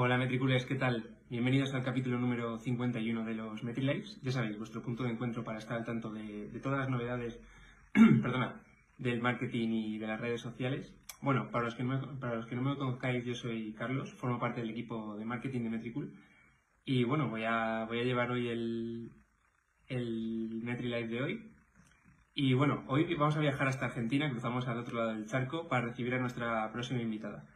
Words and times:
Hola 0.00 0.16
Metriculers, 0.16 0.64
¿qué 0.64 0.76
tal? 0.76 1.10
Bienvenidos 1.28 1.74
al 1.74 1.82
capítulo 1.82 2.20
número 2.20 2.56
51 2.60 3.24
de 3.24 3.34
los 3.34 3.64
MetriLives. 3.64 4.20
Ya 4.22 4.30
sabéis, 4.30 4.56
vuestro 4.56 4.80
punto 4.80 5.02
de 5.02 5.10
encuentro 5.10 5.42
para 5.42 5.58
estar 5.58 5.76
al 5.76 5.84
tanto 5.84 6.12
de, 6.12 6.56
todas 6.62 6.78
las 6.78 6.88
novedades 6.88 7.40
perdona, 8.22 8.62
del 8.96 9.20
marketing 9.20 9.70
y 9.70 9.98
de 9.98 10.06
las 10.06 10.20
redes 10.20 10.40
sociales. 10.40 10.94
Bueno, 11.20 11.50
para 11.50 11.64
los, 11.64 11.74
que 11.74 11.82
no 11.82 11.98
me, 11.98 12.16
para 12.20 12.36
los 12.36 12.46
que 12.46 12.54
no 12.54 12.62
me 12.62 12.76
conozcáis, 12.76 13.24
yo 13.24 13.34
soy 13.34 13.72
Carlos, 13.72 14.14
formo 14.14 14.38
parte 14.38 14.60
del 14.60 14.70
equipo 14.70 15.16
de 15.16 15.24
marketing 15.24 15.64
de 15.64 15.70
Metricool. 15.70 16.14
Y 16.84 17.02
bueno, 17.02 17.28
voy 17.28 17.42
a, 17.42 17.88
llevar 17.90 18.30
hoy 18.30 18.50
el, 18.50 19.10
el 19.88 20.60
MetriLive 20.62 21.08
de 21.08 21.22
hoy. 21.22 21.52
Y 22.34 22.54
bueno, 22.54 22.84
hoy 22.86 23.12
vamos 23.16 23.36
a 23.36 23.40
viajar 23.40 23.66
hasta 23.66 23.86
Argentina, 23.86 24.30
cruzamos 24.30 24.68
al 24.68 24.78
otro 24.78 24.96
lado 24.96 25.14
del 25.14 25.26
charco 25.26 25.66
para 25.66 25.86
recibir 25.86 26.14
a 26.14 26.20
nuestra 26.20 26.70
próxima 26.70 27.02
invitada. 27.02 27.48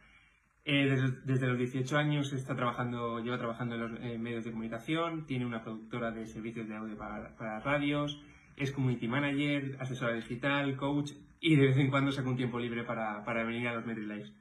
Eh, 0.65 0.87
desde, 1.25 1.47
los 1.47 1.57
18 1.57 1.97
años 1.97 2.31
está 2.31 2.55
trabajando, 2.55 3.19
lleva 3.19 3.37
trabajando 3.37 3.75
en 3.75 3.81
los 3.81 3.91
eh, 4.01 4.17
medios 4.17 4.45
de 4.45 4.51
comunicación, 4.51 5.25
tiene 5.25 5.45
una 5.45 5.61
productora 5.61 6.11
de 6.11 6.25
servicios 6.25 6.69
de 6.69 6.75
audio 6.75 6.97
para, 6.97 7.59
radios, 7.59 8.21
es 8.55 8.71
community 8.71 9.09
manager, 9.09 9.75
asesora 9.81 10.13
digital, 10.13 10.77
coach 10.77 11.11
y 11.41 11.57
de 11.57 11.67
vez 11.67 11.77
en 11.77 11.89
cuando 11.89 12.13
saca 12.13 12.29
un 12.29 12.37
tiempo 12.37 12.59
libre 12.59 12.85
para, 12.85 13.43
venir 13.43 13.67
a 13.67 13.75
los 13.75 13.85
MetriLives. 13.85 14.33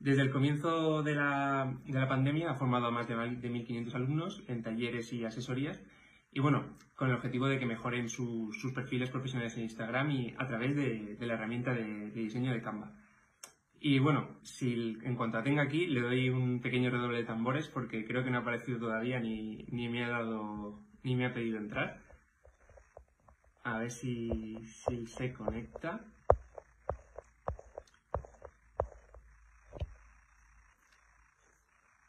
Desde 0.00 0.22
el 0.22 0.30
comienzo 0.30 1.04
de 1.04 1.14
la, 1.14 1.78
pandemia 2.08 2.50
ha 2.50 2.54
formado 2.54 2.86
a 2.86 2.90
más 2.90 3.06
de, 3.06 3.14
1.500 3.14 3.94
alumnos 3.94 4.42
en 4.48 4.62
talleres 4.64 5.12
y 5.12 5.24
asesorías 5.24 5.80
y 6.32 6.40
bueno, 6.40 6.76
con 6.96 7.10
el 7.10 7.14
objetivo 7.14 7.46
de 7.46 7.60
que 7.60 7.66
mejoren 7.66 8.08
sus 8.08 8.72
perfiles 8.74 9.08
profesionales 9.08 9.56
en 9.56 9.62
Instagram 9.62 10.10
y 10.10 10.34
a 10.36 10.48
través 10.48 10.74
de, 10.74 11.16
la 11.20 11.34
herramienta 11.34 11.72
de 11.72 12.10
diseño 12.10 12.52
de 12.52 12.60
Canva. 12.60 13.03
Y 13.86 13.98
bueno, 13.98 14.38
si 14.42 14.98
en 15.04 15.14
cuanto 15.14 15.36
la 15.36 15.44
tenga 15.44 15.62
aquí, 15.62 15.86
le 15.86 16.00
doy 16.00 16.30
un 16.30 16.62
pequeño 16.62 16.88
redoble 16.88 17.18
de 17.18 17.24
tambores 17.24 17.68
porque 17.68 18.06
creo 18.06 18.24
que 18.24 18.30
no 18.30 18.38
ha 18.38 18.40
aparecido 18.40 18.78
todavía 18.78 19.20
ni, 19.20 19.66
me 19.70 20.02
ha 20.02 20.08
dado 20.08 20.80
ni 21.02 21.14
me 21.14 21.26
ha 21.26 21.34
pedido 21.34 21.58
entrar. 21.58 22.00
A 23.62 23.80
ver 23.80 23.90
si, 23.90 24.64
se 24.64 25.34
conecta. 25.34 26.00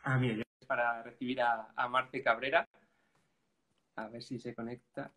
Ah, 0.04 0.18
mira, 0.18 0.46
es 0.62 0.66
para 0.66 1.04
recibir 1.04 1.42
a, 1.42 1.74
a 1.76 1.90
Marce 1.90 2.24
Cabrera. 2.24 2.66
A 3.98 4.08
ver 4.08 4.24
si 4.24 4.40
se 4.40 4.56
conecta. 4.56 5.12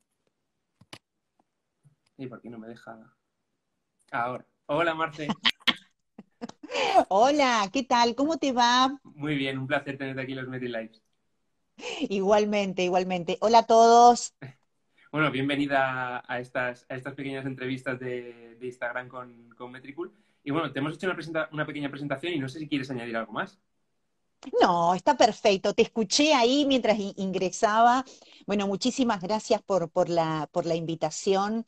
¿Y 2.17 2.27
por 2.27 2.43
qué 2.43 2.51
no 2.51 2.59
me 2.59 2.67
deja? 2.67 2.99
Ahora. 4.11 4.45
Hola, 4.67 4.93
Marce. 4.97 5.29
Hola, 7.09 7.69
¿qué 7.73 7.83
tal? 7.83 8.15
¿Cómo 8.15 8.39
te 8.39 8.53
va? 8.53 8.99
Muy 9.03 9.37
bien, 9.37 9.59
un 9.59 9.67
placer 9.67 9.97
tenerte 9.97 10.23
aquí 10.23 10.33
en 10.33 10.39
los 10.39 10.49
MetriLives. 10.49 11.03
Igualmente, 12.09 12.83
igualmente. 12.83 13.39
Hola 13.41 13.59
a 13.61 13.67
todos. 13.67 14.35
Bueno, 15.11 15.31
bienvenida 15.31 16.23
a 16.29 16.39
estas, 16.39 16.85
a 16.91 16.95
estas 16.95 17.15
pequeñas 17.15 17.47
entrevistas 17.47 17.99
de, 17.99 18.59
Instagram 18.61 19.09
con, 19.09 19.49
con, 19.57 19.73
Metricool. 19.73 20.13
Y 20.45 20.51
bueno, 20.51 20.71
te 20.71 20.81
hemos 20.81 20.97
hecho 20.97 21.11
una, 21.31 21.49
una 21.51 21.65
pequeña 21.65 21.89
presentación 21.89 22.35
y 22.35 22.39
no 22.39 22.47
sé 22.47 22.59
si 22.59 22.69
quieres 22.69 22.91
añadir 22.91 23.17
algo 23.17 23.33
más. 23.33 23.59
No, 24.61 24.95
está 24.95 25.17
perfecto. 25.17 25.75
Te 25.75 25.83
escuché 25.83 26.33
ahí 26.33 26.65
mientras 26.67 26.99
ingresaba. 27.17 28.05
Bueno, 28.47 28.67
muchísimas 28.67 29.21
gracias 29.21 29.61
por, 29.63 29.91
por, 29.91 30.09
la, 30.09 30.49
por 30.53 30.65
la 30.65 30.75
invitación. 30.75 31.67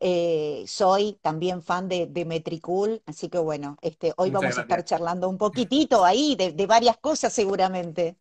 Eh, 0.00 0.64
soy 0.66 1.18
también 1.22 1.62
fan 1.62 1.88
de, 1.88 2.06
de, 2.06 2.24
Metricool, 2.24 3.02
así 3.06 3.28
que 3.28 3.38
bueno, 3.38 3.76
este, 3.82 4.12
hoy 4.16 4.30
vamos 4.30 4.56
a 4.56 4.62
estar 4.62 4.84
charlando 4.84 5.28
un 5.28 5.38
poquitito 5.38 6.04
ahí 6.04 6.36
de, 6.36 6.52
de 6.52 6.66
varias 6.66 6.96
cosas 6.98 7.32
seguramente. 7.32 8.16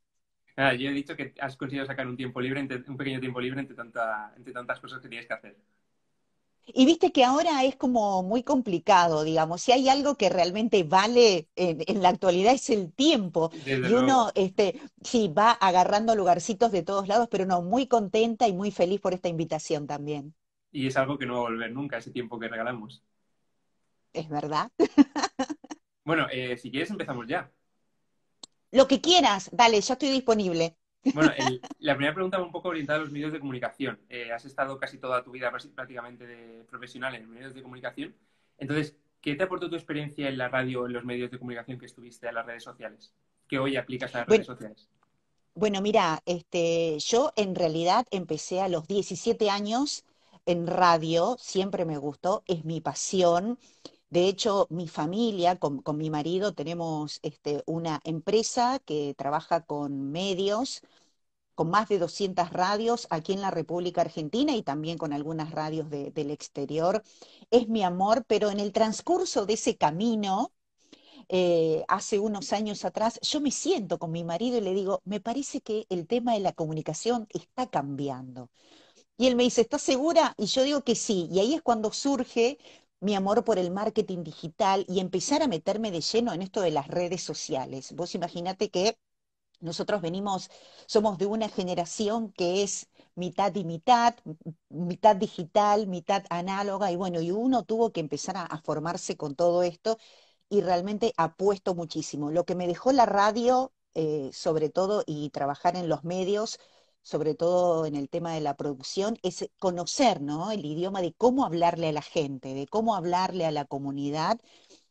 Ah, 0.55 0.73
yo 0.73 0.89
he 0.89 0.93
dicho 0.93 1.15
que 1.15 1.33
has 1.39 1.57
conseguido 1.57 1.85
sacar 1.85 2.07
un 2.07 2.17
tiempo 2.17 2.39
libre, 2.41 2.61
un 2.61 2.97
pequeño 2.97 3.19
tiempo 3.19 3.41
libre 3.41 3.59
entre, 3.61 3.75
tanta, 3.75 4.33
entre 4.37 4.53
tantas 4.53 4.79
cosas 4.79 5.01
que 5.01 5.09
tienes 5.09 5.27
que 5.27 5.33
hacer. 5.33 5.57
Y 6.65 6.85
viste 6.85 7.11
que 7.11 7.23
ahora 7.23 7.63
es 7.65 7.75
como 7.75 8.23
muy 8.23 8.43
complicado, 8.43 9.23
digamos. 9.23 9.61
Si 9.61 9.71
hay 9.71 9.89
algo 9.89 10.15
que 10.15 10.29
realmente 10.29 10.83
vale 10.83 11.49
en, 11.55 12.01
la 12.01 12.09
actualidad 12.09 12.53
es 12.53 12.69
el 12.69 12.93
tiempo. 12.93 13.51
y 13.65 13.93
uno, 13.93 14.31
este, 14.35 14.79
sí, 15.01 15.27
va 15.27 15.51
agarrando 15.51 16.15
lugarcitos 16.15 16.71
de 16.71 16.83
todos 16.83 17.07
lados, 17.07 17.27
pero 17.29 17.45
no, 17.45 17.61
muy 17.61 17.87
contenta 17.87 18.47
y 18.47 18.53
muy 18.53 18.71
feliz 18.71 19.01
por 19.01 19.13
esta 19.13 19.29
invitación 19.29 19.87
también. 19.87 20.33
Y 20.71 20.87
es 20.87 20.97
algo 20.97 21.17
que 21.17 21.25
no 21.25 21.33
va 21.33 21.39
a 21.39 21.43
volver 21.43 21.71
nunca, 21.71 21.97
ese 21.97 22.11
tiempo 22.11 22.39
que 22.39 22.47
regalamos. 22.47 23.03
Es 24.13 24.29
verdad. 24.29 24.71
bueno, 26.05 26.27
eh, 26.31 26.57
si 26.57 26.71
quieres 26.71 26.89
empezamos 26.91 27.27
ya. 27.27 27.51
Lo 28.71 28.87
que 28.87 29.01
quieras, 29.01 29.49
dale, 29.51 29.79
ya 29.81 29.93
estoy 29.93 30.09
disponible. 30.09 30.77
Bueno, 31.13 31.31
la 31.79 31.95
primera 31.95 32.13
pregunta 32.13 32.37
va 32.37 32.45
un 32.45 32.51
poco 32.51 32.69
orientada 32.69 32.99
a 32.99 33.01
los 33.01 33.11
medios 33.11 33.33
de 33.33 33.39
comunicación. 33.39 33.99
Eh, 34.09 34.31
has 34.31 34.45
estado 34.45 34.77
casi 34.79 34.97
toda 34.97 35.23
tu 35.23 35.31
vida 35.31 35.51
prácticamente 35.75 36.25
de 36.25 36.63
profesional 36.63 37.15
en 37.15 37.29
medios 37.29 37.53
de 37.53 37.61
comunicación. 37.61 38.15
Entonces, 38.57 38.95
¿qué 39.21 39.35
te 39.35 39.43
aportó 39.43 39.69
tu 39.69 39.75
experiencia 39.75 40.29
en 40.29 40.37
la 40.37 40.47
radio, 40.47 40.85
en 40.85 40.93
los 40.93 41.03
medios 41.03 41.29
de 41.31 41.39
comunicación 41.39 41.77
que 41.77 41.87
estuviste 41.87 42.27
a 42.27 42.31
las 42.31 42.45
redes 42.45 42.63
sociales? 42.63 43.13
¿Qué 43.47 43.59
hoy 43.59 43.75
aplicas 43.75 44.13
a 44.15 44.19
las 44.19 44.27
redes 44.27 44.45
sociales? 44.45 44.87
Bueno, 45.55 45.81
mira, 45.81 46.21
este, 46.25 46.97
yo 46.99 47.31
en 47.35 47.53
realidad 47.53 48.07
empecé 48.09 48.61
a 48.61 48.69
los 48.69 48.87
17 48.87 49.49
años 49.49 50.03
en 50.45 50.67
radio, 50.67 51.37
siempre 51.39 51.85
me 51.85 51.97
gustó, 51.97 52.43
es 52.47 52.65
mi 52.65 52.81
pasión. 52.81 53.59
De 54.13 54.27
hecho, 54.27 54.67
mi 54.69 54.87
familia, 54.87 55.55
con, 55.57 55.81
mi 55.97 56.11
marido, 56.11 56.53
tenemos 56.53 57.19
este, 57.23 57.63
una 57.65 57.99
empresa 58.03 58.77
que 58.85 59.15
trabaja 59.17 59.65
con 59.65 60.11
medios, 60.11 60.81
con 61.55 61.71
más 61.71 61.89
de 61.89 61.97
200 61.97 62.51
radios 62.51 63.07
aquí 63.09 63.33
en 63.33 63.41
la 63.41 63.49
República 63.49 64.01
Argentina 64.01 64.55
y 64.55 64.61
también 64.61 64.99
con 64.99 65.13
algunas 65.13 65.49
radios 65.49 65.89
del 65.89 66.29
exterior. 66.29 67.03
Es 67.49 67.69
mi 67.69 67.81
amor, 67.83 68.23
pero 68.27 68.51
en 68.51 68.59
el 68.59 68.71
transcurso 68.71 69.47
de 69.47 69.53
ese 69.53 69.77
camino, 69.77 70.51
eh, 71.27 71.83
hace 71.87 72.19
unos 72.19 72.53
años 72.53 72.85
atrás, 72.85 73.19
yo 73.23 73.41
me 73.41 73.49
siento 73.49 73.97
con 73.97 74.11
mi 74.11 74.23
marido 74.23 74.59
y 74.59 74.61
le 74.61 74.75
digo, 74.75 75.01
me 75.05 75.21
parece 75.21 75.61
que 75.61 75.87
el 75.89 76.05
tema 76.05 76.33
de 76.33 76.41
la 76.41 76.53
comunicación 76.53 77.25
está 77.31 77.65
cambiando. 77.67 78.51
Y 79.17 79.27
él 79.27 79.35
me 79.35 79.43
dice, 79.43 79.61
¿estás 79.61 79.81
segura? 79.81 80.35
Y 80.37 80.47
yo 80.47 80.63
digo 80.63 80.81
que 80.83 80.95
sí. 80.95 81.27
Y 81.31 81.39
ahí 81.39 81.53
es 81.55 81.61
cuando 81.61 81.91
surge 81.93 82.57
mi 83.03 83.15
amor 83.15 83.43
por 83.43 83.59
el 83.59 83.69
marketing 83.71 84.23
digital 84.23 84.85
y 84.87 84.99
empezar 85.01 85.43
a 85.43 85.47
meterme 85.47 85.91
de 85.91 86.01
lleno 86.01 86.33
en 86.33 86.41
esto 86.41 86.61
de 86.61 86.71
las 86.71 86.87
redes 86.87 87.21
sociales. 87.21 87.93
Vos 87.95 88.15
imaginate 88.15 88.69
que 88.69 88.97
nosotros 89.59 90.01
venimos, 90.01 90.49
somos 90.87 91.17
de 91.17 91.25
una 91.25 91.49
generación 91.49 92.31
que 92.31 92.63
es 92.63 92.87
mitad 93.15 93.53
y 93.55 93.65
mitad, 93.65 94.15
mitad 94.69 95.15
digital, 95.17 95.87
mitad 95.87 96.23
análoga, 96.29 96.91
y 96.91 96.95
bueno, 96.95 97.21
y 97.21 97.31
uno 97.31 97.63
tuvo 97.63 97.91
que 97.91 97.99
empezar 97.99 98.37
a, 98.37 98.57
formarse 98.63 99.17
con 99.17 99.35
todo 99.35 99.63
esto 99.63 99.97
y 100.49 100.61
realmente 100.61 101.13
apuesto 101.17 101.75
muchísimo. 101.75 102.31
Lo 102.31 102.45
que 102.45 102.55
me 102.55 102.67
dejó 102.67 102.91
la 102.93 103.05
radio, 103.05 103.73
eh, 103.95 104.29
sobre 104.33 104.69
todo, 104.69 105.03
y 105.05 105.29
trabajar 105.31 105.75
en 105.75 105.89
los 105.89 106.03
medios, 106.05 106.59
sobre 107.03 107.35
todo 107.35 107.85
en 107.85 107.95
el 107.95 108.09
tema 108.09 108.33
de 108.33 108.41
la 108.41 108.55
producción, 108.55 109.17
es 109.21 109.49
conocer 109.59 110.21
¿no? 110.21 110.51
el 110.51 110.65
idioma 110.65 111.01
de 111.01 111.13
cómo 111.13 111.45
hablarle 111.45 111.89
a 111.89 111.91
la 111.91 112.01
gente, 112.01 112.53
de 112.53 112.65
cómo 112.67 112.95
hablarle 112.95 113.45
a 113.45 113.51
la 113.51 113.65
comunidad. 113.65 114.39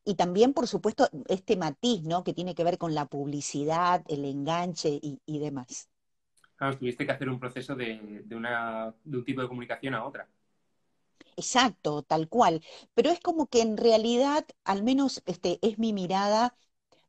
Y 0.05 0.15
también, 0.15 0.53
por 0.53 0.69
supuesto, 0.69 1.09
este 1.28 1.56
matiz, 1.56 2.03
¿no? 2.03 2.25
Que 2.25 2.34
tiene 2.34 2.55
que 2.55 2.65
ver 2.65 2.77
con 2.77 2.95
la 2.95 3.06
publicidad, 3.06 4.05
el 4.09 4.25
enganche 4.25 5.01
y, 5.01 5.39
demás. 5.39 5.89
Claro, 6.56 6.77
tuviste 6.77 7.06
que 7.06 7.12
hacer 7.12 7.28
un 7.28 7.39
proceso 7.39 7.77
de, 7.77 8.25
una, 8.33 8.93
de 9.05 9.17
un 9.17 9.25
tipo 9.25 9.43
de 9.43 9.49
comunicación 9.49 9.95
a 9.95 10.05
otra. 10.05 10.28
Exacto, 11.37 12.03
tal 12.03 12.28
cual. 12.28 12.62
Pero 12.95 13.11
es 13.11 13.21
como 13.21 13.47
que 13.47 13.62
en 13.62 13.77
realidad, 13.77 14.45
al 14.65 14.83
menos 14.83 15.22
este, 15.25 15.59
es 15.62 15.78
mi 15.78 15.93
mirada, 15.93 16.56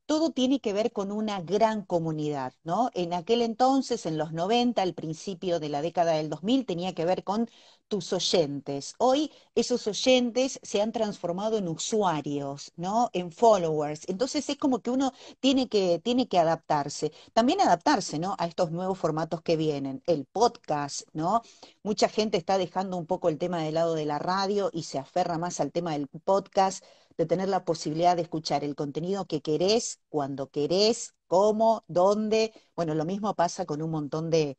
todo 0.05 0.31
tiene 0.31 0.59
que 0.59 0.73
ver 0.73 0.91
con 0.91 1.11
una 1.11 1.41
gran 1.41 1.83
comunidad, 1.83 2.53
¿no? 2.63 2.91
En 2.93 3.13
aquel 3.13 3.41
entonces, 3.41 4.05
en 4.05 4.17
los 4.17 4.33
90, 4.33 4.81
al 4.81 4.93
principio 4.93 5.59
de 5.59 5.69
la 5.69 5.81
década 5.81 6.13
del 6.13 6.29
2000, 6.29 6.65
tenía 6.65 6.93
que 6.93 7.05
ver 7.05 7.23
con 7.23 7.49
tus 7.87 8.11
oyentes. 8.11 8.95
Hoy 8.97 9.31
esos 9.55 9.85
oyentes 9.87 10.59
se 10.63 10.81
han 10.81 10.91
transformado 10.91 11.57
en 11.57 11.67
usuarios, 11.67 12.71
¿no? 12.75 13.09
En 13.13 13.31
followers. 13.31 14.01
Entonces 14.07 14.49
es 14.49 14.57
como 14.57 14.81
que 14.81 14.89
uno 14.89 15.13
tiene 15.39 15.69
que, 15.69 15.99
tiene 15.99 16.27
que 16.27 16.39
adaptarse. 16.39 17.11
También 17.33 17.61
adaptarse, 17.61 18.19
¿no? 18.19 18.35
A 18.39 18.47
estos 18.47 18.71
nuevos 18.71 18.97
formatos 18.97 19.41
que 19.41 19.57
vienen. 19.57 20.01
El 20.07 20.25
podcast, 20.25 21.03
¿no? 21.13 21.43
Mucha 21.83 22.09
gente 22.09 22.37
está 22.37 22.57
dejando 22.57 22.97
un 22.97 23.05
poco 23.05 23.29
el 23.29 23.37
tema 23.37 23.61
del 23.61 23.75
lado 23.75 23.93
de 23.95 24.05
la 24.05 24.19
radio 24.19 24.69
y 24.73 24.83
se 24.83 24.97
aferra 24.99 25.37
más 25.37 25.59
al 25.59 25.71
tema 25.71 25.91
del 25.91 26.07
podcast 26.07 26.83
de 27.17 27.25
tener 27.25 27.49
la 27.49 27.65
posibilidad 27.65 28.15
de 28.15 28.23
escuchar 28.23 28.63
el 28.63 28.75
contenido 28.75 29.25
que 29.25 29.41
querés, 29.41 30.01
cuando 30.09 30.49
querés, 30.49 31.15
cómo, 31.27 31.83
dónde. 31.87 32.53
Bueno, 32.75 32.95
lo 32.95 33.05
mismo 33.05 33.35
pasa 33.35 33.65
con 33.65 33.81
un 33.81 33.91
montón 33.91 34.29
de, 34.29 34.57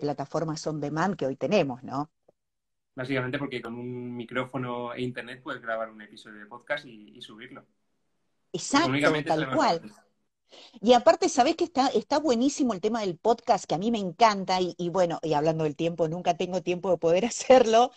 plataformas 0.00 0.66
on 0.66 0.80
demand 0.80 1.16
que 1.16 1.26
hoy 1.26 1.36
tenemos, 1.36 1.82
¿no? 1.82 2.10
Básicamente 2.94 3.38
porque 3.38 3.60
con 3.62 3.74
un 3.74 4.14
micrófono 4.16 4.92
e 4.94 5.02
internet 5.02 5.42
puedes 5.42 5.62
grabar 5.62 5.90
un 5.90 6.02
episodio 6.02 6.40
de 6.40 6.46
podcast 6.46 6.84
y, 6.86 7.20
subirlo. 7.20 7.66
Exacto, 8.52 9.12
tal 9.26 9.54
cual. 9.54 9.82
Y 10.80 10.92
aparte, 10.92 11.28
¿sabés 11.28 11.56
que 11.56 11.64
está, 11.64 11.88
está 11.88 12.18
buenísimo 12.18 12.74
el 12.74 12.80
tema 12.80 13.00
del 13.00 13.16
podcast, 13.16 13.64
que 13.64 13.74
a 13.74 13.78
mí 13.78 13.90
me 13.90 13.98
encanta, 13.98 14.60
y, 14.60 14.74
y 14.76 14.90
bueno, 14.90 15.18
y 15.22 15.32
hablando 15.32 15.64
del 15.64 15.76
tiempo, 15.76 16.08
nunca 16.08 16.36
tengo 16.36 16.62
tiempo 16.62 16.90
de 16.90 16.98
poder 16.98 17.24
hacerlo, 17.26 17.90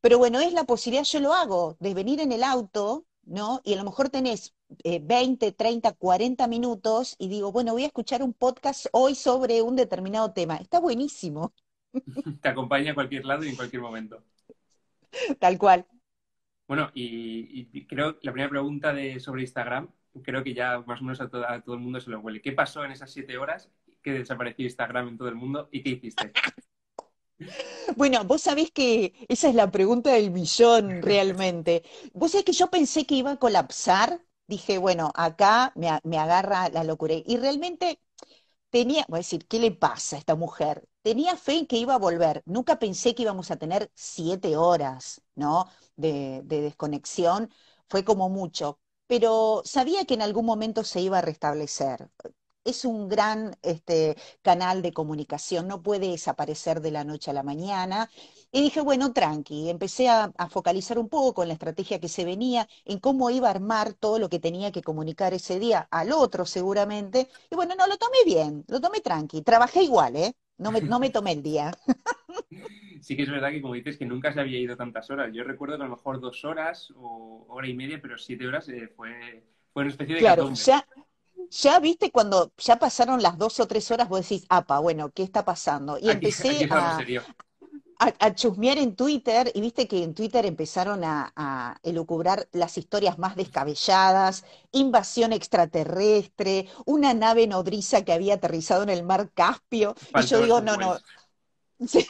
pero 0.00 0.18
bueno, 0.18 0.40
es 0.40 0.52
la 0.52 0.64
posibilidad, 0.64 1.04
yo 1.04 1.20
lo 1.20 1.32
hago, 1.32 1.76
de 1.80 1.94
venir 1.94 2.20
en 2.20 2.32
el 2.32 2.42
auto, 2.42 3.06
¿no? 3.26 3.60
Y 3.64 3.74
a 3.74 3.76
lo 3.76 3.84
mejor 3.84 4.08
tenés 4.08 4.54
eh, 4.84 5.00
20, 5.02 5.52
30, 5.52 5.92
40 5.92 6.46
minutos 6.48 7.16
y 7.18 7.28
digo, 7.28 7.52
bueno, 7.52 7.72
voy 7.72 7.84
a 7.84 7.88
escuchar 7.88 8.22
un 8.22 8.32
podcast 8.32 8.86
hoy 8.92 9.14
sobre 9.14 9.60
un 9.62 9.76
determinado 9.76 10.32
tema. 10.32 10.56
Está 10.56 10.80
buenísimo. 10.80 11.52
Te 12.40 12.48
acompaña 12.48 12.92
a 12.92 12.94
cualquier 12.94 13.24
lado 13.24 13.44
y 13.44 13.48
en 13.48 13.56
cualquier 13.56 13.82
momento. 13.82 14.22
Tal 15.38 15.58
cual. 15.58 15.86
Bueno, 16.66 16.90
y, 16.94 17.68
y 17.72 17.86
creo 17.86 18.18
la 18.22 18.32
primera 18.32 18.50
pregunta 18.50 18.92
de, 18.92 19.20
sobre 19.20 19.42
Instagram, 19.42 19.88
creo 20.22 20.42
que 20.42 20.54
ya 20.54 20.80
más 20.80 21.00
o 21.00 21.04
menos 21.04 21.20
a, 21.20 21.28
todo, 21.28 21.48
a 21.48 21.60
todo 21.60 21.74
el 21.74 21.80
mundo 21.80 22.00
se 22.00 22.10
lo 22.10 22.20
huele. 22.20 22.40
¿Qué 22.42 22.52
pasó 22.52 22.84
en 22.84 22.92
esas 22.92 23.10
siete 23.12 23.38
horas 23.38 23.70
que 24.02 24.12
desapareció 24.12 24.64
Instagram 24.64 25.08
en 25.08 25.18
todo 25.18 25.28
el 25.28 25.34
mundo 25.34 25.68
y 25.70 25.82
qué 25.82 25.90
hiciste? 25.90 26.32
Bueno, 27.96 28.24
vos 28.24 28.42
sabés 28.42 28.70
que 28.70 29.14
esa 29.28 29.48
es 29.48 29.54
la 29.54 29.70
pregunta 29.70 30.10
del 30.12 30.30
millón 30.30 31.02
realmente. 31.02 31.82
Vos 32.12 32.32
sabés 32.32 32.44
que 32.44 32.52
yo 32.52 32.70
pensé 32.70 33.06
que 33.06 33.16
iba 33.16 33.32
a 33.32 33.38
colapsar. 33.38 34.20
Dije, 34.46 34.78
bueno, 34.78 35.12
acá 35.14 35.72
me, 35.74 35.88
agarra 36.18 36.68
la 36.68 36.84
locura. 36.84 37.14
Y 37.24 37.36
realmente 37.36 38.00
tenía, 38.70 39.04
voy 39.08 39.18
a 39.18 39.20
decir, 39.20 39.46
¿qué 39.46 39.58
le 39.58 39.72
pasa 39.72 40.16
a 40.16 40.18
esta 40.18 40.34
mujer? 40.36 40.88
Tenía 41.02 41.36
fe 41.36 41.58
en 41.58 41.66
que 41.66 41.76
iba 41.78 41.94
a 41.94 41.98
volver. 41.98 42.42
Nunca 42.46 42.78
pensé 42.78 43.14
que 43.14 43.22
íbamos 43.22 43.50
a 43.50 43.56
tener 43.56 43.90
siete 43.94 44.56
horas, 44.56 45.22
¿no? 45.34 45.66
De 45.96 46.42
desconexión. 46.44 47.50
Fue 47.88 48.04
como 48.04 48.28
mucho. 48.28 48.78
Pero 49.06 49.62
sabía 49.64 50.04
que 50.04 50.14
en 50.14 50.22
algún 50.22 50.46
momento 50.46 50.84
se 50.84 51.00
iba 51.00 51.18
a 51.18 51.22
restablecer. 51.22 52.08
Es 52.66 52.84
un 52.84 53.08
gran 53.08 53.56
este, 53.62 54.16
canal 54.42 54.82
de 54.82 54.92
comunicación, 54.92 55.68
no 55.68 55.82
puede 55.82 56.08
desaparecer 56.10 56.80
de 56.80 56.90
la 56.90 57.04
noche 57.04 57.30
a 57.30 57.34
la 57.34 57.42
mañana. 57.42 58.10
Y 58.52 58.62
dije, 58.62 58.80
bueno, 58.80 59.12
tranqui, 59.12 59.68
empecé 59.70 60.08
a, 60.08 60.32
a 60.36 60.48
focalizar 60.48 60.98
un 60.98 61.08
poco 61.08 61.42
en 61.42 61.48
la 61.48 61.54
estrategia 61.54 62.00
que 62.00 62.08
se 62.08 62.24
venía, 62.24 62.68
en 62.84 62.98
cómo 63.00 63.30
iba 63.30 63.48
a 63.48 63.50
armar 63.52 63.94
todo 63.94 64.18
lo 64.18 64.28
que 64.28 64.38
tenía 64.40 64.72
que 64.72 64.82
comunicar 64.82 65.34
ese 65.34 65.58
día 65.58 65.86
al 65.90 66.12
otro 66.12 66.46
seguramente. 66.46 67.28
Y 67.50 67.54
bueno, 67.56 67.74
no, 67.76 67.86
lo 67.86 67.96
tomé 67.98 68.18
bien, 68.24 68.64
lo 68.68 68.80
tomé 68.80 69.00
tranqui. 69.00 69.42
Trabajé 69.42 69.82
igual, 69.82 70.16
¿eh? 70.16 70.34
No 70.58 70.72
me, 70.72 70.80
no 70.82 70.98
me 71.00 71.10
tomé 71.10 71.32
el 71.32 71.42
día. 71.42 71.72
Sí 73.00 73.16
que 73.16 73.22
es 73.22 73.30
verdad 73.30 73.50
que 73.50 73.62
como 73.62 73.74
dices 73.74 73.96
que 73.98 74.06
nunca 74.06 74.32
se 74.32 74.40
había 74.40 74.58
ido 74.58 74.76
tantas 74.76 75.10
horas. 75.10 75.30
Yo 75.32 75.44
recuerdo 75.44 75.76
que 75.76 75.82
a 75.84 75.86
lo 75.86 75.96
mejor 75.96 76.20
dos 76.20 76.44
horas 76.44 76.92
o 76.96 77.46
hora 77.48 77.68
y 77.68 77.74
media, 77.74 78.00
pero 78.02 78.18
siete 78.18 78.46
horas 78.46 78.68
eh, 78.68 78.88
fue, 78.96 79.44
fue 79.72 79.82
una 79.82 79.90
especie 79.90 80.14
de 80.16 80.22
Claro, 80.22 80.24
catombe. 80.24 80.66
ya, 80.66 80.86
ya 81.50 81.78
viste 81.80 82.10
cuando 82.12 82.52
ya 82.58 82.78
pasaron 82.78 83.22
las 83.22 83.38
dos 83.38 83.60
o 83.60 83.66
tres 83.66 83.90
horas, 83.90 84.08
vos 84.08 84.20
decís, 84.22 84.46
apa, 84.48 84.78
bueno, 84.80 85.10
¿qué 85.12 85.22
está 85.22 85.44
pasando? 85.44 85.98
Y 85.98 86.10
Aquí, 86.12 86.30
empecé 86.30 86.66
a, 86.70 86.88
serio. 86.90 87.22
a, 87.98 88.12
a 88.20 88.34
chusmear 88.34 88.78
en 88.78 88.96
Twitter 88.96 89.50
y 89.54 89.60
viste 89.60 89.88
que 89.88 90.02
en 90.04 90.14
Twitter 90.14 90.46
empezaron 90.46 91.04
a, 91.04 91.32
a 91.36 91.78
elucubrar 91.82 92.48
las 92.52 92.78
historias 92.78 93.18
más 93.18 93.36
descabelladas, 93.36 94.44
invasión 94.72 95.32
extraterrestre, 95.32 96.68
una 96.86 97.14
nave 97.14 97.46
nodriza 97.46 98.04
que 98.04 98.12
había 98.12 98.34
aterrizado 98.34 98.82
en 98.82 98.90
el 98.90 99.04
mar 99.04 99.30
Caspio, 99.34 99.94
y 100.14 100.22
yo 100.22 100.38
digo, 100.40 100.60
no, 100.60 100.76
no, 100.76 100.98
sí, 101.86 102.06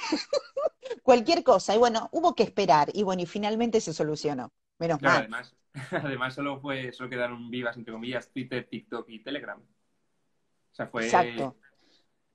cualquier 1.02 1.42
cosa. 1.44 1.74
Y 1.74 1.78
bueno, 1.78 2.08
hubo 2.12 2.34
que 2.34 2.42
esperar, 2.42 2.90
y 2.94 3.02
bueno, 3.02 3.22
y 3.22 3.26
finalmente 3.26 3.80
se 3.80 3.92
solucionó. 3.92 4.52
Menos 4.78 5.00
Claro, 5.00 5.16
mal. 5.16 5.20
además, 5.20 5.56
además 5.90 6.34
solo 6.34 6.58
fue, 6.60 6.92
solo 6.92 7.10
quedaron 7.10 7.50
vivas, 7.50 7.76
entre 7.76 7.92
comillas, 7.92 8.30
Twitter, 8.30 8.66
TikTok 8.68 9.08
y 9.10 9.22
Telegram. 9.22 9.60
O 9.60 10.74
sea, 10.74 10.86
fue 10.86 11.04
Exacto, 11.04 11.56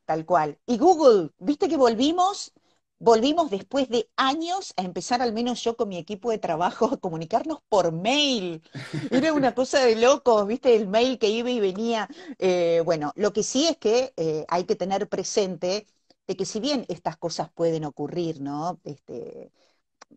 tal 0.05 0.25
cual. 0.25 0.59
Y 0.65 0.77
Google, 0.77 1.31
viste 1.39 1.67
que 1.69 1.77
volvimos, 1.77 2.53
volvimos 2.99 3.49
después 3.49 3.89
de 3.89 4.09
años 4.15 4.73
a 4.77 4.83
empezar, 4.83 5.21
al 5.21 5.33
menos 5.33 5.63
yo 5.63 5.75
con 5.75 5.89
mi 5.89 5.97
equipo 5.97 6.31
de 6.31 6.37
trabajo, 6.37 6.85
a 6.93 6.97
comunicarnos 6.97 7.59
por 7.69 7.91
mail. 7.91 8.61
Era 9.09 9.33
una 9.33 9.53
cosa 9.55 9.85
de 9.85 9.95
locos, 9.95 10.47
viste, 10.47 10.75
el 10.75 10.87
mail 10.87 11.19
que 11.19 11.29
iba 11.29 11.49
y 11.49 11.59
venía. 11.59 12.09
Eh, 12.39 12.81
bueno, 12.85 13.13
lo 13.15 13.33
que 13.33 13.43
sí 13.43 13.67
es 13.67 13.77
que 13.77 14.13
eh, 14.17 14.45
hay 14.49 14.65
que 14.65 14.75
tener 14.75 15.07
presente 15.09 15.87
de 16.27 16.35
que 16.35 16.45
si 16.45 16.59
bien 16.59 16.85
estas 16.87 17.17
cosas 17.17 17.51
pueden 17.51 17.85
ocurrir, 17.85 18.41
¿no? 18.41 18.79
Este, 18.83 19.51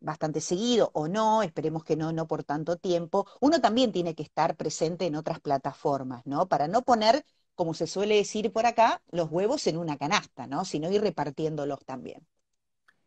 bastante 0.01 0.41
seguido 0.41 0.91
o 0.95 1.09
no, 1.09 1.43
esperemos 1.43 1.85
que 1.85 1.97
no, 1.97 2.13
no 2.13 2.27
por 2.27 2.45
tanto 2.45 2.77
tiempo, 2.77 3.27
uno 3.41 3.61
también 3.61 3.93
tiene 3.93 4.15
que 4.15 4.23
estar 4.23 4.57
presente 4.57 5.07
en 5.07 5.17
otras 5.17 5.41
plataformas, 5.41 6.25
¿no? 6.27 6.49
Para 6.49 6.69
no 6.69 6.83
poner, 6.83 7.25
como 7.55 7.75
se 7.75 7.87
suele 7.87 8.17
decir 8.17 8.53
por 8.53 8.67
acá, 8.67 9.03
los 9.11 9.31
huevos 9.31 9.67
en 9.67 9.77
una 9.79 9.97
canasta, 9.99 10.47
¿no? 10.47 10.65
Sino 10.65 10.91
ir 10.93 11.01
repartiéndolos 11.03 11.85
también. 11.85 12.27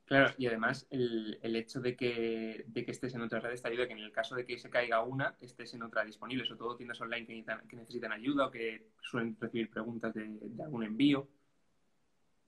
Claro, 0.06 0.34
y 0.38 0.48
además 0.48 0.88
el, 0.90 1.38
el 1.42 1.56
hecho 1.58 1.82
de 1.82 1.96
que, 1.98 2.64
de 2.68 2.86
que 2.86 2.92
estés 2.92 3.14
en 3.14 3.22
otras 3.22 3.44
redes 3.44 3.62
te 3.62 3.68
ayuda 3.68 3.84
a 3.84 3.88
que 3.88 3.94
en 3.94 4.00
el 4.00 4.12
caso 4.14 4.36
de 4.36 4.46
que 4.46 4.58
se 4.58 4.70
caiga 4.70 5.04
una, 5.04 5.36
estés 5.42 5.74
en 5.74 5.84
otra 5.84 6.06
disponible, 6.06 6.46
sobre 6.46 6.60
todo 6.60 6.78
tiendas 6.78 7.02
online 7.02 7.26
que 7.68 7.76
necesitan, 7.76 8.14
ayuda 8.14 8.48
o 8.48 8.52
que 8.52 8.88
suelen 9.02 9.36
recibir 9.40 9.70
preguntas 9.70 10.14
de 10.14 10.40
algún 10.64 10.84
envío. 10.84 11.28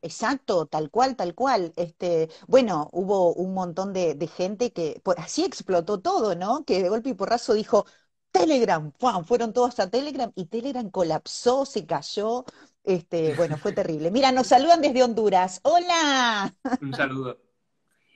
Exacto, 0.01 0.65
tal 0.65 0.89
cual, 0.89 1.15
tal 1.15 1.35
cual. 1.35 1.73
Este, 1.75 2.29
bueno, 2.47 2.89
hubo 2.93 3.33
un 3.33 3.53
montón 3.53 3.93
de, 3.93 4.15
de 4.15 4.27
gente 4.27 4.71
que, 4.71 5.01
por, 5.03 5.19
así 5.19 5.43
explotó 5.43 5.99
todo, 5.99 6.35
¿no? 6.35 6.63
Que 6.65 6.81
de 6.81 6.89
golpe 6.89 7.09
y 7.09 7.13
porrazo 7.13 7.53
dijo, 7.53 7.85
Telegram, 8.31 8.91
¡pum! 8.91 9.25
Fueron 9.25 9.53
todos 9.53 9.79
a 9.79 9.89
Telegram 9.89 10.31
y 10.35 10.45
Telegram 10.45 10.89
colapsó, 10.89 11.65
se 11.65 11.85
cayó. 11.85 12.45
Este, 12.83 13.33
bueno, 13.33 13.57
fue 13.57 13.73
terrible. 13.73 14.11
Mira, 14.11 14.31
nos 14.31 14.47
saludan 14.47 14.81
desde 14.81 15.03
Honduras. 15.03 15.59
¡Hola! 15.63 16.55
Un 16.81 16.93
saludo. 16.93 17.37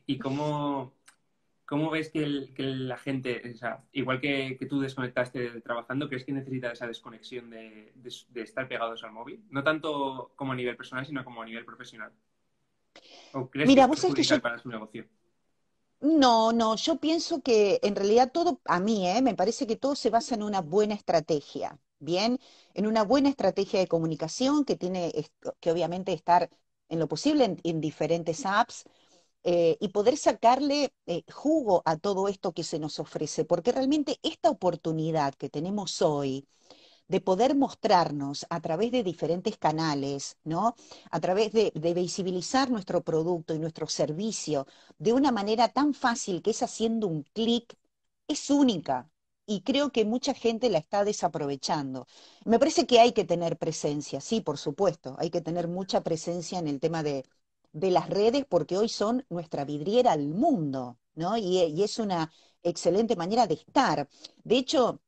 ¿Y 0.06 0.18
cómo, 0.20 0.94
cómo 1.74 1.90
ves 1.92 2.10
que, 2.12 2.24
el- 2.24 2.54
que 2.56 2.64
la 2.64 2.98
gente, 2.98 3.42
o 3.54 3.58
sea, 3.58 3.84
igual 3.94 4.20
que, 4.22 4.58
que 4.60 4.66
tú 4.68 4.80
desconectaste 4.82 5.62
trabajando, 5.62 6.08
crees 6.10 6.26
que 6.26 6.32
necesita 6.34 6.72
esa 6.72 6.88
desconexión 6.88 7.50
de, 7.50 7.92
de- 7.96 8.16
de 8.30 8.42
estar 8.44 8.68
pegados 8.68 9.04
al 9.04 9.12
móvil? 9.14 9.44
No 9.50 9.64
tanto 9.64 10.32
como 10.36 10.54
a 10.54 10.56
nivel 10.56 10.78
personal, 10.78 11.06
sino 11.06 11.24
como 11.26 11.42
a 11.42 11.46
nivel 11.46 11.66
profesional. 11.66 12.12
¿O 13.40 13.42
crees 13.54 13.74
que 13.74 13.80
Mira, 13.80 13.84
es 13.84 13.90
vos 13.90 14.00
que 14.16 14.24
yo 14.30 14.42
para 14.42 14.60
su 14.60 14.70
negocio? 14.70 15.04
No, 16.02 16.52
no, 16.52 16.76
yo 16.76 17.00
pienso 17.00 17.42
que 17.42 17.80
en 17.82 17.96
realidad 17.96 18.32
todo, 18.34 18.60
a 18.66 18.80
mí, 18.82 19.08
¿eh? 19.08 19.22
Me 19.22 19.36
parece 19.36 19.66
que 19.66 19.78
todo 19.78 19.96
se 19.96 20.10
basa 20.10 20.36
en 20.36 20.44
una 20.44 20.60
buena 20.62 20.94
estrategia, 20.96 21.80
¿bien? 22.00 22.40
En 22.74 22.88
una 22.88 23.04
buena 23.04 23.30
estrategia 23.30 23.80
de 23.80 23.88
comunicación 23.88 24.66
que 24.66 24.76
tiene 24.76 25.14
que 25.62 25.72
obviamente 25.72 26.12
estar 26.12 26.50
en 26.90 27.00
lo 27.00 27.08
posible 27.08 27.46
en, 27.46 27.58
en 27.64 27.80
diferentes 27.80 28.46
apps 28.46 28.84
eh, 29.44 29.78
y 29.80 29.90
poder 29.90 30.18
sacarle 30.18 30.94
eh, 31.06 31.24
jugo 31.32 31.82
a 31.86 31.98
todo 31.98 32.28
esto 32.28 32.54
que 32.54 32.64
se 32.64 32.80
nos 32.80 33.00
ofrece, 33.00 33.46
porque 33.46 33.72
realmente 33.72 34.20
esta 34.24 34.50
oportunidad 34.50 35.34
que 35.36 35.50
tenemos 35.50 36.02
hoy 36.02 36.48
de 37.08 37.22
poder 37.22 37.56
mostrarnos 37.56 38.46
a 38.50 38.62
través 38.62 38.92
de 38.92 39.04
diferentes 39.04 39.58
canales, 39.58 40.38
¿no? 40.44 40.76
A 41.12 41.20
través 41.20 41.52
de, 41.52 41.72
de 41.76 41.94
visibilizar 41.94 42.70
nuestro 42.72 43.04
producto 43.04 43.54
y 43.54 43.60
nuestro 43.60 43.88
servicio 43.88 44.68
de 44.98 45.14
una 45.14 45.32
manera 45.32 45.70
tan 45.70 45.94
fácil 45.94 46.42
que 46.42 46.52
es 46.52 46.64
haciendo 46.64 47.08
un 47.08 47.24
clic, 47.34 47.76
es 48.28 48.50
única. 48.50 49.10
Y 49.46 49.62
creo 49.62 49.92
que 49.92 50.06
mucha 50.06 50.34
gente 50.34 50.70
la 50.70 50.78
está 50.78 51.04
desaprovechando. 51.04 52.08
Me 52.46 52.60
parece 52.60 52.88
que 52.88 53.00
hay 53.02 53.12
que 53.12 53.26
tener 53.26 53.58
presencia, 53.58 54.22
sí, 54.22 54.40
por 54.42 54.58
supuesto, 54.58 55.16
hay 55.20 55.30
que 55.30 55.42
tener 55.42 55.68
mucha 55.68 56.02
presencia 56.02 56.60
en 56.60 56.68
el 56.70 56.80
tema 56.80 57.04
de, 57.04 57.26
de 57.74 57.92
las 57.92 58.10
redes 58.10 58.46
porque 58.48 58.78
hoy 58.78 58.90
son 58.90 59.26
nuestra 59.30 59.66
vidriera 59.66 60.14
al 60.14 60.28
mundo, 60.30 60.98
¿no? 61.16 61.38
Y, 61.38 61.84
es 61.84 62.00
una 62.00 62.32
excelente 62.64 63.16
manera 63.18 63.48
de 63.48 63.56
estar. 63.56 64.08
De 64.44 64.58
hecho, 64.58 65.02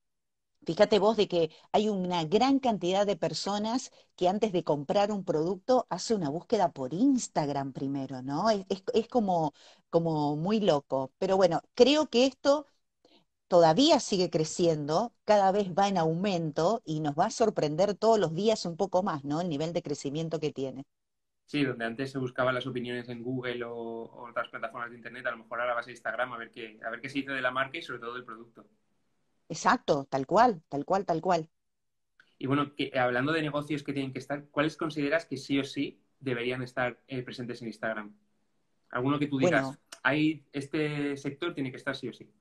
Fíjate 0.66 1.00
vos 1.00 1.16
de 1.18 1.28
que 1.28 1.52
hay 1.72 1.90
una 1.90 2.24
gran 2.26 2.60
cantidad 2.60 3.06
de 3.06 3.16
personas 3.16 3.92
que 4.16 4.28
antes 4.28 4.52
de 4.52 4.64
comprar 4.64 5.12
un 5.12 5.24
producto 5.24 5.86
hace 5.90 6.16
una 6.16 6.30
búsqueda 6.30 6.72
por 6.74 6.94
Instagram 6.94 7.72
primero, 7.74 8.22
¿no? 8.24 8.50
Es, 8.50 8.66
es- 8.70 8.84
es 8.94 9.08
como, 9.08 9.54
como 9.90 10.36
muy 10.36 10.60
loco. 10.60 11.12
Pero 11.20 11.38
bueno, 11.38 11.62
creo 11.76 12.10
que 12.10 12.26
esto 12.26 12.66
todavía 13.48 14.00
sigue 14.00 14.30
creciendo, 14.30 15.14
cada 15.26 15.52
vez 15.52 15.70
va 15.74 15.88
en 15.90 15.98
aumento 15.98 16.82
y 16.86 17.00
nos 17.02 17.16
va 17.16 17.28
a 17.28 17.32
sorprender 17.32 17.96
todos 17.96 18.20
los 18.20 18.34
días 18.36 18.66
un 18.66 18.78
poco 18.78 19.04
más, 19.04 19.24
¿no? 19.26 19.42
El 19.42 19.50
nivel 19.50 19.74
de 19.74 19.84
crecimiento 19.84 20.40
que 20.40 20.52
tiene. 20.54 20.86
Sí, 21.48 21.64
donde 21.64 21.86
antes 21.86 22.12
se 22.12 22.18
buscaban 22.20 22.54
las 22.56 22.66
opiniones 22.68 23.08
en 23.10 23.22
Google 23.24 23.64
o, 23.66 23.72
o 23.74 24.30
otras 24.30 24.50
plataformas 24.50 24.90
de 24.92 24.98
Internet, 24.98 25.26
a 25.28 25.32
lo 25.32 25.38
mejor 25.38 25.60
ahora 25.62 25.74
vas 25.76 25.88
a 25.88 25.92
Instagram 25.92 26.34
a 26.34 26.38
ver 26.38 26.52
qué, 26.52 26.80
a 26.86 26.90
ver 26.90 27.02
qué 27.02 27.10
se 27.10 27.20
dice 27.20 27.32
de 27.34 27.42
la 27.42 27.52
marca 27.52 27.78
y 27.78 27.82
sobre 27.84 28.00
todo 28.00 28.14
del 28.16 28.26
producto. 28.26 28.68
Exacto, 29.50 30.06
tal 30.06 30.28
cual, 30.28 30.62
tal 30.70 30.86
cual, 30.86 31.04
tal 31.06 31.20
cual. 31.22 31.50
Y 32.38 32.48
bueno, 32.48 32.76
que, 32.76 32.92
hablando 33.00 33.32
de 33.32 33.42
negocios 33.42 33.84
que 33.84 33.94
tienen 33.94 34.12
que 34.14 34.20
estar, 34.20 34.48
¿cuáles 34.50 34.78
consideras 34.78 35.26
que 35.26 35.38
sí 35.38 35.60
o 35.60 35.64
sí 35.64 36.02
deberían 36.20 36.62
estar 36.64 37.02
eh, 37.08 37.24
presentes 37.24 37.62
en 37.62 37.68
Instagram? 37.70 38.16
Alguno 38.92 39.20
que 39.20 39.28
tú 39.28 39.40
digas, 39.40 39.68
Bueno, 39.68 39.82
hay, 40.04 40.46
este 40.54 41.18
sector 41.18 41.54
tiene 41.56 41.72
que 41.72 41.78
estar 41.78 41.96
sí 41.96 42.10
o 42.10 42.14
sí. 42.14 42.32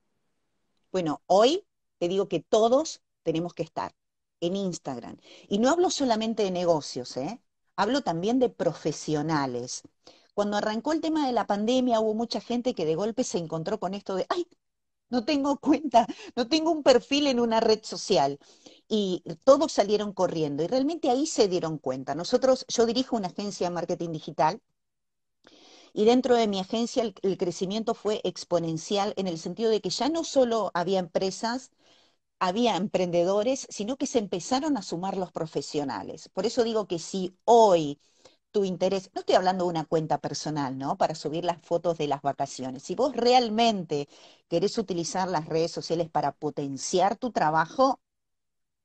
bueno, 0.93 1.23
hoy 1.27 1.67
te 1.99 2.09
digo 2.09 2.29
que 2.29 2.41
todos 2.41 3.03
tenemos 3.23 3.55
que 3.55 3.63
estar. 3.63 3.95
en 4.41 4.57
Instagram. 4.57 5.17
Y 5.49 5.59
no 5.59 5.71
hablo 5.71 5.91
solamente 5.91 6.43
de 6.45 6.51
negocios, 6.53 7.17
¿eh? 7.17 7.41
Hablo 7.77 8.03
también 8.03 8.39
de 8.39 8.49
profesionales. 8.51 9.83
Cuando 10.35 10.57
arrancó 10.57 10.93
el 10.93 11.01
tema 11.01 11.27
de 11.27 11.33
la 11.33 11.47
pandemia, 11.47 12.01
hubo 12.01 12.15
mucha 12.15 12.41
gente 12.41 12.75
que 12.75 12.85
de 12.87 12.95
golpe 12.97 13.25
se 13.25 13.39
encontró 13.39 13.79
con 13.81 13.95
esto 13.95 14.17
de, 14.17 14.27
ay, 14.29 14.47
no 15.11 15.25
tengo 15.25 15.59
cuenta, 15.61 16.07
no 16.37 16.49
tengo 16.49 16.71
un 16.73 16.83
perfil 16.83 17.27
en 17.29 17.41
una 17.41 17.61
red 17.61 17.81
social. 17.85 18.39
Y 18.89 19.23
todos 19.45 19.73
salieron 19.73 20.13
corriendo 20.13 20.63
y 20.63 20.67
realmente 20.67 21.11
ahí 21.11 21.27
se 21.27 21.49
dieron 21.49 21.79
cuenta. 21.79 22.15
Nosotros, 22.15 22.67
yo 22.69 22.87
dirijo 22.87 23.17
una 23.17 23.29
agencia 23.29 23.69
de 23.69 23.75
marketing 23.75 24.13
digital 24.13 24.61
y 25.95 26.05
dentro 26.05 26.35
de 26.35 26.49
mi 26.49 26.59
agencia 26.61 27.03
el, 27.03 27.39
crecimiento 27.39 27.95
fue 27.95 28.21
exponencial 28.25 29.15
en 29.17 29.29
el 29.29 29.39
sentido 29.39 29.71
de 29.71 29.81
que 29.81 29.91
ya 29.91 30.09
no 30.09 30.25
solo 30.25 30.71
había 30.75 30.99
empresas, 30.99 31.71
había 32.39 32.77
emprendedores, 32.77 33.67
sino 33.71 33.97
que 33.97 34.07
se 34.07 34.19
empezaron 34.19 34.77
a 34.77 34.83
sumar 34.83 35.17
los 35.17 35.33
profesionales. 35.33 36.29
Por 36.31 36.47
eso 36.47 36.65
digo 36.65 36.87
que 36.87 36.99
si 36.99 37.37
hoy 37.45 38.01
tu 38.53 38.65
interés, 38.65 39.11
no 39.15 39.21
estoy 39.21 39.35
hablando 39.37 39.65
de 39.65 39.71
una 39.71 39.85
cuenta 39.85 40.19
personal, 40.19 40.79
¿no? 40.79 40.97
Para 40.97 41.15
subir 41.17 41.45
las 41.45 41.61
fotos 41.63 41.99
de 41.99 42.09
las 42.09 42.23
vacaciones. 42.23 42.83
Si 42.85 42.95
vos 42.95 43.15
realmente 43.17 44.09
querés 44.49 44.79
utilizar 44.79 45.29
las 45.29 45.47
redes 45.47 45.73
sociales 45.73 46.09
para 46.11 46.33
potenciar 46.33 47.17
tu 47.17 47.33
trabajo, 47.33 48.01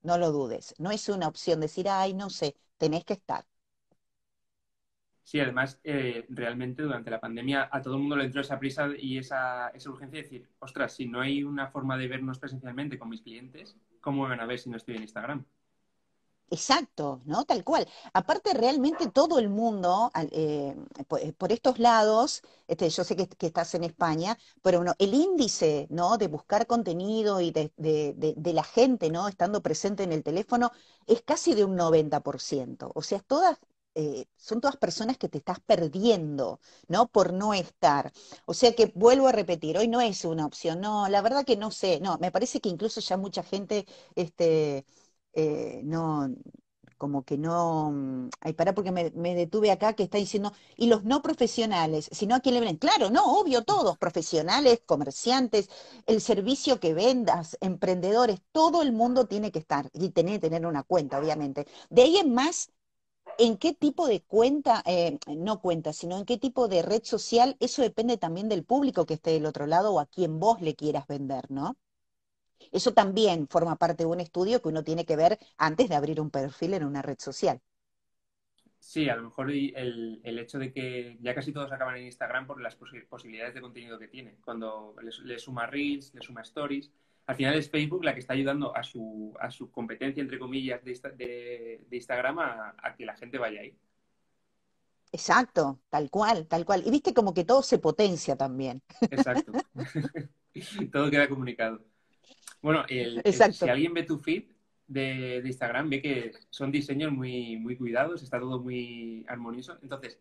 no 0.02 0.18
lo 0.18 0.32
dudes. 0.32 0.76
No 0.80 0.92
es 0.92 1.10
una 1.10 1.28
opción 1.30 1.60
decir, 1.62 1.90
ay, 1.90 2.14
no 2.14 2.30
sé, 2.30 2.56
tenés 2.78 3.06
que 3.06 3.14
estar. 3.14 3.46
Sí, 5.30 5.40
además, 5.40 5.80
eh, 5.84 6.26
realmente 6.30 6.82
durante 6.82 7.12
la 7.12 7.20
pandemia 7.20 7.70
a 7.72 7.84
todo 7.84 7.94
el 7.94 8.00
mundo 8.00 8.16
le 8.16 8.24
entró 8.24 8.42
esa 8.42 8.58
prisa 8.58 8.88
y 8.98 9.20
esa, 9.20 9.72
urgencia 9.86 10.18
de 10.18 10.24
decir, 10.24 10.50
ostras, 10.58 10.96
si 10.96 11.06
no 11.06 11.22
hay 11.22 11.44
una 11.44 11.68
forma 11.68 12.00
de 12.00 12.08
vernos 12.08 12.40
presencialmente 12.40 12.98
con 12.98 13.10
mis 13.10 13.22
clientes, 13.22 13.78
¿cómo 14.02 14.24
me 14.24 14.30
van 14.30 14.40
a 14.40 14.48
ver 14.48 14.58
si 14.58 14.72
no 14.72 14.78
estoy 14.78 14.96
en 14.96 15.04
Instagram? 15.04 15.46
Exacto, 16.50 17.22
¿no? 17.26 17.46
Tal 17.46 17.64
cual. 17.64 17.88
Aparte, 18.12 18.56
realmente 18.56 19.08
todo 19.12 19.38
el 19.38 19.50
mundo, 19.50 20.10
eh, 20.32 20.76
por, 21.38 21.52
estos 21.52 21.78
lados, 21.78 22.42
este, 22.68 22.90
yo 22.90 23.04
sé 23.04 23.16
que, 23.16 23.30
estás 23.46 23.76
en 23.76 23.84
España, 23.84 24.36
pero 24.64 24.80
bueno, 24.80 24.96
el 24.98 25.14
índice, 25.14 25.86
¿no? 25.92 26.18
De 26.18 26.28
buscar 26.28 26.66
contenido 26.66 27.40
y 27.40 27.52
de, 27.52 27.72
la 28.52 28.64
gente, 28.64 29.12
¿no? 29.12 29.28
Estando 29.28 29.62
presente 29.62 30.02
en 30.02 30.12
el 30.12 30.24
teléfono, 30.24 30.72
es 31.06 31.22
casi 31.22 31.54
de 31.54 31.66
un 31.66 31.78
90%. 31.78 32.92
O 32.96 33.04
sea, 33.04 33.20
todas 33.20 33.60
eh, 33.96 34.26
son 34.38 34.62
todas 34.62 34.78
personas 34.78 35.18
que 35.18 35.30
te 35.30 35.40
estás 35.40 35.60
perdiendo, 35.60 36.60
¿no? 36.88 37.08
Por 37.08 37.34
no 37.34 37.54
estar. 37.54 38.12
O 38.46 38.54
sea 38.54 38.74
que 38.74 38.92
vuelvo 38.96 39.28
a 39.28 39.32
repetir, 39.32 39.78
hoy 39.78 39.88
no 39.88 40.02
es 40.02 40.26
una 40.26 40.46
opción, 40.46 40.82
no, 40.82 41.08
la 41.10 41.22
verdad 41.22 41.46
que 41.46 41.58
no 41.58 41.72
sé, 41.72 42.00
no, 42.00 42.18
me 42.20 42.32
parece 42.32 42.62
que 42.62 42.70
incluso 42.70 43.02
ya 43.02 43.18
mucha 43.18 43.44
gente, 43.44 43.86
este, 44.16 44.86
eh, 45.34 45.82
no, 45.84 46.30
como 46.98 47.24
que 47.24 47.38
no, 47.38 47.92
mm, 47.92 48.30
ay, 48.42 48.54
pará 48.54 48.74
porque 48.76 48.92
me, 48.92 49.10
detuve 49.36 49.72
acá 49.72 49.94
que 49.94 50.04
está 50.04 50.18
diciendo, 50.18 50.54
y 50.78 50.88
los 50.88 51.04
no 51.06 51.22
profesionales, 51.22 52.10
sino 52.12 52.36
a 52.36 52.42
quién 52.42 52.56
le 52.56 52.62
ven, 52.62 52.78
claro, 52.78 53.10
no, 53.10 53.40
obvio, 53.40 53.64
todos, 53.64 53.98
profesionales, 53.98 54.82
comerciantes, 54.86 55.70
el 56.06 56.22
servicio 56.22 56.80
que 56.80 56.94
vendas, 56.94 57.58
emprendedores, 57.62 58.42
todo 58.52 58.82
el 58.82 58.92
mundo 58.92 59.26
tiene 59.28 59.52
que 59.52 59.60
estar 59.60 59.90
y 59.94 60.10
tener, 60.10 60.40
tener 60.42 60.66
una 60.66 60.84
cuenta, 60.84 61.20
obviamente. 61.20 61.66
De 61.90 62.04
ahí 62.04 62.18
en 62.18 62.34
más, 62.34 62.70
en 63.40 63.58
qué 63.58 63.74
tipo 63.74 64.08
de 64.08 64.22
cuenta, 64.22 64.84
eh, 64.86 65.18
no 65.28 65.62
cuenta, 65.62 65.94
sino 65.94 66.18
en 66.18 66.26
qué 66.26 66.38
tipo 66.38 66.68
de 66.68 66.82
red 66.82 67.04
social, 67.04 67.56
eso 67.60 67.82
depende 67.82 68.18
también 68.18 68.50
del 68.50 68.66
público 68.66 69.06
que 69.06 69.16
esté 69.16 69.32
del 69.32 69.46
otro 69.46 69.66
lado 69.66 69.94
o 69.94 70.00
a 70.00 70.06
quien 70.06 70.40
vos 70.40 70.62
le 70.62 70.76
quieras 70.76 71.08
vender, 71.08 71.50
¿no? 71.50 71.78
Eso 72.72 72.94
también 72.94 73.48
forma 73.48 73.78
parte 73.78 74.04
de 74.04 74.10
un 74.10 74.20
estudio 74.20 74.62
que 74.62 74.68
uno 74.68 74.84
tiene 74.84 75.06
que 75.06 75.16
ver 75.16 75.40
antes 75.58 75.88
de 75.88 75.96
abrir 75.96 76.20
un 76.20 76.30
perfil 76.30 76.74
en 76.74 76.84
una 76.84 77.02
red 77.02 77.18
social. 77.18 77.62
Sí, 78.78 79.08
a 79.10 79.16
lo 79.16 79.24
mejor 79.24 79.52
el, 79.52 80.22
hecho 80.24 80.60
de 80.60 80.72
que 80.74 81.18
ya 81.22 81.34
casi 81.34 81.54
todos 81.54 81.72
acaban 81.72 81.98
en 81.98 82.06
Instagram 82.06 82.46
por 82.46 82.62
las 82.62 82.76
posibilidades 82.76 83.54
de 83.54 83.62
contenido 83.62 83.98
que 83.98 84.08
tiene. 84.08 84.38
Cuando 84.44 84.96
le, 85.02 85.12
le 85.26 85.40
suma 85.40 85.66
Reels, 85.66 86.14
le 86.14 86.22
suma 86.22 86.42
Stories, 86.42 86.92
al 87.30 87.36
final 87.36 87.54
es 87.54 87.70
Facebook 87.70 88.04
la 88.04 88.16
que 88.16 88.22
está 88.22 88.34
ayudando 88.34 88.76
a 88.76 88.82
su, 88.82 89.36
a 89.40 89.52
su 89.52 89.70
competencia, 89.70 90.20
entre 90.20 90.40
comillas, 90.40 90.84
de, 90.84 91.00
de, 91.16 91.86
de 91.88 91.96
Instagram 91.96 92.40
a, 92.40 92.76
a, 92.82 92.96
que 92.96 93.06
la 93.06 93.16
gente 93.16 93.38
vaya 93.38 93.62
ahí. 93.62 93.78
Exacto, 95.12 95.80
tal 95.90 96.10
cual, 96.10 96.48
tal 96.48 96.66
cual. 96.66 96.82
Y 96.84 96.90
viste 96.90 97.14
como 97.14 97.32
que 97.32 97.44
todo 97.44 97.62
se 97.62 97.78
potencia 97.78 98.36
también. 98.36 98.82
Exacto. 99.02 99.52
todo 100.92 101.12
queda 101.12 101.30
comunicado. 101.30 101.86
Bueno, 102.64 102.84
el, 102.90 103.22
el, 103.24 103.54
si 103.54 103.70
alguien 103.70 103.94
ve 103.94 104.02
tu 104.02 104.18
feed 104.18 104.46
de, 104.88 105.44
de, 105.44 105.48
Instagram, 105.48 105.88
ve 105.88 106.02
que 106.02 106.32
son 106.50 106.72
diseños 106.72 107.12
muy, 107.12 107.58
muy 107.58 107.78
cuidados, 107.78 108.24
está 108.24 108.40
todo 108.40 108.60
muy 108.60 109.24
armonioso. 109.28 109.78
Entonces, 109.84 110.20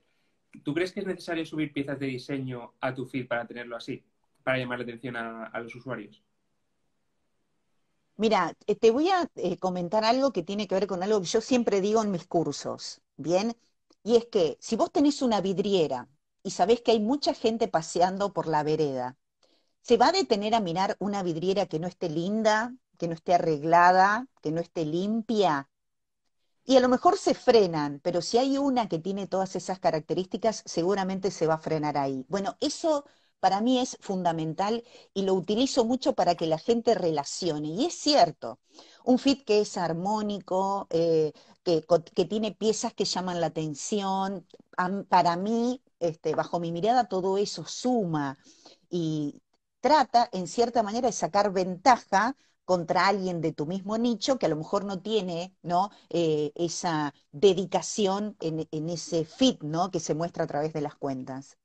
¿tú 0.62 0.74
crees 0.74 0.92
que 0.92 1.00
es 1.00 1.06
necesario 1.06 1.46
subir 1.46 1.72
piezas 1.72 1.98
de 1.98 2.04
diseño 2.04 2.74
a 2.82 2.92
tu 2.92 3.06
feed 3.06 3.26
para 3.26 3.46
tenerlo 3.46 3.76
así? 3.76 4.04
Para 4.42 4.58
llamar 4.58 4.80
la 4.80 4.84
atención 4.84 5.16
a, 5.16 5.46
a 5.46 5.60
los 5.60 5.74
usuarios. 5.74 6.22
Mira, 8.18 8.54
eh, 8.66 8.76
te 8.76 8.90
voy 8.90 9.08
a 9.10 9.30
eh, 9.36 9.56
comentar 9.58 10.04
algo 10.04 10.32
que 10.32 10.42
tiene 10.42 10.66
que 10.68 10.74
ver 10.74 10.86
con 10.86 11.02
algo 11.02 11.20
que 11.20 11.26
yo 11.26 11.40
siempre 11.40 11.80
digo 11.80 12.02
en 12.02 12.10
mis 12.10 12.26
cursos, 12.26 13.00
¿bien? 13.16 13.56
Y 14.02 14.16
es 14.16 14.26
que 14.26 14.56
si 14.60 14.76
vos 14.76 14.92
tenés 14.92 15.22
una 15.22 15.40
vidriera 15.40 16.08
y 16.42 16.50
sabés 16.50 16.80
que 16.82 16.90
hay 16.92 17.00
mucha 17.00 17.32
gente 17.34 17.66
paseando 17.68 18.32
por 18.34 18.46
la 18.48 18.62
vereda, 18.62 19.16
¿se 19.82 19.96
va 19.98 20.08
a 20.08 20.12
detener 20.12 20.54
a 20.54 20.60
mirar 20.60 20.96
una 21.00 21.22
vidriera 21.24 21.66
que 21.66 21.78
no 21.80 21.88
esté 21.88 22.08
linda, 22.10 22.74
que 22.98 23.08
no 23.08 23.14
esté 23.14 23.34
arreglada, 23.34 24.28
que 24.42 24.52
no 24.52 24.60
esté 24.62 24.84
limpia? 24.86 25.70
Y 26.64 26.76
a 26.76 26.80
lo 26.80 26.88
mejor 26.88 27.16
se 27.18 27.34
frenan, 27.34 28.00
pero 28.02 28.20
si 28.22 28.36
hay 28.38 28.58
una 28.58 28.88
que 28.88 28.98
tiene 28.98 29.26
todas 29.26 29.56
esas 29.56 29.78
características, 29.80 30.62
seguramente 30.66 31.30
se 31.30 31.46
va 31.46 31.54
a 31.54 31.58
frenar 31.58 31.96
ahí. 31.96 32.26
Bueno, 32.28 32.56
eso 32.60 33.04
para 33.40 33.60
mí 33.60 33.78
es 33.78 33.96
fundamental 34.00 34.84
y 35.14 35.22
lo 35.22 35.34
utilizo 35.34 35.84
mucho 35.84 36.14
para 36.14 36.34
que 36.34 36.46
la 36.46 36.58
gente 36.58 36.94
relacione. 36.94 37.68
Y 37.68 37.86
es 37.86 37.94
cierto, 37.94 38.58
un 39.04 39.18
fit 39.18 39.44
que 39.44 39.60
es 39.60 39.76
armónico, 39.76 40.86
eh, 40.90 41.32
que, 41.64 42.24
tiene 42.24 42.52
piezas 42.52 42.94
que 42.94 43.04
llaman 43.04 43.40
la 43.40 43.48
atención, 43.48 44.46
para 45.08 45.36
mí, 45.36 45.82
este, 46.00 46.34
bajo 46.34 46.60
mi 46.60 46.72
mirada, 46.72 47.08
todo 47.08 47.38
eso 47.38 47.64
suma 47.66 48.38
y 48.90 49.40
trata, 49.80 50.28
en 50.32 50.46
cierta 50.46 50.82
manera, 50.82 51.08
de 51.08 51.12
sacar 51.12 51.52
ventaja 51.52 52.36
contra 52.64 53.06
alguien 53.06 53.40
de 53.40 53.52
tu 53.52 53.66
mismo 53.66 53.96
nicho 53.98 54.38
que 54.38 54.46
a 54.46 54.48
lo 54.50 54.56
mejor 54.56 54.84
no 54.84 55.00
tiene 55.00 55.54
¿no? 55.62 55.90
Eh, 56.10 56.52
esa 56.54 57.14
dedicación 57.32 58.36
en, 58.40 58.68
en, 58.70 58.88
ese 58.90 59.24
fit 59.24 59.62
¿no? 59.62 59.90
que 59.90 60.00
se 60.00 60.14
muestra 60.14 60.44
a 60.44 60.46
través 60.46 60.72
de 60.74 60.82
las 60.82 60.94
cuentas. 60.94 61.56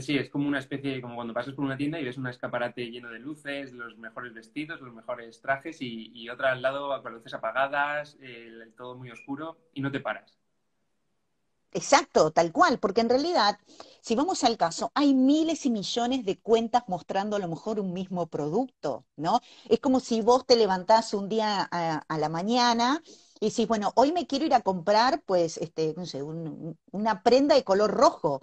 Sí, 0.00 0.16
es 0.18 0.28
como 0.30 0.46
una 0.46 0.58
especie, 0.58 1.00
como 1.00 1.14
cuando 1.16 1.32
pasas 1.34 1.54
por 1.54 1.64
una 1.64 1.76
tienda 1.76 1.98
y 1.98 2.04
ves 2.04 2.18
un 2.18 2.26
escaparate 2.28 2.90
lleno 2.90 3.08
de 3.10 3.18
luces, 3.18 3.72
los 3.72 3.96
mejores 3.98 4.34
vestidos, 4.34 4.80
los 4.82 4.94
mejores 4.94 5.40
trajes 5.40 5.80
y, 5.80 6.10
y 6.14 6.28
otra 6.28 6.52
al 6.52 6.60
lado 6.62 7.02
con 7.02 7.14
luces 7.14 7.32
apagadas, 7.34 8.16
el, 8.20 8.74
todo 8.76 8.96
muy 8.96 9.10
oscuro 9.10 9.58
y 9.72 9.80
no 9.80 9.90
te 9.90 10.00
paras. 10.00 10.38
Exacto, 11.70 12.30
tal 12.32 12.50
cual, 12.50 12.78
porque 12.80 13.02
en 13.02 13.10
realidad, 13.10 13.58
si 14.00 14.14
vamos 14.14 14.42
al 14.42 14.56
caso, 14.56 14.90
hay 14.94 15.12
miles 15.14 15.66
y 15.66 15.70
millones 15.70 16.24
de 16.24 16.38
cuentas 16.40 16.84
mostrando 16.88 17.36
a 17.36 17.38
lo 17.38 17.46
mejor 17.48 17.78
un 17.78 17.92
mismo 17.92 18.26
producto, 18.26 19.04
¿no? 19.16 19.40
Es 19.68 19.78
como 19.78 20.00
si 20.00 20.22
vos 20.22 20.46
te 20.46 20.56
levantás 20.56 21.12
un 21.12 21.28
día 21.28 21.68
a, 21.70 21.98
a 22.08 22.18
la 22.18 22.28
mañana 22.30 23.02
y 23.38 23.50
decís, 23.50 23.68
bueno, 23.68 23.92
hoy 23.96 24.12
me 24.12 24.26
quiero 24.26 24.46
ir 24.46 24.54
a 24.54 24.62
comprar, 24.62 25.22
pues, 25.26 25.58
este, 25.58 25.92
no 25.96 26.06
sé, 26.06 26.22
un, 26.22 26.78
una 26.90 27.22
prenda 27.22 27.54
de 27.54 27.64
color 27.64 27.90
rojo 27.92 28.42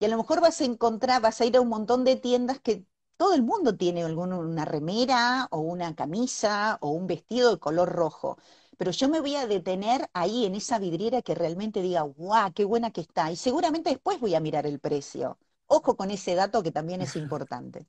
y 0.00 0.04
a 0.04 0.08
lo 0.08 0.16
mejor 0.16 0.40
vas 0.40 0.60
a 0.60 0.64
encontrar, 0.64 1.20
vas 1.22 1.40
a 1.40 1.44
ir 1.46 1.56
a 1.56 1.60
un 1.60 1.68
montón 1.68 2.04
de 2.04 2.16
tiendas 2.16 2.60
que 2.60 2.84
todo 3.16 3.34
el 3.34 3.42
mundo 3.42 3.76
tiene 3.76 4.04
alguna, 4.04 4.38
una 4.38 4.64
remera 4.64 5.48
o 5.50 5.58
una 5.60 5.94
camisa 5.94 6.78
o 6.80 6.90
un 6.90 7.06
vestido 7.06 7.50
de 7.52 7.58
color 7.58 7.88
rojo. 7.90 8.38
Pero 8.78 8.92
yo 8.92 9.08
me 9.08 9.20
voy 9.20 9.34
a 9.34 9.46
detener 9.48 10.08
ahí 10.12 10.46
en 10.46 10.54
esa 10.54 10.78
vidriera 10.78 11.20
que 11.22 11.34
realmente 11.34 11.82
diga, 11.82 12.02
guau, 12.02 12.52
qué 12.54 12.64
buena 12.64 12.92
que 12.92 13.00
está. 13.00 13.30
Y 13.32 13.36
seguramente 13.36 13.90
después 13.90 14.20
voy 14.20 14.36
a 14.36 14.40
mirar 14.40 14.66
el 14.66 14.78
precio. 14.78 15.36
Ojo 15.66 15.96
con 15.96 16.10
ese 16.12 16.36
dato 16.36 16.62
que 16.62 16.70
también 16.70 17.02
es 17.02 17.16
importante. 17.16 17.86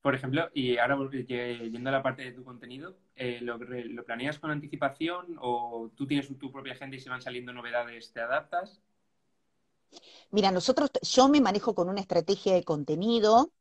Por 0.00 0.14
ejemplo, 0.14 0.48
y 0.54 0.78
ahora 0.78 0.96
yendo 1.10 1.90
a 1.90 1.92
la 1.92 2.02
parte 2.02 2.22
de 2.22 2.32
tu 2.32 2.44
contenido, 2.44 2.96
eh, 3.14 3.40
¿lo, 3.42 3.58
¿lo, 3.58 4.04
planeas 4.06 4.38
con 4.38 4.50
anticipación 4.50 5.36
o 5.38 5.90
tú 5.96 6.06
tienes 6.06 6.28
tu 6.38 6.50
propia 6.50 6.72
agenda 6.72 6.96
y 6.96 7.00
si 7.00 7.10
van 7.10 7.20
saliendo 7.20 7.52
novedades 7.52 8.12
te 8.12 8.20
adaptas? 8.20 8.80
Mira, 10.30 10.50
nosotros, 10.52 10.90
yo 11.02 11.28
me 11.28 11.40
manejo 11.40 11.74
con 11.74 11.88
una 11.88 12.00
estrategia 12.00 12.54
de 12.54 12.64
contenido, 12.64 13.52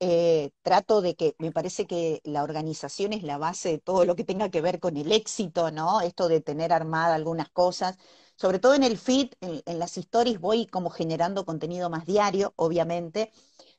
eh, 0.00 0.50
trato 0.62 1.00
de 1.02 1.16
que, 1.16 1.36
me 1.38 1.52
parece 1.52 1.86
que 1.86 2.20
la 2.24 2.42
organización 2.44 3.12
es 3.12 3.22
la 3.24 3.38
base 3.38 3.70
de 3.70 3.78
todo 3.78 4.04
lo 4.04 4.16
que 4.16 4.24
tenga 4.24 4.50
que 4.50 4.60
ver 4.62 4.80
con 4.80 4.96
el 4.96 5.12
éxito, 5.12 5.70
¿no? 5.70 6.00
Esto 6.02 6.28
de 6.28 6.40
tener 6.40 6.72
armada 6.72 7.14
algunas 7.14 7.50
cosas, 7.50 7.98
sobre 8.36 8.58
todo 8.60 8.74
en 8.74 8.84
el 8.84 8.98
feed, 8.98 9.30
en, 9.40 9.62
en 9.66 9.78
las 9.78 9.98
stories 9.98 10.40
voy 10.40 10.66
como 10.66 10.90
generando 10.90 11.44
contenido 11.46 11.90
más 11.90 12.06
diario, 12.06 12.52
obviamente, 12.56 13.32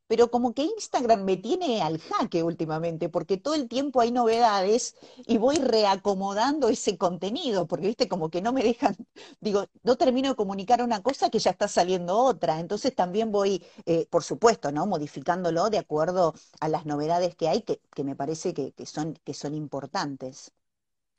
pero 0.07 0.31
como 0.31 0.53
que 0.53 0.63
Instagram 0.63 1.23
me 1.23 1.37
tiene 1.37 1.81
al 1.81 1.99
jaque 1.99 2.43
últimamente, 2.43 3.09
porque 3.09 3.37
todo 3.37 3.55
el 3.55 3.67
tiempo 3.67 4.01
hay 4.01 4.11
novedades 4.11 4.95
y 5.25 5.37
voy 5.37 5.57
reacomodando 5.57 6.69
ese 6.69 6.97
contenido, 6.97 7.67
porque 7.67 7.87
viste, 7.87 8.07
como 8.07 8.29
que 8.29 8.41
no 8.41 8.53
me 8.53 8.63
dejan, 8.63 8.95
digo, 9.41 9.65
no 9.83 9.95
termino 9.97 10.29
de 10.29 10.35
comunicar 10.35 10.81
una 10.81 11.01
cosa 11.01 11.29
que 11.29 11.39
ya 11.39 11.51
está 11.51 11.67
saliendo 11.67 12.17
otra, 12.17 12.59
entonces 12.59 12.95
también 12.95 13.31
voy, 13.31 13.63
eh, 13.85 14.07
por 14.09 14.23
supuesto, 14.23 14.71
¿no? 14.71 14.85
Modificándolo 14.87 15.69
de 15.69 15.79
acuerdo 15.79 16.33
a 16.59 16.69
las 16.69 16.85
novedades 16.85 17.35
que 17.35 17.49
hay, 17.49 17.61
que, 17.61 18.03
me 18.03 18.15
parece 18.15 18.53
que, 18.53 18.73
son, 18.85 19.13
que 19.23 19.33
son 19.33 19.53
importantes. 19.53 20.51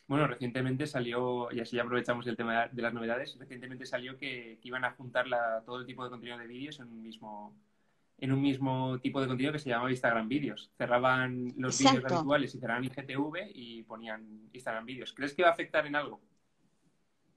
Bueno, 0.06 0.26
recientemente 0.26 0.86
salió, 0.86 1.52
y 1.52 1.60
así 1.60 1.78
aprovechamos 1.78 2.26
el 2.26 2.36
tema 2.36 2.68
de 2.68 2.82
las 2.82 2.94
novedades, 2.94 3.36
recientemente 3.38 3.84
salió 3.84 4.16
que, 4.16 4.58
iban 4.62 4.84
a 4.86 4.92
juntar 4.92 5.26
todo 5.66 5.80
el 5.80 5.86
tipo 5.86 6.02
de 6.02 6.10
contenido 6.10 6.38
de 6.38 6.46
vídeos 6.46 6.80
en 6.80 6.88
un 6.88 7.02
mismo 7.02 7.54
en 8.20 8.32
un 8.32 8.40
mismo 8.40 8.98
tipo 9.00 9.20
de 9.20 9.28
contenido 9.28 9.52
que 9.52 9.60
se 9.60 9.70
llamaba 9.70 9.90
Instagram 9.90 10.28
Vídeos. 10.28 10.70
Cerraban 10.76 11.54
los 11.56 11.78
vídeos 11.78 12.04
habituales 12.04 12.54
y 12.54 12.58
cerraban 12.58 12.84
IGTV 12.84 13.50
y 13.54 13.82
ponían 13.84 14.50
Instagram 14.52 14.84
Vídeos. 14.84 15.12
¿Crees 15.12 15.34
que 15.34 15.42
va 15.42 15.50
a 15.50 15.52
afectar 15.52 15.86
en 15.86 15.94
algo? 15.94 16.20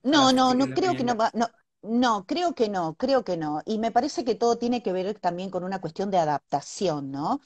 No, 0.04 0.34
no, 0.34 0.56
no 0.56 0.68
creo 0.74 0.96
que 0.96 1.04
no 1.04 1.16
va, 1.16 1.30
no, 1.36 1.48
no, 1.84 2.26
creo 2.26 2.56
que 2.56 2.70
no, 2.70 2.96
creo 2.96 3.24
que 3.24 3.38
no. 3.38 3.62
Y 3.66 3.78
me 3.78 3.92
parece 3.92 4.26
que 4.26 4.34
todo 4.34 4.58
tiene 4.58 4.82
que 4.82 4.92
ver 4.92 5.20
también 5.20 5.52
con 5.52 5.64
una 5.64 5.80
cuestión 5.80 6.10
de 6.10 6.18
adaptación, 6.18 7.12
¿no? 7.12 7.42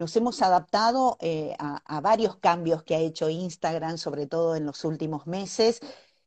Nos 0.00 0.16
hemos 0.16 0.42
adaptado 0.42 1.16
eh, 1.20 1.54
a, 1.60 1.76
a, 1.84 2.00
varios 2.00 2.36
cambios 2.36 2.82
que 2.82 2.96
ha 2.96 2.98
hecho 2.98 3.30
Instagram, 3.30 3.98
sobre 3.98 4.26
todo 4.26 4.56
en 4.56 4.66
los 4.66 4.84
últimos 4.84 5.28
meses. 5.28 5.80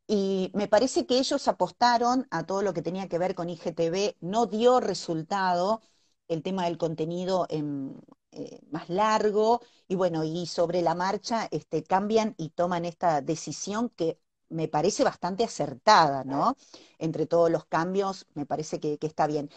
Y 0.08 0.52
me 0.54 0.70
parece 0.70 1.06
que 1.06 1.18
ellos 1.20 1.48
apostaron 1.50 2.28
a 2.32 2.46
todo 2.46 2.62
lo 2.62 2.74
que 2.74 2.82
tenía 2.82 3.10
que 3.10 3.18
ver 3.18 3.36
con 3.36 3.50
IGTV, 3.50 4.16
no 4.22 4.46
dio 4.46 4.80
resultado 4.80 5.82
el 6.28 6.44
tema 6.44 6.66
del 6.66 6.78
contenido 6.78 7.46
en, 7.50 8.02
eh, 8.36 8.60
más 8.72 8.90
largo 8.90 9.62
y 9.88 9.96
bueno, 9.96 10.24
y 10.24 10.48
sobre 10.48 10.82
la 10.82 10.96
marcha 10.96 11.48
este, 11.52 11.84
cambian 11.84 12.34
y 12.38 12.50
toman 12.50 12.86
esta 12.86 13.22
decisión 13.22 13.90
que 13.90 14.20
me 14.50 14.68
parece 14.68 15.04
bastante 15.04 15.44
acertada, 15.44 16.24
¿no? 16.24 16.56
Entre 17.00 17.26
todos 17.28 17.52
los 17.52 17.66
cambios, 17.66 18.28
me 18.34 18.46
parece 18.46 18.80
que, 18.80 18.98
está 19.02 19.28
bien. 19.28 19.50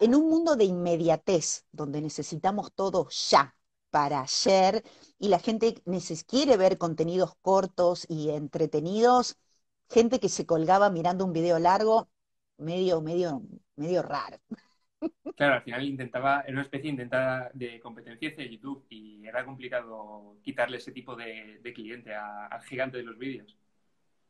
En 0.00 0.14
un 0.14 0.28
mundo 0.28 0.56
de 0.56 0.64
inmediatez, 0.64 1.66
donde 1.72 2.00
necesitamos 2.02 2.72
todo 2.74 3.08
ya, 3.10 3.54
para 3.90 4.22
ayer, 4.22 4.84
y 5.18 5.28
la 5.28 5.38
gente 5.38 5.82
quiere 6.26 6.56
ver 6.56 6.78
contenidos 6.78 7.34
cortos 7.42 8.06
y 8.08 8.30
entretenidos, 8.30 9.36
gente 9.90 10.20
que 10.20 10.28
se 10.28 10.46
colgaba 10.46 10.90
mirando 10.90 11.24
un 11.24 11.32
video 11.32 11.58
largo, 11.58 12.08
medio, 12.58 13.00
medio, 13.02 13.42
medio 13.76 14.02
raro. 14.02 14.38
Claro, 15.36 15.54
al 15.54 15.62
final 15.62 15.84
intentaba, 15.84 16.42
era 16.42 16.52
una 16.52 16.62
especie 16.62 16.90
intentada 16.90 17.50
de 17.54 17.80
competencia 17.80 18.28
hacia 18.28 18.44
YouTube 18.44 18.84
y 18.90 19.26
era 19.26 19.44
complicado 19.44 20.36
quitarle 20.42 20.76
ese 20.76 20.92
tipo 20.92 21.16
de, 21.16 21.60
cliente 21.74 22.14
al 22.14 22.62
gigante 22.62 22.98
de 22.98 23.02
los 23.02 23.18
vídeos. 23.18 23.56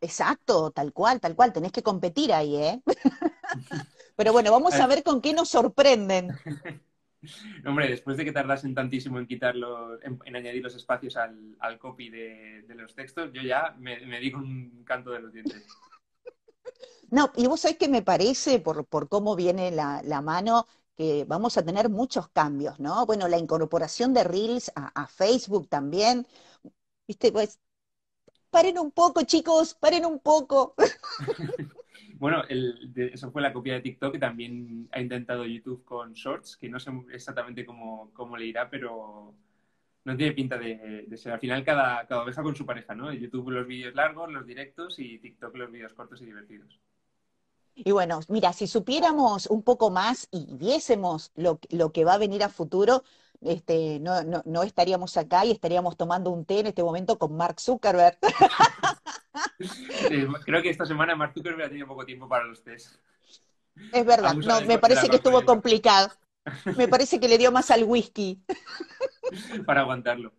Exacto, 0.00 0.70
tal 0.70 0.92
cual, 0.92 1.20
tal 1.20 1.36
cual, 1.36 1.52
tenés 1.52 1.72
que 1.72 1.82
competir 1.82 2.32
ahí, 2.32 2.56
¿eh? 2.56 2.82
Pero 4.16 4.32
bueno, 4.32 4.50
vamos 4.50 4.74
a 4.74 4.86
ver 4.86 5.02
con 5.02 5.20
qué 5.20 5.32
nos 5.32 5.48
sorprenden. 5.48 6.30
Hombre, 7.64 7.88
después 7.88 8.16
de 8.16 8.24
que 8.24 8.32
tardasen 8.32 8.74
tantísimo 8.74 9.18
en 9.18 9.26
quitarlos, 9.26 10.00
en, 10.02 10.36
añadir 10.36 10.62
los 10.62 10.74
espacios 10.74 11.16
al, 11.16 11.78
copy 11.78 12.10
de, 12.10 12.64
los 12.74 12.94
textos, 12.94 13.32
yo 13.32 13.42
ya 13.42 13.76
me, 13.78 14.04
me 14.06 14.18
di 14.18 14.32
con 14.32 14.42
un 14.42 14.82
canto 14.84 15.12
de 15.12 15.20
los 15.20 15.32
dientes. 15.32 15.66
No, 17.12 17.30
y 17.36 17.46
vos 17.46 17.60
sabés 17.60 17.76
que 17.76 17.88
me 17.88 18.00
parece, 18.00 18.58
por, 18.58 18.86
por 18.86 19.06
cómo 19.10 19.36
viene 19.36 19.70
la, 19.70 20.22
mano, 20.22 20.66
que 20.96 21.26
vamos 21.28 21.58
a 21.58 21.64
tener 21.64 21.90
muchos 21.90 22.28
cambios, 22.30 22.80
¿no? 22.80 23.04
Bueno, 23.04 23.28
la 23.28 23.36
incorporación 23.36 24.14
de 24.14 24.24
Reels 24.24 24.72
a, 24.74 25.06
Facebook 25.08 25.68
también. 25.68 26.26
Viste, 27.06 27.30
pues, 27.30 27.60
paren 28.50 28.78
un 28.78 28.92
poco, 28.92 29.24
chicos, 29.24 29.74
paren 29.74 30.06
un 30.06 30.20
poco. 30.20 30.74
Bueno, 32.18 32.44
eso 32.48 33.32
fue 33.32 33.42
la 33.42 33.52
copia 33.52 33.74
de 33.74 33.80
TikTok 33.80 34.12
que 34.12 34.18
también 34.20 34.88
ha 34.92 35.00
intentado 35.00 35.44
YouTube 35.44 35.84
con 35.84 36.12
Shorts, 36.12 36.56
que 36.56 36.68
no 36.68 36.78
sé 36.78 36.92
exactamente 37.12 37.66
cómo, 37.66 38.12
cómo 38.14 38.36
le 38.36 38.46
irá, 38.46 38.70
pero 38.70 39.34
no 40.04 40.16
tiene 40.16 40.32
pinta 40.32 40.56
de, 40.56 41.08
ser. 41.16 41.32
Al 41.32 41.40
final 41.40 41.64
cada, 41.64 42.06
cada 42.06 42.22
vez 42.22 42.36
con 42.36 42.54
su 42.54 42.64
pareja, 42.64 42.94
¿no? 42.94 43.12
YouTube 43.12 43.50
los 43.50 43.66
vídeos 43.66 43.96
largos, 43.96 44.30
los 44.30 44.46
directos 44.46 45.00
y 45.00 45.18
TikTok 45.18 45.56
los 45.56 45.72
vídeos 45.72 45.94
cortos 45.94 46.22
y 46.22 46.26
divertidos. 46.26 46.78
Y 47.74 47.90
bueno, 47.90 48.20
mira, 48.28 48.52
si 48.52 48.66
supiéramos 48.66 49.46
un 49.46 49.62
poco 49.62 49.90
más 49.90 50.28
y 50.30 50.46
viésemos 50.54 51.32
lo, 51.34 51.58
que 51.58 52.04
va 52.04 52.14
a 52.14 52.18
venir 52.18 52.42
a 52.42 52.48
futuro, 52.48 53.02
este, 53.40 53.98
no, 54.00 54.22
no, 54.22 54.42
no, 54.44 54.62
estaríamos 54.62 55.16
acá 55.16 55.44
y 55.44 55.50
estaríamos 55.50 55.96
tomando 55.96 56.30
un 56.30 56.44
té 56.44 56.60
en 56.60 56.68
este 56.68 56.82
momento 56.82 57.18
con 57.18 57.36
Mark 57.36 57.60
Zuckerberg. 57.60 58.18
creo 60.44 60.62
que 60.62 60.70
esta 60.70 60.86
semana 60.86 61.16
Mark 61.16 61.32
Zuckerberg 61.34 61.66
ha 61.66 61.68
tenido 61.68 61.86
poco 61.86 62.04
tiempo 62.04 62.28
para 62.28 62.44
los 62.44 62.62
tés. 62.62 62.98
Es 63.92 64.04
verdad, 64.04 64.34
no, 64.34 64.60
me 64.62 64.78
parece 64.78 65.08
que 65.08 65.16
estuvo 65.16 65.44
complicado. 65.44 66.10
Me 66.76 66.88
parece 66.88 67.20
que 67.20 67.28
le 67.28 67.38
dio 67.38 67.52
más 67.52 67.70
al 67.70 67.84
whisky. 67.84 68.42
Para 69.66 69.82
aguantarlo. 69.82 70.32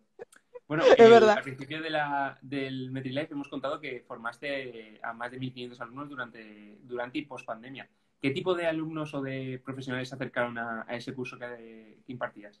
Bueno, 0.66 0.84
eh, 0.98 1.14
al 1.14 1.42
principio 1.42 1.82
de 1.82 1.90
la, 1.90 2.38
del 2.40 2.90
MetriLife 2.90 3.32
hemos 3.32 3.48
contado 3.48 3.80
que 3.80 4.04
formaste 4.06 4.98
a 5.02 5.12
más 5.12 5.30
de 5.30 5.38
1.500 5.38 5.80
alumnos 5.80 6.08
durante, 6.08 6.78
durante 6.82 7.18
y 7.18 7.26
post 7.26 7.46
pandemia. 7.46 7.88
¿Qué 8.20 8.30
tipo 8.30 8.54
de 8.54 8.66
alumnos 8.66 9.12
o 9.12 9.20
de 9.20 9.60
profesionales 9.62 10.08
se 10.08 10.14
acercaron 10.14 10.56
a, 10.56 10.86
ese 10.88 11.12
curso 11.12 11.38
que, 11.38 11.98
impartías? 12.06 12.58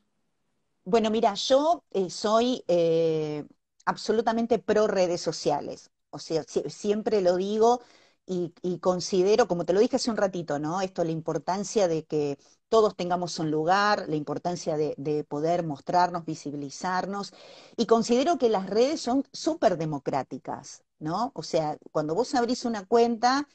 Bueno, 0.84 1.10
mira, 1.10 1.32
yo 1.34 1.84
eh, 1.90 2.10
soy 2.10 2.62
eh, 2.68 3.46
absolutamente 3.86 4.58
pro 4.58 4.86
redes 4.86 5.22
sociales. 5.22 5.90
O 6.10 6.18
sea, 6.18 6.44
siempre 6.44 7.22
lo 7.22 7.36
digo 7.36 7.80
y, 8.26 8.78
considero, 8.80 9.48
como 9.48 9.64
te 9.64 9.72
lo 9.72 9.80
dije 9.80 9.96
hace 9.96 10.10
un 10.10 10.16
ratito, 10.16 10.58
¿no? 10.58 10.80
Esto, 10.80 11.02
la 11.02 11.10
importancia 11.10 11.88
de 11.88 12.04
que 12.04 12.38
todos 12.74 12.96
tengamos 12.96 13.38
un 13.38 13.52
lugar, 13.52 14.06
la 14.08 14.16
importancia 14.16 14.76
de, 14.76 15.24
poder 15.28 15.62
mostrarnos, 15.62 16.24
visibilizarnos, 16.24 17.32
y 17.76 17.86
considero 17.86 18.36
que 18.36 18.48
las 18.48 18.68
redes 18.68 19.00
son 19.00 19.22
súper 19.32 19.78
democráticas, 19.78 20.82
¿no? 20.98 21.30
O 21.36 21.44
sea, 21.44 21.78
cuando 21.92 22.16
vos 22.16 22.34
abrís 22.34 22.64
una 22.64 22.84
cuenta, 22.84 23.46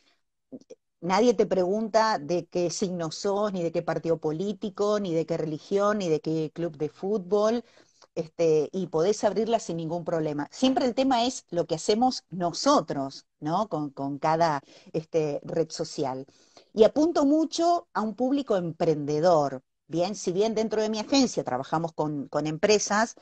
nadie 1.01 1.33
te 1.33 1.45
pregunta 1.45 2.17
de 2.17 2.45
qué 2.47 2.69
signo 2.69 3.11
sos, 3.11 3.51
ni 3.51 3.61
de 3.61 3.73
qué 3.73 3.81
partido 3.81 4.19
político, 4.19 5.01
ni 5.01 5.13
de 5.13 5.25
qué 5.25 5.35
religión, 5.35 5.97
ni 5.97 6.07
de 6.07 6.21
qué 6.21 6.51
club 6.53 6.77
de 6.77 6.87
fútbol. 6.87 7.65
Este, 8.15 8.69
y 8.73 8.87
podés 8.87 9.23
abrirla 9.23 9.59
sin 9.59 9.77
ningún 9.77 10.03
problema. 10.03 10.47
Siempre 10.51 10.85
el 10.85 10.95
tema 10.95 11.25
es 11.25 11.45
lo 11.49 11.65
que 11.65 11.75
hacemos 11.75 12.25
nosotros, 12.29 13.25
¿no? 13.39 13.69
Con, 13.69 14.19
cada 14.19 14.61
este, 14.93 15.39
red 15.43 15.69
social. 15.69 16.25
Y 16.73 16.83
apunto 16.83 17.25
mucho 17.25 17.87
a 17.93 18.01
un 18.01 18.15
público 18.15 18.57
emprendedor. 18.57 19.63
Bien, 19.87 20.15
si 20.15 20.31
bien 20.31 20.53
dentro 20.55 20.81
de 20.81 20.89
mi 20.89 20.99
agencia 20.99 21.43
trabajamos 21.43 21.93
con, 21.93 22.29
empresas, 22.45 23.15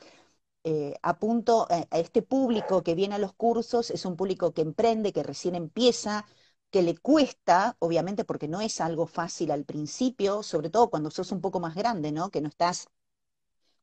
eh, 0.64 0.94
apunto 1.02 1.66
a, 1.70 1.86
a 1.90 1.98
este 1.98 2.22
público 2.22 2.82
que 2.82 2.94
viene 2.94 3.14
a 3.14 3.18
los 3.18 3.34
cursos, 3.34 3.90
es 3.90 4.04
un 4.04 4.16
público 4.16 4.52
que 4.52 4.62
emprende, 4.62 5.12
que 5.12 5.22
recién 5.22 5.54
empieza, 5.54 6.26
que 6.70 6.82
le 6.82 6.96
cuesta, 6.96 7.76
obviamente 7.78 8.24
porque 8.24 8.48
no 8.48 8.60
es 8.60 8.80
algo 8.80 9.06
fácil 9.06 9.50
al 9.50 9.64
principio, 9.64 10.42
sobre 10.42 10.70
todo 10.70 10.90
cuando 10.90 11.10
sos 11.10 11.32
un 11.32 11.40
poco 11.40 11.60
más 11.60 11.74
grande, 11.74 12.12
¿no? 12.12 12.30
Que 12.30 12.40
no 12.40 12.48
estás 12.48 12.88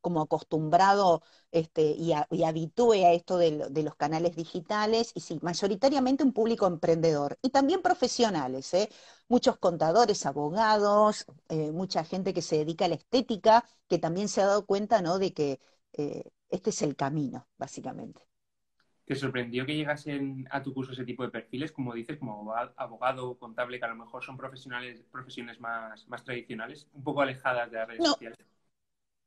como 0.06 0.20
acostumbrado 0.20 1.20
este, 1.50 1.82
y, 1.82 2.12
habitúe 2.44 3.04
a 3.04 3.12
esto 3.12 3.38
de, 3.38 3.82
los 3.82 3.96
canales 3.96 4.36
digitales, 4.36 5.10
y 5.16 5.20
sí, 5.20 5.40
mayoritariamente 5.42 6.22
un 6.22 6.32
público 6.32 6.68
emprendedor, 6.68 7.36
y 7.42 7.50
también 7.50 7.82
profesionales, 7.82 8.72
¿eh? 8.74 8.88
muchos 9.26 9.58
contadores, 9.58 10.24
abogados, 10.24 11.26
eh, 11.48 11.72
mucha 11.72 12.04
gente 12.04 12.32
que 12.32 12.40
se 12.40 12.58
dedica 12.58 12.84
a 12.84 12.88
la 12.88 12.94
estética, 12.94 13.64
que 13.88 13.98
también 13.98 14.28
se 14.28 14.42
ha 14.42 14.46
dado 14.46 14.64
cuenta 14.64 15.02
¿no? 15.02 15.18
de 15.18 15.32
que 15.34 15.58
eh, 15.94 16.22
este 16.50 16.70
es 16.70 16.82
el 16.82 16.94
camino, 16.94 17.48
básicamente. 17.58 18.22
¿Te 19.06 19.16
sorprendió 19.16 19.66
que 19.66 19.74
llegasen 19.74 20.46
a 20.52 20.62
tu 20.62 20.72
curso 20.72 20.92
ese 20.92 21.04
tipo 21.04 21.24
de 21.24 21.30
perfiles, 21.30 21.72
como 21.72 21.94
dices, 21.94 22.16
como 22.16 22.54
abogado, 22.76 23.36
contable, 23.40 23.80
que 23.80 23.84
a 23.84 23.88
lo 23.88 23.96
mejor 23.96 24.22
son 24.22 24.36
profesionales, 24.36 25.04
profesiones 25.10 25.58
más, 25.58 26.06
más 26.06 26.22
tradicionales, 26.22 26.88
un 26.92 27.02
poco 27.02 27.22
alejadas 27.22 27.72
de 27.72 27.76
las 27.78 27.88
redes 27.88 28.04
sociales? 28.04 28.38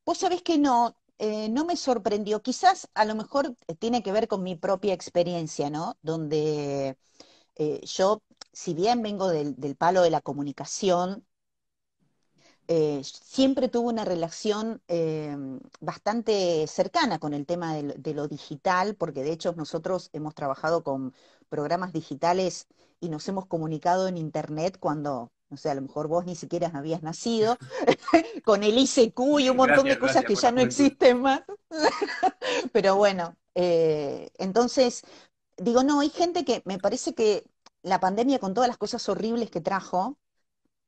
Vos 0.05 0.17
sabés 0.17 0.41
que 0.41 0.57
no, 0.57 0.95
eh, 1.19 1.49
no 1.49 1.65
me 1.65 1.75
sorprendió. 1.75 2.41
Quizás 2.41 2.89
a 2.93 3.05
lo 3.05 3.15
mejor 3.15 3.55
eh, 3.67 3.75
tiene 3.75 4.01
que 4.03 4.12
ver 4.13 4.27
con 4.27 4.41
mi 4.43 4.55
propia 4.55 4.93
experiencia, 4.93 5.69
¿no? 5.69 5.97
Donde 6.01 6.97
eh, 7.55 7.81
yo, 7.85 8.23
si 8.53 8.73
bien 8.73 9.01
vengo 9.03 9.27
del, 9.29 9.55
palo 9.77 10.01
de 10.01 10.12
la 10.12 10.21
comunicación, 10.21 11.25
siempre 13.01 13.67
tuve 13.67 13.88
una 13.89 14.05
relación 14.05 14.81
bastante 15.79 16.67
cercana 16.67 17.19
con 17.19 17.33
el 17.33 17.45
tema 17.45 17.73
de, 17.75 18.13
lo 18.13 18.27
digital, 18.27 18.95
porque 18.95 19.23
de 19.23 19.31
hecho 19.31 19.53
nosotros 19.53 20.09
hemos 20.13 20.35
trabajado 20.35 20.83
con 20.83 21.13
programas 21.49 21.93
digitales 21.93 22.67
y 22.99 23.09
nos 23.09 23.27
hemos 23.27 23.47
comunicado 23.47 24.07
en 24.07 24.17
Internet 24.17 24.77
cuando 24.79 25.31
no 25.49 25.57
sé, 25.57 25.69
a 25.69 25.75
lo 25.75 25.81
mejor 25.81 26.07
vos 26.07 26.25
ni 26.25 26.35
siquiera 26.35 26.71
habías 26.73 27.01
nacido, 27.01 27.57
con 28.45 28.63
el 28.63 28.77
ICQ 28.77 29.19
y 29.39 29.49
un 29.49 29.57
montón 29.57 29.85
de 29.85 29.97
cosas 29.97 30.23
que 30.23 30.35
ya 30.35 30.51
no 30.51 30.62
existen 30.62 31.21
más. 31.21 31.41
Pero 32.71 32.95
bueno, 32.95 33.35
eh, 33.55 34.29
entonces, 34.38 35.03
digo, 35.57 35.83
no, 35.83 35.99
hay 35.99 36.09
gente 36.09 36.45
que 36.45 36.62
me 36.65 36.77
parece 36.77 37.13
que 37.13 37.45
la 37.81 37.99
pandemia 37.99 38.39
con 38.39 38.53
todas 38.53 38.67
las 38.67 38.77
cosas 38.77 39.07
horribles 39.09 39.49
que 39.49 39.62
trajo, 39.62 40.17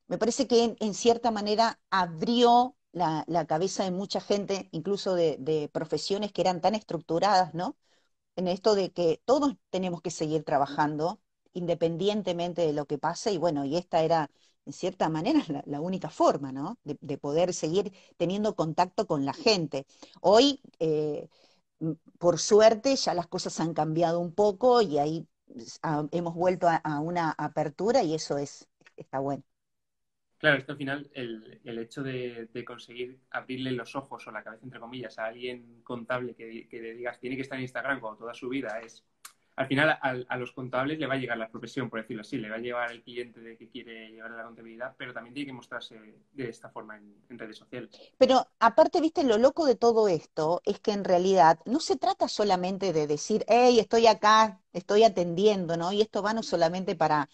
me 0.08 0.17
parece 0.17 0.47
que 0.47 0.76
en, 0.80 0.93
cierta 0.93 1.32
manera 1.32 1.80
abrió 1.89 2.76
la, 2.91 3.26
cabeza 3.47 3.84
de 3.84 3.91
mucha 3.91 4.19
gente, 4.21 4.69
incluso 4.71 5.15
de, 5.15 5.69
profesiones 5.74 6.32
que 6.34 6.41
eran 6.41 6.62
tan 6.62 6.76
estructuradas, 6.76 7.54
¿no? 7.54 7.78
En 8.36 8.47
esto 8.47 8.76
de 8.76 8.91
que 8.91 9.21
todos 9.26 9.56
tenemos 9.69 10.02
que 10.02 10.12
seguir 10.12 10.43
trabajando 10.43 11.21
independientemente 11.54 12.62
de 12.62 12.74
lo 12.74 12.86
que 12.86 12.97
pase, 12.97 13.32
y 13.34 13.38
bueno, 13.38 13.65
y 13.65 13.78
esta 13.78 14.02
era, 14.04 14.30
en 14.65 14.74
cierta 14.74 15.10
manera, 15.10 15.41
la, 15.65 15.82
única 15.82 16.10
forma, 16.10 16.52
¿no? 16.52 16.78
De, 16.84 17.17
poder 17.17 17.54
seguir 17.54 17.91
teniendo 18.17 18.56
contacto 18.56 19.08
con 19.08 19.26
la 19.26 19.34
gente. 19.34 19.86
Hoy, 20.21 20.62
eh, 20.80 21.28
por 22.19 22.39
suerte, 22.39 22.95
ya 22.95 23.13
las 23.13 23.28
cosas 23.28 23.60
han 23.60 23.74
cambiado 23.74 24.19
un 24.19 24.34
poco 24.34 24.82
y 24.82 25.00
ahí 25.00 25.28
hemos 26.12 26.36
vuelto 26.36 26.67
a, 26.69 27.00
una 27.00 27.32
apertura 27.32 28.04
y 28.04 28.13
eso 28.13 28.38
es, 28.38 28.67
está 28.95 29.19
bueno. 29.19 29.43
Claro, 30.38 30.58
esto 30.58 30.71
al 30.71 30.78
final, 30.78 31.12
el, 31.13 31.62
el 31.63 31.78
hecho 31.78 32.02
de, 32.02 32.50
conseguir 32.65 33.19
abrirle 33.30 33.71
los 33.71 33.95
ojos 33.95 34.26
o 34.28 34.32
la 34.32 34.43
cabeza, 34.43 34.63
entre 34.63 34.80
comillas, 34.80 35.19
a 35.19 35.26
alguien 35.26 35.82
contable 35.84 36.34
que, 36.34 36.67
que 36.67 36.82
le 36.82 36.95
digas 36.95 37.19
tiene 37.19 37.36
que 37.36 37.43
estar 37.43 37.58
en 37.58 37.63
Instagram 37.63 38.00
toda 38.00 38.34
su 38.34 38.50
vida 38.50 38.80
es 38.80 39.04
al 39.56 39.68
final 39.68 39.98
a, 40.02 40.38
los 40.38 40.54
contables 40.54 40.98
le 40.98 41.08
va 41.08 41.16
a 41.16 41.18
llegar 41.18 41.38
la 41.38 41.50
profesión, 41.50 41.90
por 41.90 42.02
decirlo 42.02 42.22
así, 42.22 42.38
le 42.38 42.50
va 42.50 42.56
a 42.56 42.60
llevar 42.60 42.92
el 42.92 43.04
cliente 43.04 43.42
de 43.42 43.58
que 43.58 43.70
quiere 43.70 44.10
llevar 44.12 44.32
la 44.32 44.44
contabilidad, 44.44 44.96
pero 44.98 45.14
también 45.14 45.34
tiene 45.34 45.48
que 45.48 45.54
mostrarse 45.54 46.00
de 46.32 46.50
esta 46.50 46.70
forma 46.70 46.98
en, 46.98 47.38
redes 47.38 47.58
sociales. 47.58 47.90
Pero 48.18 48.48
aparte, 48.60 49.02
viste, 49.02 49.24
lo 49.24 49.38
loco 49.38 49.66
de 49.66 49.76
todo 49.76 50.08
esto 50.08 50.62
es 50.66 50.80
que 50.80 50.92
en 50.92 51.04
realidad 51.04 51.60
no 51.66 51.80
se 51.80 51.98
trata 51.98 52.28
solamente 52.28 52.94
de 52.94 53.08
decir, 53.08 53.44
hey, 53.48 53.80
estoy 53.80 54.08
acá, 54.08 54.62
estoy 54.74 55.04
atendiendo, 55.04 55.76
¿no? 55.78 55.92
Y 55.92 56.02
esto 56.02 56.22
va 56.22 56.34
no 56.34 56.44
solamente 56.44 56.96
para, 56.96 57.30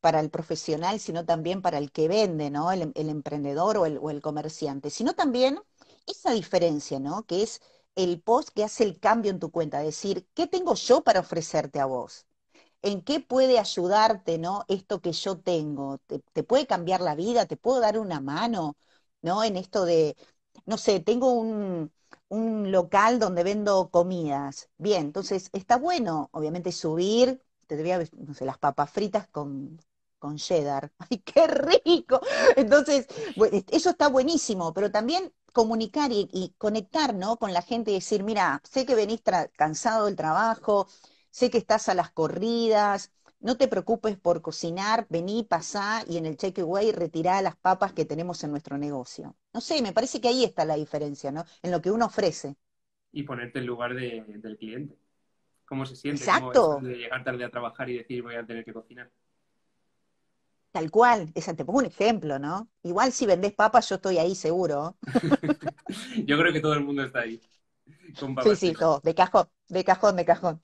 para 0.00 0.20
el 0.20 0.30
profesional, 0.30 1.00
sino 1.00 1.24
también 1.24 1.62
para 1.62 1.78
el 1.78 1.92
que 1.92 2.08
vende, 2.08 2.50
¿no? 2.50 2.72
El, 2.72 2.92
emprendedor 2.94 3.76
o 3.76 3.86
el, 3.86 3.98
o 4.00 4.10
el 4.10 4.22
comerciante, 4.22 4.90
sino 4.90 5.14
también 5.14 5.60
esa 6.06 6.32
diferencia, 6.32 6.98
¿no? 6.98 7.24
Que 7.24 7.42
es 7.42 7.60
el 7.96 8.20
post 8.22 8.50
que 8.50 8.64
hace 8.64 8.84
el 8.84 9.00
cambio 9.00 9.30
en 9.30 9.40
tu 9.40 9.50
cuenta, 9.50 9.80
decir, 9.80 10.28
¿qué 10.34 10.46
tengo 10.46 10.74
yo 10.74 11.02
para 11.02 11.20
ofrecerte 11.20 11.80
a 11.80 11.86
vos? 11.86 12.26
¿En 12.82 13.02
qué 13.02 13.20
puede 13.20 13.58
ayudarte, 13.58 14.38
no? 14.38 14.64
Esto 14.68 15.00
que 15.00 15.12
yo 15.12 15.38
tengo, 15.40 15.98
¿Te, 16.06 16.42
puede 16.44 16.66
cambiar 16.66 17.00
la 17.00 17.14
vida? 17.16 17.46
¿Te 17.46 17.56
puedo 17.56 17.80
dar 17.80 17.98
una 17.98 18.20
mano, 18.20 18.76
no? 19.22 19.44
En 19.44 19.56
esto 19.56 19.84
de, 19.84 20.16
no 20.66 20.78
sé, 20.78 21.00
tengo 21.00 21.32
un, 21.32 21.92
local 22.30 23.18
donde 23.18 23.42
vendo 23.44 23.90
comidas. 23.90 24.70
Bien, 24.78 25.06
entonces 25.06 25.50
está 25.52 25.76
bueno, 25.78 26.28
obviamente, 26.32 26.72
subir, 26.72 27.42
te 27.66 27.76
debía, 27.76 28.00
no 28.12 28.34
sé, 28.34 28.44
las 28.44 28.58
papas 28.58 28.90
fritas 28.90 29.28
con, 29.28 29.78
con 30.18 30.36
cheddar. 30.36 30.92
¡Ay, 31.10 31.18
qué 31.18 31.46
rico! 31.46 32.20
Entonces, 32.56 33.06
eso 33.70 33.90
está 33.90 34.08
buenísimo, 34.08 34.72
pero 34.72 34.90
también 34.90 35.32
comunicar 35.52 36.10
y, 36.12 36.54
conectar 36.58 37.14
¿no? 37.14 37.38
con 37.38 37.52
la 37.52 37.62
gente 37.62 37.90
y 37.90 37.94
decir, 37.94 38.22
mira, 38.22 38.60
sé 38.62 38.84
que 38.84 38.94
venís 38.94 39.22
cansado 39.56 40.06
del 40.06 40.16
trabajo, 40.16 40.86
sé 41.30 41.50
que 41.50 41.58
estás 41.58 41.88
a 41.88 41.94
las 41.94 42.10
corridas, 42.10 43.10
no 43.40 43.56
te 43.56 43.68
preocupes 43.68 44.18
por 44.18 44.42
cocinar, 44.42 45.06
vení, 45.08 45.44
pasá 45.44 46.04
y 46.08 46.16
en 46.16 46.26
el 46.26 46.36
away 46.60 46.92
retirá 46.92 47.40
las 47.42 47.56
papas 47.56 47.92
que 47.92 48.04
tenemos 48.04 48.42
en 48.44 48.50
nuestro 48.50 48.76
negocio. 48.76 49.36
No 49.52 49.60
sé, 49.60 49.80
me 49.82 49.92
parece 49.92 50.20
que 50.20 50.28
ahí 50.28 50.44
está 50.44 50.64
la 50.64 50.76
diferencia, 50.76 51.30
¿no? 51.32 51.44
En 51.62 51.70
lo 51.70 51.80
que 51.80 51.90
uno 51.90 52.06
ofrece. 52.06 52.56
Y 53.12 53.22
ponerte 53.22 53.58
en 53.58 53.66
lugar 53.66 53.94
del 53.94 54.56
cliente. 54.58 54.98
¿Cómo 55.64 55.86
se 55.86 55.96
siente? 55.96 56.22
Exacto. 56.22 56.80
de 56.80 56.96
llegar 56.96 57.24
tarde 57.24 57.44
a 57.44 57.50
trabajar 57.50 57.88
y 57.88 57.98
decir 57.98 58.22
voy 58.22 58.34
a 58.34 58.46
tener 58.46 58.64
que 58.64 58.72
cocinar. 58.72 59.10
Tal 60.76 60.90
cual, 60.90 61.32
esa, 61.34 61.56
te 61.56 61.64
pongo 61.64 61.78
un 61.78 61.86
ejemplo, 61.86 62.38
¿no? 62.38 62.68
Igual 62.82 63.10
si 63.10 63.24
vendés 63.24 63.54
papas, 63.54 63.88
yo 63.88 63.94
estoy 63.94 64.18
ahí 64.18 64.34
seguro. 64.34 64.98
yo 66.26 66.38
creo 66.38 66.52
que 66.52 66.60
todo 66.60 66.74
el 66.74 66.84
mundo 66.84 67.02
está 67.02 67.20
ahí. 67.20 67.40
sí, 68.42 68.56
sí, 68.56 68.74
todo, 68.74 69.00
de 69.02 69.14
cajón, 69.14 69.46
de 69.70 69.84
cajón, 69.84 70.16
de 70.16 70.26
cajón. 70.26 70.62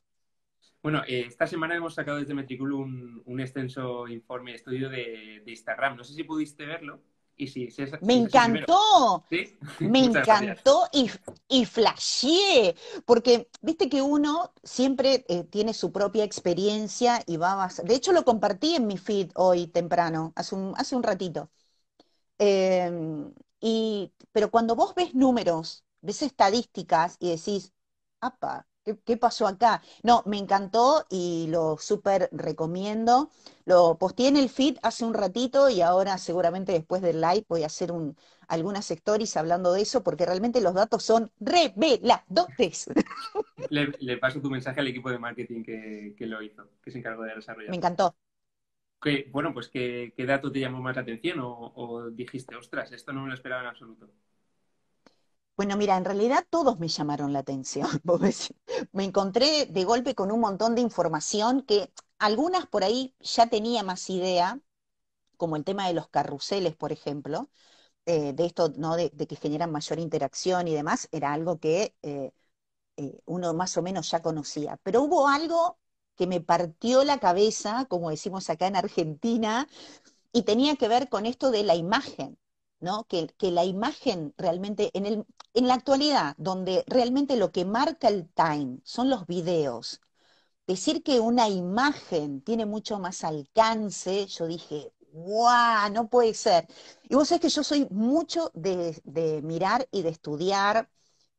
Bueno, 0.83 1.03
eh, 1.09 1.25
esta 1.27 1.47
semana 1.47 1.75
hemos 1.75 1.95
sacado 1.95 2.19
desde 2.19 2.35
Metriculum 2.35 3.23
un, 3.25 3.41
extenso 3.41 4.07
informe, 4.07 4.55
estudio 4.55 4.91
de, 4.91 5.43
Instagram. 5.47 5.97
No 5.97 6.05
sé 6.05 6.13
si 6.13 6.25
pudiste 6.25 6.67
verlo. 6.67 7.01
Me 8.01 8.15
encantó, 8.15 9.25
me 9.83 10.01
encantó 10.05 10.89
y, 10.93 11.11
y 11.49 11.67
flasheé, 11.67 12.77
porque 13.07 13.49
viste 13.63 13.89
que 13.89 14.03
uno 14.03 14.53
siempre 14.65 15.25
eh, 15.29 15.45
tiene 15.45 15.75
su 15.75 15.93
propia 15.93 16.25
experiencia 16.25 17.23
y 17.27 17.37
va 17.39 17.65
a... 17.65 17.69
De 17.85 17.95
hecho, 17.95 18.13
lo 18.13 18.25
compartí 18.25 18.75
en 18.77 18.87
mi 18.89 18.99
feed 18.99 19.31
hoy 19.37 19.69
temprano, 19.69 20.33
hace 20.37 20.55
un, 20.57 20.75
hace 20.77 20.97
un 20.97 21.03
ratito. 21.05 21.51
Em, 22.39 23.33
y, 23.61 24.13
pero 24.33 24.51
cuando 24.51 24.77
vos 24.77 24.95
ves 24.95 25.15
números, 25.15 25.85
ves 26.01 26.23
estadísticas 26.23 27.17
y 27.21 27.31
decís, 27.31 27.73
apa, 28.21 28.67
¿Qué, 28.85 29.17
pasó 29.17 29.47
acá? 29.47 29.81
No, 30.03 30.25
me 30.27 30.39
encantó 30.39 31.07
y 31.09 31.47
lo 31.49 31.77
súper 31.79 32.29
recomiendo. 32.33 33.31
Lo 33.65 33.97
posteé 33.97 34.27
en 34.27 34.37
el 34.37 34.49
feed 34.49 34.79
hace 34.83 35.05
un 35.05 35.15
ratito 35.15 35.71
y 35.71 35.83
ahora 35.83 36.19
seguramente 36.19 36.73
después 36.73 37.01
del 37.01 37.21
live 37.21 37.45
voy 37.49 37.63
a 37.63 37.67
hacer 37.67 37.93
un, 37.93 38.17
algunas 38.49 38.91
stories 38.91 39.37
hablando 39.37 39.73
de 39.73 39.83
eso 39.83 40.03
porque 40.03 40.27
realmente 40.27 40.61
los 40.61 40.75
datos 40.75 41.05
son 41.05 41.31
reveladores. 41.39 42.87
Le, 43.71 43.93
le 44.01 44.17
paso 44.19 44.41
tu 44.41 44.51
mensaje 44.51 44.81
al 44.81 44.89
equipo 44.89 45.11
de 45.11 45.19
marketing 45.19 45.63
que, 45.63 46.27
lo 46.27 46.43
hizo, 46.43 46.69
que 46.83 46.91
se 46.91 46.99
encargó 46.99 47.23
de 47.23 47.35
desarrollar. 47.35 47.71
Me 47.71 47.77
encantó. 47.77 48.17
bueno, 49.31 49.55
pues 49.55 49.69
¿qué, 49.69 50.13
dato 50.19 50.51
te 50.51 50.59
llamó 50.59 50.83
más 50.83 50.97
la 50.97 51.03
atención 51.03 51.39
o, 51.41 51.73
o 51.75 52.11
dijiste, 52.11 52.57
ostras, 52.57 52.91
esto 52.93 53.13
no 53.13 53.23
me 53.23 53.29
lo 53.29 53.35
esperaba 53.35 53.63
en 53.63 53.69
absoluto? 53.69 54.11
Bueno, 55.57 55.77
mira, 55.77 55.97
en 55.97 56.05
realidad 56.05 56.47
todos 56.51 56.79
me 56.79 56.89
llamaron 56.89 57.33
la 57.33 57.41
atención. 57.41 57.89
me 58.93 59.05
encontré 59.05 59.67
de 59.67 59.85
golpe 59.85 60.15
con 60.15 60.33
un 60.33 60.41
montón 60.41 60.75
de 60.75 60.81
información 60.81 61.63
que 61.63 61.93
algunas 62.19 62.67
por 62.67 62.85
ahí 62.85 63.15
ya 63.21 63.47
tenía 63.49 63.83
más 63.83 64.09
idea, 64.11 64.61
como 65.37 65.57
el 65.57 65.65
tema 65.65 65.89
de 65.89 65.95
los 65.95 66.09
carruseles, 66.09 66.77
por 66.77 66.93
ejemplo, 66.93 67.51
eh, 68.07 68.33
de 68.35 68.47
esto, 68.47 68.73
¿no? 68.79 68.97
De, 68.97 69.11
que 69.13 69.37
generan 69.37 69.73
mayor 69.73 69.99
interacción 70.01 70.69
y 70.69 70.75
demás, 70.75 71.09
era 71.13 71.33
algo 71.35 71.61
que 71.61 71.97
eh, 72.03 72.33
eh, 72.99 73.21
uno 73.27 73.55
más 73.55 73.77
o 73.79 73.83
menos 73.83 74.11
ya 74.11 74.23
conocía. 74.23 74.79
Pero 74.85 75.03
hubo 75.03 75.29
algo 75.29 75.79
que 76.17 76.27
me 76.29 76.41
partió 76.41 77.05
la 77.05 77.19
cabeza, 77.21 77.87
como 77.87 78.11
decimos 78.11 78.51
acá 78.51 78.67
en 78.69 78.77
Argentina, 78.77 79.69
y 80.33 80.43
tenía 80.45 80.77
que 80.77 80.89
ver 80.89 81.09
con 81.11 81.27
esto 81.27 81.51
de 81.53 81.65
la 81.65 81.77
imagen. 81.77 82.39
¿No? 82.83 83.07
Que, 83.09 83.29
la 83.41 83.65
imagen 83.65 84.35
realmente, 84.37 84.91
en, 84.95 85.07
el, 85.07 85.27
en 85.55 85.69
la 85.69 85.75
actualidad, 85.75 86.35
donde 86.39 86.85
realmente 86.87 87.37
lo 87.37 87.53
que 87.53 87.65
marca 87.65 88.09
el 88.09 88.29
time 88.31 88.81
son 88.85 89.09
los 89.11 89.27
videos, 89.27 90.01
decir 90.67 91.03
que 91.03 91.21
una 91.21 91.49
imagen 91.49 92.43
tiene 92.43 92.67
mucho 92.67 92.99
más 92.99 93.25
alcance, 93.25 94.27
yo 94.27 94.47
dije, 94.47 94.93
¡guau! 95.13 95.93
No 95.93 96.09
puede 96.09 96.35
ser. 96.35 96.67
Y 97.09 97.15
vos 97.15 97.29
sabés 97.29 97.43
que 97.43 97.49
yo 97.51 97.63
soy 97.65 97.87
mucho 97.91 98.51
de, 98.55 99.01
mirar 99.45 99.89
y 99.93 100.03
de 100.03 100.11
estudiar 100.11 100.91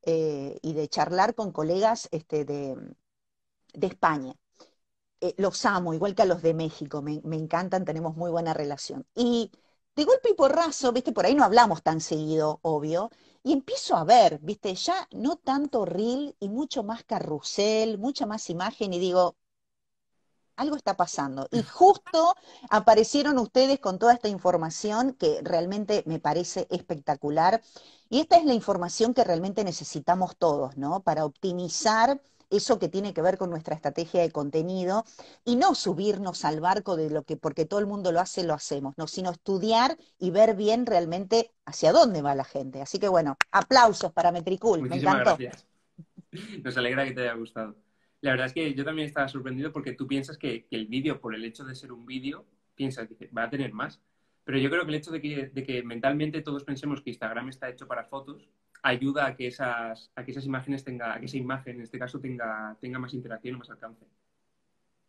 eh, 0.03 0.59
y 0.61 0.73
de 0.73 0.87
charlar 0.89 1.35
con 1.35 1.51
colegas 1.51 2.09
este, 2.11 2.45
de, 2.45 2.75
España. 3.81 4.33
Eh, 5.21 5.35
los 5.37 5.65
amo, 5.65 5.93
igual 5.93 6.15
que 6.15 6.23
a 6.23 6.25
los 6.25 6.41
de 6.41 6.53
México, 6.53 7.01
me, 7.01 7.21
me 7.23 7.37
encantan, 7.37 7.85
tenemos 7.85 8.15
muy 8.15 8.31
buena 8.31 8.53
relación. 8.53 9.05
Y 9.15 9.51
de 9.95 10.03
golpe 10.05 10.29
y 10.31 10.33
porrazo, 10.33 10.91
viste, 10.91 11.11
por 11.11 11.25
ahí 11.25 11.35
no 11.35 11.43
hablamos 11.43 11.83
tan 11.83 12.01
seguido, 12.01 12.59
obvio, 12.63 13.09
y 13.43 13.53
empiezo 13.53 13.95
a 13.95 14.03
ver, 14.03 14.39
viste, 14.41 14.73
ya 14.75 15.07
no 15.11 15.35
tanto 15.37 15.85
reel 15.85 16.35
y 16.39 16.49
mucho 16.49 16.83
más 16.83 17.03
carrusel, 17.03 17.97
mucha 17.97 18.25
más 18.25 18.49
imagen, 18.49 18.93
y 18.93 18.99
digo, 18.99 19.35
algo 20.55 20.75
está 20.75 20.95
pasando. 20.95 21.47
Y 21.51 21.61
justo 21.63 22.35
aparecieron 22.69 23.37
ustedes 23.37 23.79
con 23.79 23.99
toda 23.99 24.13
esta 24.13 24.29
información 24.29 25.13
que 25.13 25.39
realmente 25.43 26.03
me 26.05 26.19
parece 26.19 26.67
espectacular. 26.69 27.61
Y 28.09 28.19
esta 28.19 28.37
es 28.37 28.45
la 28.45 28.53
información 28.53 29.13
que 29.13 29.23
realmente 29.23 29.63
necesitamos 29.63 30.37
todos, 30.37 30.77
¿no? 30.77 31.01
Para 31.01 31.25
optimizar 31.25 32.21
eso 32.57 32.79
que 32.79 32.89
tiene 32.89 33.13
que 33.13 33.21
ver 33.21 33.37
con 33.37 33.49
nuestra 33.49 33.75
estrategia 33.75 34.21
de 34.21 34.31
contenido 34.31 35.03
y 35.43 35.55
no 35.55 35.75
subirnos 35.75 36.45
al 36.45 36.59
barco 36.59 36.95
de 36.95 37.09
lo 37.09 37.23
que 37.23 37.37
porque 37.37 37.65
todo 37.65 37.79
el 37.79 37.87
mundo 37.87 38.11
lo 38.11 38.19
hace, 38.19 38.43
lo 38.43 38.53
hacemos, 38.53 38.93
no, 38.97 39.07
sino 39.07 39.31
estudiar 39.31 39.97
y 40.19 40.31
ver 40.31 40.55
bien 40.55 40.85
realmente 40.85 41.51
hacia 41.65 41.91
dónde 41.91 42.21
va 42.21 42.35
la 42.35 42.43
gente. 42.43 42.81
Así 42.81 42.99
que 42.99 43.07
bueno, 43.07 43.37
aplausos 43.51 44.11
para 44.11 44.31
Metricool, 44.31 44.81
me 44.81 44.95
encantó. 44.97 45.37
Gracias. 45.37 45.67
Nos 46.63 46.77
alegra 46.77 47.05
que 47.05 47.11
te 47.11 47.21
haya 47.21 47.33
gustado. 47.33 47.75
La 48.21 48.31
verdad 48.31 48.47
es 48.47 48.53
que 48.53 48.73
yo 48.73 48.85
también 48.85 49.07
estaba 49.07 49.27
sorprendido 49.27 49.71
porque 49.71 49.93
tú 49.93 50.07
piensas 50.07 50.37
que, 50.37 50.65
el 50.71 50.87
vídeo, 50.87 51.19
por 51.19 51.35
el 51.35 51.43
hecho 51.43 51.65
de 51.65 51.75
ser 51.75 51.91
un 51.91 52.05
vídeo, 52.05 52.45
piensas 52.73 53.07
que 53.07 53.27
va 53.27 53.43
a 53.43 53.49
tener 53.49 53.73
más. 53.73 54.01
Pero 54.45 54.57
yo 54.57 54.69
creo 54.69 54.83
que 54.83 54.89
el 54.89 54.95
hecho 54.95 55.11
de 55.11 55.21
que, 55.21 55.47
de 55.47 55.63
que 55.63 55.83
mentalmente 55.83 56.41
todos 56.41 56.63
pensemos 56.63 57.01
que 57.01 57.09
Instagram 57.09 57.49
está 57.49 57.69
hecho 57.69 57.87
para 57.87 58.05
fotos 58.05 58.49
ayuda 58.83 59.27
a 59.27 59.35
que 59.35 59.47
esas, 59.47 60.11
a 60.15 60.23
que 60.23 60.31
esas 60.31 60.45
imágenes 60.45 60.83
tenga, 60.83 61.13
a 61.13 61.19
que 61.19 61.25
esa 61.25 61.37
imagen 61.37 61.77
en 61.77 61.83
este 61.83 61.97
caso 61.99 62.19
tenga, 62.19 62.77
tenga 62.79 62.99
más 62.99 63.13
interacción 63.13 63.55
y 63.55 63.57
más 63.59 63.69
alcance. 63.69 64.05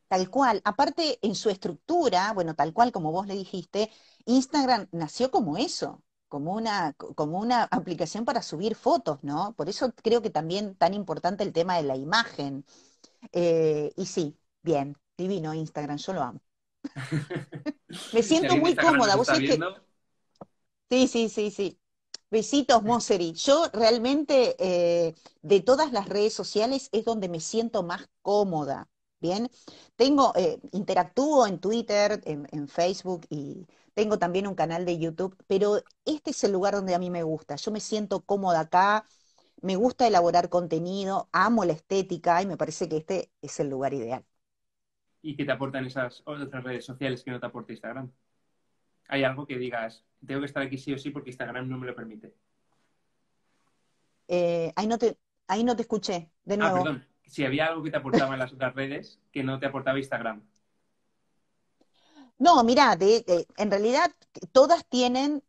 Tal 0.08 0.30
cual. 0.30 0.60
Aparte, 0.64 1.18
en 1.22 1.34
su 1.34 1.50
estructura, 1.50 2.32
bueno, 2.32 2.54
tal 2.54 2.72
cual 2.72 2.92
como 2.92 3.10
vos 3.10 3.26
le 3.26 3.34
dijiste, 3.34 3.90
Instagram 4.26 4.86
nació 4.92 5.30
como 5.30 5.56
eso, 5.58 6.02
como 6.28 6.54
una, 6.54 6.92
como 6.94 7.40
una 7.40 7.64
aplicación 7.64 8.24
para 8.24 8.42
subir 8.42 8.76
fotos, 8.76 9.22
¿no? 9.22 9.54
Por 9.56 9.68
eso 9.68 9.92
creo 10.02 10.22
que 10.22 10.30
también 10.30 10.76
tan 10.76 10.94
importante 10.94 11.42
el 11.42 11.52
tema 11.52 11.76
de 11.76 11.82
la 11.82 11.96
imagen. 11.96 12.64
Eh, 13.32 13.92
y 13.96 14.06
sí, 14.06 14.36
bien, 14.62 14.96
divino 15.16 15.52
Instagram, 15.52 15.96
yo 15.98 16.12
lo 16.12 16.22
amo. 16.22 16.40
Me 18.12 18.22
siento 18.22 18.56
muy 18.56 18.76
cómoda. 18.76 19.16
¿Vos 19.16 19.28
que... 19.30 19.58
Sí, 20.90 21.08
sí, 21.08 21.28
sí, 21.28 21.50
sí. 21.50 21.80
Besitos, 22.30 22.82
Moseri. 22.82 23.32
Yo 23.34 23.66
realmente 23.72 24.56
eh, 24.58 25.14
de 25.42 25.60
todas 25.60 25.92
las 25.92 26.08
redes 26.08 26.34
sociales 26.34 26.88
es 26.92 27.04
donde 27.04 27.28
me 27.28 27.40
siento 27.40 27.82
más 27.82 28.08
cómoda. 28.22 28.88
Bien, 29.20 29.48
tengo, 29.96 30.32
eh, 30.36 30.60
interactúo 30.72 31.46
en 31.46 31.58
Twitter, 31.58 32.20
en, 32.24 32.68
Facebook 32.68 33.26
y 33.30 33.66
tengo 33.94 34.18
también 34.18 34.46
un 34.46 34.54
canal 34.54 34.84
de 34.84 34.98
YouTube, 34.98 35.36
pero 35.46 35.78
este 36.04 36.32
es 36.32 36.44
el 36.44 36.52
lugar 36.52 36.74
donde 36.74 36.94
a 36.94 36.98
mí 36.98 37.08
me 37.10 37.22
gusta. 37.22 37.56
Yo 37.56 37.70
me 37.70 37.80
siento 37.80 38.20
cómoda 38.20 38.60
acá, 38.60 39.06
me 39.62 39.76
gusta 39.76 40.06
elaborar 40.06 40.50
contenido, 40.50 41.28
amo 41.32 41.64
la 41.64 41.72
estética 41.72 42.42
y 42.42 42.46
me 42.46 42.58
parece 42.58 42.88
que 42.88 42.98
este 42.98 43.30
es 43.40 43.58
el 43.60 43.70
lugar 43.70 43.94
ideal. 43.94 44.24
¿Y 45.22 45.36
qué 45.36 45.44
te 45.46 45.52
aportan 45.52 45.86
esas 45.86 46.22
otras 46.26 46.62
redes 46.62 46.84
sociales 46.84 47.24
que 47.24 47.30
no 47.30 47.40
te 47.40 47.46
aporta 47.46 47.72
Instagram? 47.72 48.12
¿Hay 49.08 49.24
algo 49.24 49.46
que 49.46 49.58
digas, 49.58 50.04
tengo 50.26 50.40
que 50.40 50.46
estar 50.46 50.62
aquí 50.62 50.78
sí 50.78 50.92
o 50.92 50.98
sí 50.98 51.10
porque 51.10 51.30
Instagram 51.30 51.68
no 51.68 51.78
me 51.78 51.86
lo 51.86 51.94
permite? 51.94 52.34
Eh, 54.28 54.72
ahí, 54.74 54.86
no 54.86 54.98
te, 54.98 55.18
ahí 55.48 55.64
no 55.64 55.76
te 55.76 55.82
escuché, 55.82 56.30
de 56.44 56.54
ah, 56.54 56.56
nuevo. 56.56 56.76
Ah, 56.76 56.82
perdón 56.82 57.14
si 57.26 57.44
había 57.44 57.66
algo 57.66 57.82
que 57.82 57.90
te 57.90 57.96
aportaba 57.96 58.34
en 58.34 58.38
las 58.38 58.52
otras 58.52 58.74
redes 58.74 59.18
que 59.32 59.42
no 59.42 59.58
te 59.58 59.66
aportaba 59.66 59.98
Instagram. 59.98 60.46
No, 62.38 62.62
mira, 62.64 62.96
en 62.98 63.70
realidad 63.70 64.10
todas 64.52 64.86
tienen 64.86 65.42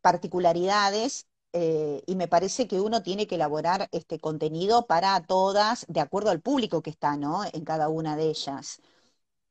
particularidades 0.00 1.26
eh, 1.52 2.02
y 2.06 2.14
me 2.14 2.28
parece 2.28 2.68
que 2.68 2.80
uno 2.80 3.02
tiene 3.02 3.26
que 3.26 3.34
elaborar 3.34 3.88
este 3.90 4.20
contenido 4.20 4.86
para 4.86 5.20
todas 5.26 5.84
de 5.88 6.00
acuerdo 6.00 6.30
al 6.30 6.40
público 6.40 6.82
que 6.82 6.90
está, 6.90 7.16
¿no? 7.16 7.42
En 7.52 7.64
cada 7.64 7.88
una 7.88 8.16
de 8.16 8.30
ellas. 8.30 8.80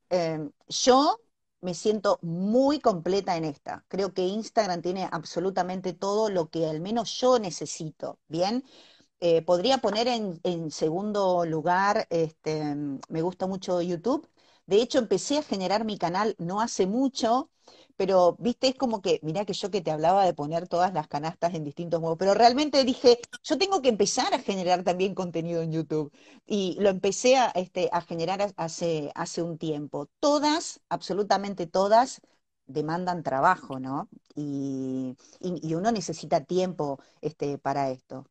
Em, 0.10 0.52
yo 0.68 1.20
me 1.62 1.74
siento 1.74 2.20
muy 2.22 2.80
completa 2.80 3.38
en 3.38 3.46
esta. 3.46 3.86
Creo 3.88 4.14
que 4.14 4.26
Instagram 4.26 4.82
tiene 4.82 5.08
absolutamente 5.12 5.94
todo 5.94 6.30
lo 6.30 6.50
que 6.50 6.68
al 6.68 6.82
menos 6.82 7.12
yo 7.20 7.40
necesito, 7.40 8.20
¿bien? 8.28 8.64
Eh, 9.22 9.42
podría 9.44 9.80
poner 9.80 10.08
en, 10.08 10.72
segundo 10.72 11.46
lugar, 11.46 12.08
este, 12.10 12.76
me 13.10 13.22
gusta 13.22 13.48
mucho 13.48 13.82
YouTube. 13.82 14.28
De 14.66 14.82
hecho, 14.82 15.00
empecé 15.00 15.40
a 15.40 15.44
generar 15.44 15.86
mi 15.86 15.98
canal 15.98 16.36
no 16.40 16.62
hace 16.62 16.88
mucho, 16.88 17.50
pero 18.00 18.38
viste, 18.40 18.70
es 18.70 18.76
como 18.76 19.02
que, 19.02 19.20
mirá 19.24 19.44
que 19.44 19.52
yo 19.52 19.70
que 19.70 19.82
te 19.82 19.92
hablaba 19.92 20.24
de 20.24 20.34
poner 20.34 20.70
todas 20.70 20.94
las 20.94 21.10
canastas 21.10 21.54
en 21.54 21.66
distintos 21.66 22.00
modos, 22.00 22.18
pero 22.18 22.34
realmente 22.34 22.86
dije, 22.86 23.20
yo 23.44 23.58
tengo 23.58 23.82
que 23.82 23.90
empezar 23.90 24.34
a 24.34 24.40
generar 24.40 24.84
también 24.84 25.14
contenido 25.14 25.62
en 25.62 25.74
YouTube. 25.74 26.10
Y 26.48 26.78
lo 26.80 26.88
empecé 26.88 27.36
a, 27.36 27.48
este, 27.50 27.90
a 27.92 28.00
generar 28.00 28.54
hace, 28.56 29.12
hace 29.16 29.44
un 29.44 29.58
tiempo. 29.58 30.08
Todas, 30.22 30.80
absolutamente 30.88 31.68
todas, 31.68 32.22
demandan 32.68 33.22
trabajo, 33.22 33.82
¿no? 33.82 34.08
Y, 34.34 35.18
y, 35.42 35.74
uno 35.74 35.92
necesita 35.92 36.46
tiempo 36.46 37.02
este, 37.20 37.58
para 37.58 37.90
esto. 37.92 38.26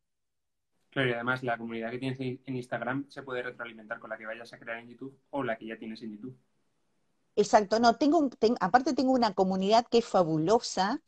Claro, 0.89 1.09
y 1.09 1.13
además 1.13 1.43
la 1.43 1.59
comunidad 1.59 1.91
que 1.91 1.99
tienes 1.99 2.19
en 2.19 2.55
Instagram 2.55 3.05
se 3.07 3.21
puede 3.21 3.43
retroalimentar 3.43 3.99
con 3.99 4.09
la 4.09 4.17
que 4.17 4.25
vayas 4.25 4.51
a 4.51 4.57
crear 4.57 4.79
en 4.79 4.89
YouTube 4.89 5.15
o 5.29 5.43
la 5.43 5.59
que 5.59 5.67
ya 5.67 5.77
tienes 5.77 6.01
en 6.01 6.13
YouTube. 6.13 6.35
Exacto, 7.39 7.79
no, 7.79 7.95
tengo, 7.95 8.29
aparte 8.59 8.93
tengo 8.93 9.13
una 9.13 9.33
comunidad 9.33 9.85
que 9.89 9.99
es 9.99 10.05
fabulosa, 10.05 11.01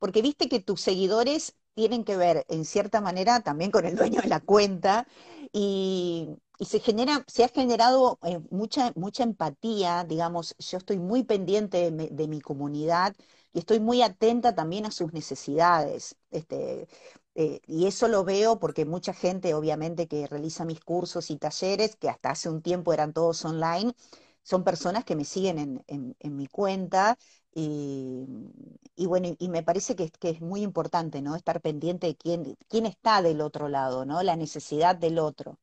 porque 0.00 0.22
viste 0.22 0.48
que 0.48 0.58
tus 0.60 0.80
seguidores 0.80 1.54
tienen 1.74 2.02
que 2.04 2.16
ver 2.16 2.44
en 2.48 2.64
cierta 2.64 3.00
manera 3.00 3.42
también 3.42 3.70
con 3.70 3.86
el 3.86 3.94
dueño 3.94 4.20
de 4.20 4.28
la 4.28 4.40
cuenta 4.40 5.06
y, 5.52 6.30
se 6.60 6.80
genera, 6.80 7.24
se 7.28 7.44
ha 7.44 7.48
generado 7.48 8.18
eh, 8.24 8.40
mucha, 8.50 8.92
mucha 8.96 9.22
empatía, 9.22 10.02
digamos, 10.02 10.56
yo 10.58 10.78
estoy 10.78 10.98
muy 10.98 11.22
pendiente 11.22 11.92
de, 11.92 12.28
mi 12.28 12.40
comunidad 12.40 13.14
y 13.52 13.60
estoy 13.60 13.78
muy 13.78 14.02
atenta 14.02 14.56
también 14.56 14.84
a 14.84 14.90
sus 14.90 15.12
necesidades. 15.12 16.16
Este, 16.32 16.88
eh, 17.36 17.60
y 17.68 17.86
eso 17.86 18.08
lo 18.08 18.24
veo 18.24 18.58
porque 18.58 18.84
mucha 18.84 19.12
gente, 19.14 19.54
obviamente, 19.54 20.08
que 20.08 20.26
realiza 20.26 20.64
mis 20.64 20.80
cursos 20.80 21.30
y 21.30 21.36
talleres, 21.36 21.94
que 21.94 22.08
hasta 22.08 22.30
hace 22.30 22.48
un 22.48 22.62
tiempo 22.62 22.92
eran 22.92 23.12
todos 23.12 23.44
online, 23.44 23.94
son 24.48 24.64
personas 24.64 25.04
que 25.04 25.14
me 25.14 25.24
siguen 25.24 25.84
en, 25.86 26.36
mi 26.36 26.46
cuenta. 26.46 27.18
Y, 27.54 28.24
bueno, 28.96 29.36
y 29.38 29.48
me 29.50 29.62
parece 29.62 29.94
que, 29.94 30.10
es 30.22 30.40
muy 30.40 30.62
importante, 30.62 31.20
¿no? 31.20 31.36
Estar 31.36 31.60
pendiente 31.60 32.06
de 32.06 32.16
quién, 32.16 32.56
quién 32.66 32.86
está 32.86 33.20
del 33.20 33.42
otro 33.42 33.68
lado, 33.68 34.06
¿no? 34.06 34.22
La 34.22 34.36
necesidad 34.36 34.96
del 34.96 35.18
otro. 35.18 35.58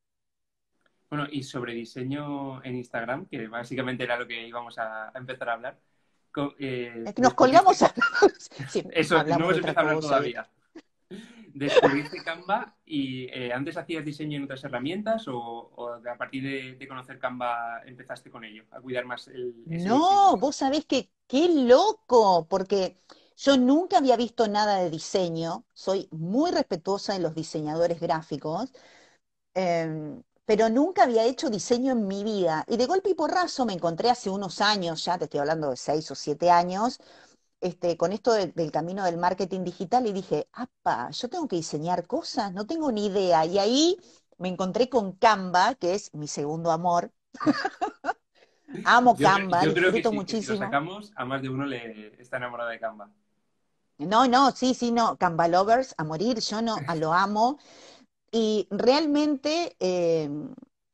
Bueno, 1.09 1.25
y 1.31 1.41
sobre 1.41 1.73
diseño 1.73 2.63
en 2.63 2.75
Instagram, 2.75 3.25
que 3.25 3.47
básicamente 3.47 4.03
era 4.03 4.19
lo 4.19 4.27
que 4.27 4.47
íbamos 4.47 4.77
a, 4.77 5.11
empezar 5.15 5.49
a 5.49 5.53
hablar. 5.53 5.79
Eh, 6.59 7.11
Nos 7.17 7.33
colgamos 7.33 7.81
a... 7.81 7.91
Eso, 8.91 9.23
no 9.23 9.33
hemos 9.33 9.57
empezado 9.57 9.79
a 9.79 9.81
hablar 9.81 9.99
todavía 9.99 10.49
descubriste 11.55 12.21
Canva 12.23 12.75
y 12.85 13.27
eh, 13.29 13.53
antes 13.53 13.77
hacías 13.77 14.03
diseño 14.03 14.37
en 14.37 14.43
otras 14.43 14.63
herramientas 14.65 15.25
o, 15.27 15.71
a 16.11 16.17
partir 16.17 16.77
de, 16.77 16.87
conocer 16.87 17.17
Canva 17.17 17.81
empezaste 17.85 18.29
con 18.29 18.43
ello, 18.43 18.65
a 18.71 18.81
cuidar 18.81 19.05
más 19.05 19.27
el... 19.29 19.55
No, 19.65 20.35
vos 20.37 20.57
sabés 20.57 20.85
que 20.85 21.09
qué 21.27 21.47
loco, 21.47 22.45
porque 22.49 22.99
yo 23.37 23.57
nunca 23.57 23.97
había 23.97 24.17
visto 24.17 24.47
nada 24.47 24.79
de 24.79 24.89
diseño, 24.89 25.65
soy 25.73 26.09
muy 26.11 26.51
respetuosa 26.51 27.13
de 27.13 27.19
los 27.19 27.33
diseñadores 27.33 27.99
gráficos, 28.01 28.73
em, 29.53 30.21
pero 30.45 30.69
nunca 30.69 31.03
había 31.03 31.23
hecho 31.23 31.49
diseño 31.49 31.93
en 31.93 32.05
mi 32.05 32.23
vida. 32.23 32.65
Y 32.67 32.77
de 32.77 32.85
golpe 32.85 33.09
y 33.11 33.15
porrazo 33.15 33.65
me 33.65 33.73
encontré 33.73 34.09
hace 34.09 34.29
unos 34.29 34.61
años, 34.61 35.03
ya 35.05 35.17
te 35.17 35.23
estoy 35.25 35.39
hablando 35.39 35.69
de 35.69 35.77
seis 35.77 36.11
o 36.11 36.15
siete 36.15 36.51
años, 36.51 36.99
este, 37.65 37.97
con 37.97 38.11
esto 38.11 38.31
del 38.31 38.71
camino 38.71 39.03
del 39.03 39.17
marketing 39.17 39.63
digital 39.63 40.05
y 40.05 40.13
dije, 40.13 40.47
apa, 40.53 41.09
yo 41.09 41.29
tengo 41.29 41.47
que 41.47 41.55
diseñar 41.55 42.05
cosas, 42.05 42.53
no 42.53 42.67
tengo 42.67 42.91
ni 42.91 43.07
idea. 43.07 43.43
Y 43.45 43.57
ahí 43.57 43.97
me 44.37 44.49
encontré 44.49 44.87
con 44.87 45.13
Canva, 45.13 45.73
que 45.73 45.95
es 45.95 46.13
mi 46.13 46.27
segundo 46.27 46.71
amor. 46.71 47.11
Amo 48.85 49.17
Canva, 49.17 49.63
yo 49.63 49.73
creo 49.73 49.91
que 49.91 50.07
muchísimo. 50.11 50.53
Si 50.53 50.59
lo 50.59 50.65
sacamos, 50.65 51.11
a 51.15 51.25
más 51.25 51.41
de 51.41 51.49
uno 51.49 51.65
le 51.65 52.21
está 52.21 52.37
enamorado 52.37 52.69
de 52.69 52.79
Canva. 52.79 53.09
No, 53.97 54.27
no, 54.27 54.51
sí, 54.51 54.75
sí, 54.75 54.91
no, 54.91 55.17
Canva 55.17 55.47
Lovers 55.47 55.95
a 55.97 56.03
morir, 56.03 56.39
yo 56.41 56.61
no, 56.61 56.77
a 56.87 56.95
lo 56.95 57.13
amo. 57.13 57.57
Y 58.31 58.67
realmente 58.69 59.75
eh, 59.79 60.29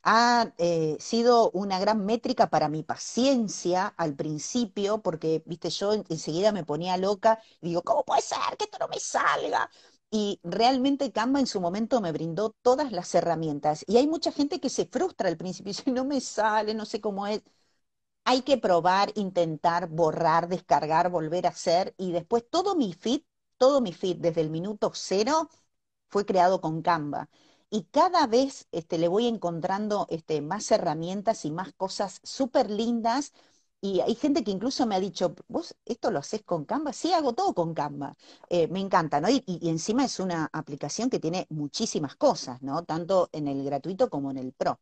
ha 0.04 0.54
eh, 0.58 0.98
sido 1.00 1.52
una 1.52 1.80
gran 1.80 2.06
métrica 2.06 2.50
para 2.50 2.70
mi 2.70 2.84
paciencia 2.84 3.88
al 3.98 4.16
principio, 4.16 5.02
porque, 5.02 5.44
viste, 5.46 5.70
yo 5.70 5.94
enseguida 5.94 6.52
me 6.52 6.64
ponía 6.66 6.98
loca 6.98 7.40
y 7.62 7.70
digo, 7.70 7.82
¿cómo 7.84 8.04
puede 8.04 8.22
ser 8.22 8.40
que 8.58 8.66
esto 8.66 8.78
no 8.80 8.88
me 8.88 9.00
salga? 9.00 9.70
Y 10.10 10.40
realmente 10.44 11.12
Canva 11.12 11.40
en 11.40 11.48
su 11.48 11.62
momento 11.62 12.02
me 12.02 12.12
brindó 12.12 12.52
todas 12.62 12.92
las 12.92 13.14
herramientas. 13.16 13.84
Y 13.88 13.98
hay 13.98 14.08
mucha 14.08 14.32
gente 14.32 14.60
que 14.60 14.70
se 14.70 14.86
frustra 14.86 15.30
al 15.30 15.38
principio 15.38 15.72
y 15.72 15.74
dice, 15.78 15.92
no 15.92 16.06
me 16.06 16.20
sale, 16.22 16.74
no 16.74 16.86
sé 16.86 17.00
cómo 17.02 17.28
es. 17.28 17.42
Hay 18.26 18.42
que 18.44 18.58
probar, 18.58 19.12
intentar, 19.16 19.88
borrar, 19.90 20.48
descargar, 20.48 21.10
volver 21.10 21.46
a 21.48 21.50
hacer. 21.50 21.94
Y 21.98 22.12
después 22.12 22.46
todo 22.50 22.76
mi 22.76 22.94
feed, 22.94 23.22
todo 23.58 23.82
mi 23.82 23.94
feed 23.94 24.18
desde 24.18 24.42
el 24.42 24.50
minuto 24.50 24.92
cero 24.94 25.50
fue 26.10 26.26
creado 26.26 26.62
con 26.62 26.82
Canva 26.82 27.30
y 27.72 27.84
cada 27.86 28.28
vez 28.28 28.68
este, 28.72 28.98
le 28.98 29.08
voy 29.08 29.28
encontrando 29.28 30.06
este, 30.10 30.42
más 30.42 30.70
herramientas 30.72 31.46
y 31.46 31.52
más 31.52 31.74
cosas 31.74 32.20
súper 32.24 32.70
lindas. 32.70 33.34
Y 33.80 34.02
hay 34.02 34.14
gente 34.14 34.44
que 34.44 34.52
incluso 34.52 34.86
me 34.86 34.96
ha 34.96 35.00
dicho, 35.00 35.34
¿vos 35.48 35.76
esto 35.86 36.12
lo 36.12 36.20
haces 36.20 36.44
con 36.44 36.66
Canva? 36.66 36.94
Sí, 36.94 37.14
hago 37.14 37.34
todo 37.34 37.54
con 37.56 37.74
Canva. 37.74 38.16
Eh, 38.50 38.68
me 38.68 38.80
encanta, 38.82 39.22
¿no? 39.22 39.30
Y, 39.30 39.44
encima 39.70 40.06
es 40.06 40.20
una 40.20 40.50
aplicación 40.52 41.10
que 41.10 41.20
tiene 41.20 41.48
muchísimas 41.50 42.16
cosas, 42.16 42.62
¿no? 42.62 42.84
Tanto 42.84 43.30
en 43.32 43.48
el 43.48 43.64
gratuito 43.64 44.10
como 44.10 44.32
en 44.32 44.38
el 44.38 44.52
Pro. 44.52 44.80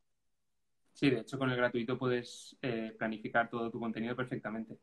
Sí, 0.94 1.10
de 1.12 1.20
hecho 1.22 1.38
con 1.38 1.50
el 1.50 1.56
gratuito 1.58 1.98
puedes 1.98 2.58
eh, 2.62 2.94
planificar 2.98 3.50
todo 3.50 3.70
tu 3.72 3.80
contenido 3.80 4.16
perfectamente. 4.16 4.80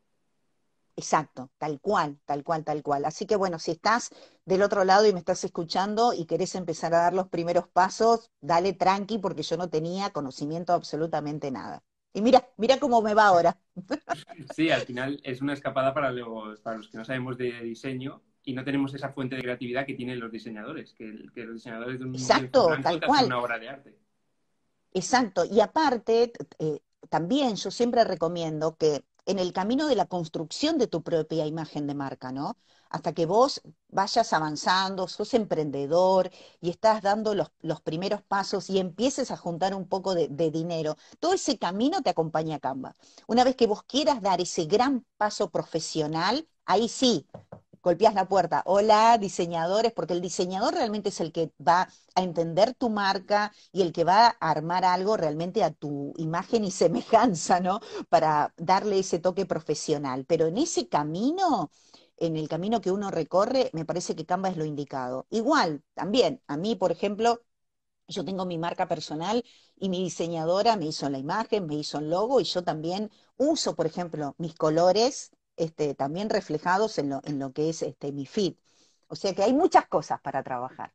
Exacto, 0.97 1.51
tal 1.59 1.79
cual, 1.79 2.17
tal 2.25 2.43
cual, 2.43 2.63
tal 2.63 2.81
cual. 2.81 3.05
Así 3.05 3.27
que 3.27 3.35
bueno, 3.35 3.59
si 3.59 3.69
estás 3.69 4.09
del 4.45 4.63
otro 4.63 4.83
lado 4.83 5.05
y 5.05 5.13
me 5.13 5.19
estás 5.19 5.43
escuchando 5.43 6.11
y 6.11 6.25
querés 6.25 6.55
empezar 6.55 6.95
a 6.95 6.97
dar 6.97 7.13
los 7.13 7.27
primeros 7.27 7.67
pasos, 7.67 8.31
dale 8.41 8.73
tranqui 8.73 9.19
porque 9.19 9.43
yo 9.43 9.57
no 9.57 9.69
tenía 9.69 10.09
conocimiento 10.09 10.73
absolutamente 10.73 11.51
nada. 11.51 11.83
Y 12.13 12.23
mira, 12.23 12.49
mira 12.57 12.79
cómo 12.79 13.03
me 13.03 13.13
va 13.13 13.27
ahora. 13.27 13.59
Sí, 14.55 14.71
al 14.71 14.81
final 14.81 15.19
es 15.23 15.41
una 15.41 15.53
escapada 15.53 15.93
para 15.93 16.11
los, 16.11 16.59
para 16.61 16.77
los 16.77 16.87
que 16.89 16.97
no 16.97 17.05
sabemos 17.05 17.37
de 17.37 17.61
diseño 17.61 18.23
y 18.43 18.53
no 18.53 18.63
tenemos 18.63 18.93
esa 18.95 19.09
fuente 19.09 19.35
de 19.35 19.43
creatividad 19.43 19.85
que 19.85 19.93
tienen 19.93 20.19
los 20.19 20.31
diseñadores, 20.31 20.93
que, 20.93 21.05
los 21.05 21.55
diseñadores 21.55 21.99
de 21.99 22.05
un 22.05 22.15
Exacto, 22.15 22.75
tal 22.81 23.01
cual. 23.05 23.25
una 23.25 23.39
obra 23.39 23.59
de 23.59 23.69
arte. 23.69 23.99
Exacto, 24.93 25.45
y 25.45 25.59
aparte, 25.59 26.31
eh, 26.57 26.79
también 27.09 27.55
yo 27.55 27.69
siempre 27.69 28.03
recomiendo 28.03 28.77
que 28.77 29.03
en 29.27 29.39
el 29.39 29.53
camino 29.53 29.87
de 29.87 29.95
la 29.95 30.05
construcción 30.07 30.77
de 30.77 30.87
tu 30.87 31.03
propia 31.03 31.45
imagen 31.45 31.85
de 31.85 31.93
marca, 31.93 32.31
¿no? 32.31 32.57
Hasta 32.89 33.13
que 33.13 33.25
vos 33.25 33.61
vayas 33.89 34.31
avanzando, 34.31 35.07
sos 35.09 35.33
emprendedor 35.33 36.31
y 36.61 36.69
estás 36.69 37.01
dando 37.01 37.35
los, 37.35 37.81
primeros 37.81 38.21
pasos 38.23 38.69
y 38.69 38.79
empieces 38.79 39.29
a 39.29 39.37
juntar 39.37 39.75
un 39.75 39.87
poco 39.87 40.15
de, 40.15 40.29
de, 40.29 40.49
dinero, 40.49 40.95
todo 41.19 41.33
ese 41.33 41.57
camino 41.59 42.01
te 42.01 42.09
acompaña 42.09 42.55
a 42.55 42.59
Canva. 42.59 42.95
Una 43.27 43.43
vez 43.43 43.55
que 43.57 43.67
vos 43.67 43.83
quieras 43.83 44.21
dar 44.21 44.39
ese 44.39 44.65
gran 44.65 45.05
paso 45.17 45.49
profesional, 45.49 46.47
ahí 46.65 46.87
sí, 46.87 47.27
golpeas 47.87 48.13
la 48.13 48.27
puerta, 48.27 48.63
hola 48.65 49.17
diseñadores, 49.17 49.91
porque 49.93 50.13
el 50.13 50.21
diseñador 50.21 50.73
realmente 50.73 51.09
es 51.09 51.19
el 51.21 51.31
que 51.31 51.51
va 51.65 51.87
a 52.15 52.21
entender 52.23 52.73
tu 52.73 52.89
marca 52.89 53.51
y 53.71 53.81
el 53.81 53.93
que 53.93 54.03
va 54.03 54.27
a 54.27 54.49
armar 54.51 54.83
algo 54.85 55.17
realmente 55.17 55.63
a 55.63 55.71
tu 55.71 56.13
imagen 56.17 56.63
y 56.65 56.71
semejanza, 56.71 57.59
¿no? 57.59 57.79
Para 58.09 58.53
darle 58.57 58.99
ese 58.99 59.19
toque 59.19 59.45
profesional. 59.45 60.25
Pero 60.25 60.47
en 60.47 60.57
ese 60.57 60.87
camino, 60.89 61.71
en 62.17 62.35
el 62.37 62.47
camino 62.49 62.81
que 62.81 62.91
uno 62.91 63.09
recorre, 63.11 63.69
me 63.73 63.85
parece 63.85 64.15
que 64.15 64.25
Canva 64.25 64.49
es 64.49 64.57
lo 64.57 64.65
indicado. 64.65 65.25
Igual, 65.29 65.83
también, 65.93 66.41
a 66.47 66.57
mí, 66.57 66.75
por 66.75 66.91
ejemplo, 66.91 67.41
yo 68.07 68.25
tengo 68.25 68.45
mi 68.45 68.57
marca 68.57 68.87
personal 68.87 69.43
y 69.77 69.89
mi 69.89 70.03
diseñadora 70.03 70.77
me 70.77 70.85
hizo 70.87 71.09
la 71.09 71.17
imagen, 71.19 71.67
me 71.67 71.75
hizo 71.75 71.99
el 71.99 72.09
logo 72.09 72.39
y 72.41 72.45
yo 72.45 72.63
también 72.63 73.11
uso, 73.37 73.75
por 73.75 73.85
ejemplo, 73.85 74.35
mis 74.37 74.55
colores 74.55 75.31
este, 75.57 75.93
también 75.95 76.29
reflejados 76.29 76.97
en 76.99 77.09
lo, 77.09 77.21
en 77.25 77.39
lo 77.39 77.51
que 77.51 77.69
es 77.69 77.81
este, 77.81 78.11
mi 78.11 78.25
feed. 78.25 78.53
O 79.07 79.15
sea 79.15 79.33
que 79.33 79.43
hay 79.43 79.53
muchas 79.53 79.87
cosas 79.87 80.19
para 80.21 80.43
trabajar. 80.43 80.91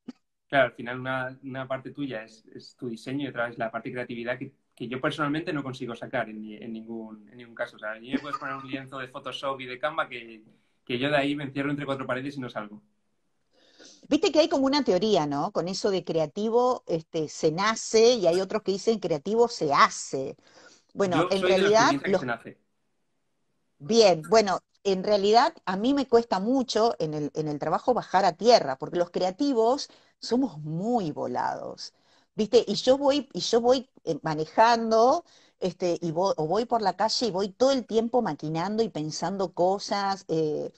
Claro, 0.52 0.66
al 0.66 0.72
final 0.72 1.00
una, 1.42 1.66
parte 1.66 1.92
tuya 1.92 2.24
es, 2.24 2.76
tu 2.78 2.90
diseño 2.90 3.24
y 3.24 3.28
otra 3.28 3.48
es 3.48 3.56
la 3.56 3.70
parte 3.70 3.88
de 3.88 3.94
creatividad 3.94 4.38
que, 4.38 4.52
yo 4.86 5.00
personalmente 5.00 5.52
no 5.52 5.62
consigo 5.62 5.94
sacar 5.94 6.28
en, 6.28 6.42
ningún, 6.42 7.26
en 7.30 7.38
ningún 7.38 7.54
caso. 7.54 7.76
O 7.76 7.78
sea, 7.78 7.92
a 7.92 8.00
mí 8.00 8.10
me 8.10 8.18
puedes 8.18 8.36
poner 8.36 8.56
un 8.56 8.68
lienzo 8.68 8.98
de 8.98 9.08
Photoshop 9.08 9.60
y 9.60 9.66
de 9.66 9.78
Canva 9.78 10.08
que, 10.08 10.42
yo 10.86 11.08
de 11.08 11.16
ahí 11.16 11.34
me 11.34 11.44
encierro 11.44 11.70
entre 11.70 11.86
cuatro 11.86 12.06
paredes 12.06 12.36
y 12.36 12.40
no 12.40 12.50
salgo. 12.50 12.82
Viste 14.08 14.30
que 14.30 14.40
hay 14.40 14.48
como 14.48 14.66
una 14.66 14.84
teoría, 14.84 15.24
¿no? 15.24 15.52
Con 15.52 15.68
eso 15.68 15.90
de 15.90 16.04
creativo 16.04 16.84
este, 16.86 17.28
se 17.28 17.50
nace 17.50 18.14
y 18.14 18.26
hay 18.26 18.40
otros 18.40 18.62
que 18.62 18.72
dicen 18.72 18.98
creativo 18.98 19.48
se 19.48 19.72
hace. 19.72 20.36
Bueno, 20.92 21.28
en 21.30 21.42
realidad... 21.42 21.92
se 22.20 22.26
nace. 22.26 22.58
Bien, 23.84 24.22
bueno, 24.28 24.60
en 24.84 25.02
realidad 25.04 25.54
a 25.64 25.76
mí 25.76 25.92
me 25.94 26.06
cuesta 26.08 26.38
mucho 26.40 26.94
en 26.98 27.14
el, 27.14 27.58
trabajo 27.58 27.94
bajar 27.94 28.24
a 28.24 28.32
tierra, 28.36 28.78
porque 28.78 28.98
los 28.98 29.10
creativos 29.10 29.88
somos 30.20 30.58
muy 30.58 31.10
volados, 31.12 31.92
¿viste? 32.34 32.64
Y 32.66 32.74
yo 32.76 32.96
voy, 32.98 33.28
y 33.32 33.40
yo 33.40 33.60
voy 33.60 33.90
eh, 34.04 34.18
manejando, 34.22 35.24
este, 35.60 35.98
y 36.00 36.12
voy, 36.12 36.32
o 36.36 36.46
voy 36.46 36.64
por 36.64 36.80
la 36.82 36.96
calle 36.96 37.26
y 37.26 37.30
voy 37.32 37.48
todo 37.50 37.72
el 37.72 37.86
tiempo 37.86 38.22
maquinando 38.22 38.82
y 38.82 38.88
pensando 38.88 39.52
cosas, 39.52 40.24
eh, 40.28 40.72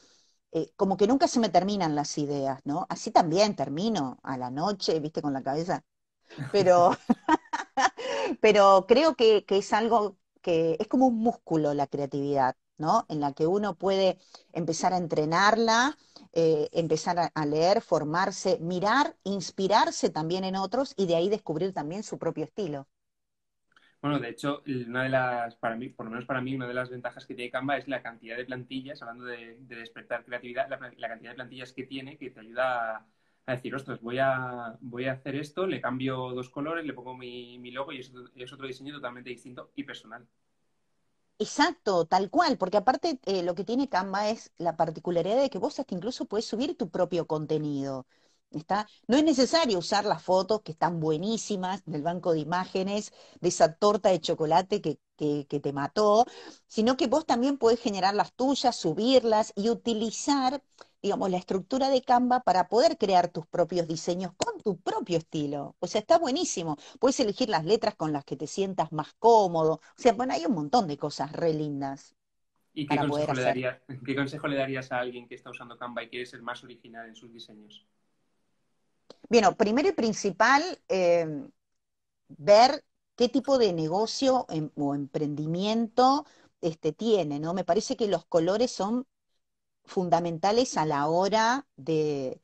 eh, 0.53 0.73
como 0.77 0.97
que 0.97 1.07
nunca 1.07 1.29
se 1.29 1.41
me 1.41 1.49
terminan 1.51 1.95
las 1.95 2.17
ideas, 2.19 2.61
¿no? 2.65 2.87
Así 2.89 3.11
también 3.11 3.57
termino 3.57 4.19
a 4.23 4.39
la 4.39 4.51
noche, 4.51 5.01
¿viste? 5.01 5.23
Con 5.23 5.33
la 5.35 5.43
cabeza. 5.43 5.85
Pero, 6.53 6.93
pero 8.41 8.87
creo 8.89 9.15
que 9.17 9.45
es 9.49 9.73
algo 9.73 10.19
que 10.43 10.77
es 10.81 10.89
como 10.89 11.07
un 11.09 11.19
músculo 11.19 11.75
la 11.75 11.87
creatividad. 11.87 12.57
¿No? 12.79 13.07
En 13.09 13.21
la 13.21 13.33
que 13.33 13.47
uno 13.47 13.75
puede 13.77 14.19
empezar 14.53 14.93
a 14.93 14.99
entrenarla, 14.99 15.97
eh, 16.33 16.69
empezar 16.73 17.31
a, 17.33 17.47
leer, 17.47 17.81
formarse, 17.81 18.59
mirar, 18.61 19.17
inspirarse 19.25 20.11
también 20.11 20.45
en 20.45 20.57
otros 20.57 20.95
y 20.97 21.07
de 21.07 21.17
ahí 21.17 21.29
descubrir 21.29 21.73
también 21.73 22.03
su 22.03 22.19
propio 22.19 22.45
estilo. 22.45 22.89
Bueno, 24.01 24.19
de 24.19 24.29
hecho, 24.29 24.63
una 24.67 25.05
de 25.05 25.09
las, 25.09 25.57
para 25.57 25.77
mí, 25.77 25.89
por 25.89 26.05
lo 26.05 26.11
menos 26.11 26.27
para 26.27 26.43
mí, 26.43 26.55
una 26.55 26.67
de 26.67 26.75
las 26.75 26.91
ventajas 26.91 27.25
que 27.25 27.35
tiene 27.35 27.51
Canva 27.51 27.79
es 27.79 27.89
la 27.89 28.03
cantidad 28.03 28.37
de 28.37 28.45
plantillas, 28.45 29.01
hablando 29.01 29.25
de, 29.25 29.57
despertar 29.61 30.25
creatividad, 30.25 30.69
la, 30.69 31.09
cantidad 31.09 31.31
de 31.31 31.37
plantillas 31.37 31.73
que 31.73 31.85
tiene 31.85 32.19
que 32.19 32.31
te 32.31 32.41
ayuda 32.41 33.07
a, 33.47 33.53
decir, 33.53 33.75
ostras, 33.75 34.03
voy 34.03 34.19
a, 34.19 34.77
voy 34.81 35.07
a 35.07 35.13
hacer 35.13 35.37
esto, 35.37 35.67
le 35.67 35.81
cambio 35.81 36.33
dos 36.33 36.51
colores, 36.51 36.85
le 36.85 36.93
pongo 36.93 37.17
mi, 37.17 37.71
logo 37.71 37.93
y 37.93 38.01
es 38.01 38.53
otro 38.53 38.67
diseño 38.67 38.93
totalmente 38.93 39.31
distinto 39.31 39.73
y 39.75 39.85
personal. 39.85 40.27
Exacto, 41.39 42.07
tal 42.07 42.31
cual, 42.31 42.57
porque 42.59 42.77
aparte 42.77 43.19
eh, 43.25 43.43
lo 43.43 43.55
que 43.55 43.65
tiene 43.65 43.89
Canva 43.89 44.29
es 44.31 44.53
la 44.57 44.77
particularidad 44.77 45.41
de 45.41 45.51
que 45.51 45.59
vos 45.59 45.79
hasta 45.79 45.95
incluso 45.95 46.27
puedes 46.27 46.47
subir 46.47 46.77
tu 46.77 46.91
propio 46.91 47.27
contenido. 47.27 48.07
¿Está? 48.51 48.87
No 49.09 49.17
es 49.17 49.25
necesario 49.25 49.79
usar 49.81 50.05
las 50.05 50.23
fotos 50.23 50.63
que 50.63 50.71
están 50.73 51.01
buenísimas 51.01 51.83
del 51.87 52.03
banco 52.03 52.33
de 52.33 52.39
imágenes, 52.39 53.13
de 53.41 53.49
esa 53.49 53.75
torta 53.75 54.11
de 54.11 54.21
chocolate 54.21 54.81
que, 54.81 55.01
que, 55.17 55.47
que 55.49 55.59
te 55.59 55.73
mató, 55.73 56.25
sino 56.69 56.97
que 56.97 57.09
vos 57.09 57.27
también 57.27 57.59
podés 57.59 57.81
generar 57.81 58.15
las 58.15 58.33
tuyas, 58.35 58.77
subirlas 58.77 59.53
y 59.57 59.71
utilizar 59.71 60.63
digamos, 61.05 61.31
la 61.31 61.37
estructura 61.37 61.91
de 61.91 62.01
Canva 62.01 62.41
para 62.41 62.67
poder 62.67 62.97
crear 62.97 63.29
tus 63.29 63.47
propios 63.47 63.87
diseños 63.87 64.33
con 64.39 64.59
tu 64.63 64.79
propio 64.79 65.19
estilo. 65.19 65.77
O 65.79 65.87
sea, 65.87 66.01
está 66.01 66.17
buenísimo. 66.17 66.79
Puedes 66.99 67.21
elegir 67.21 67.51
las 67.51 67.67
letras 67.67 67.95
con 67.95 68.11
las 68.11 68.25
que 68.25 68.37
te 68.37 68.47
sientas 68.47 68.91
más 68.91 69.13
cómodo. 69.19 69.75
O 69.75 70.01
sea, 70.01 70.15
bueno, 70.15 70.33
hay 70.33 70.47
un 70.47 70.55
montón 70.55 70.89
de 70.89 70.97
cosas 70.97 71.31
re 71.33 71.53
lindas. 71.53 72.15
¿Y 72.73 72.87
qué 72.87 72.97
consejo, 72.97 73.35
le 73.35 73.81
qué 74.03 74.17
consejo 74.17 74.49
le 74.49 74.57
darías 74.57 74.93
a 74.93 74.99
alguien 75.01 75.29
que 75.29 75.35
está 75.35 75.51
usando 75.51 75.77
Canva 75.77 76.03
y 76.03 76.09
quiere 76.09 76.25
ser 76.25 76.41
más 76.41 76.65
original 76.65 77.07
en 77.07 77.15
sus 77.15 77.31
diseños? 77.31 77.87
Bueno, 79.29 79.55
primero 79.57 79.91
y 79.91 79.93
principal, 79.93 80.63
eh, 80.89 81.27
ver 82.29 82.83
qué 83.15 83.29
tipo 83.29 83.59
de 83.59 83.75
negocio 83.75 84.47
em, 84.49 84.71
o 84.75 84.95
emprendimiento 84.95 86.25
este, 86.63 86.95
tiene, 86.95 87.41
¿no? 87.41 87.53
Me 87.53 87.65
parece 87.65 87.95
que 87.95 88.09
los 88.09 88.25
colores 88.25 88.71
son 88.71 89.07
fundamentales 89.85 90.77
a 90.77 90.87
la 90.87 91.09
hora 91.09 91.67
de, 91.77 92.41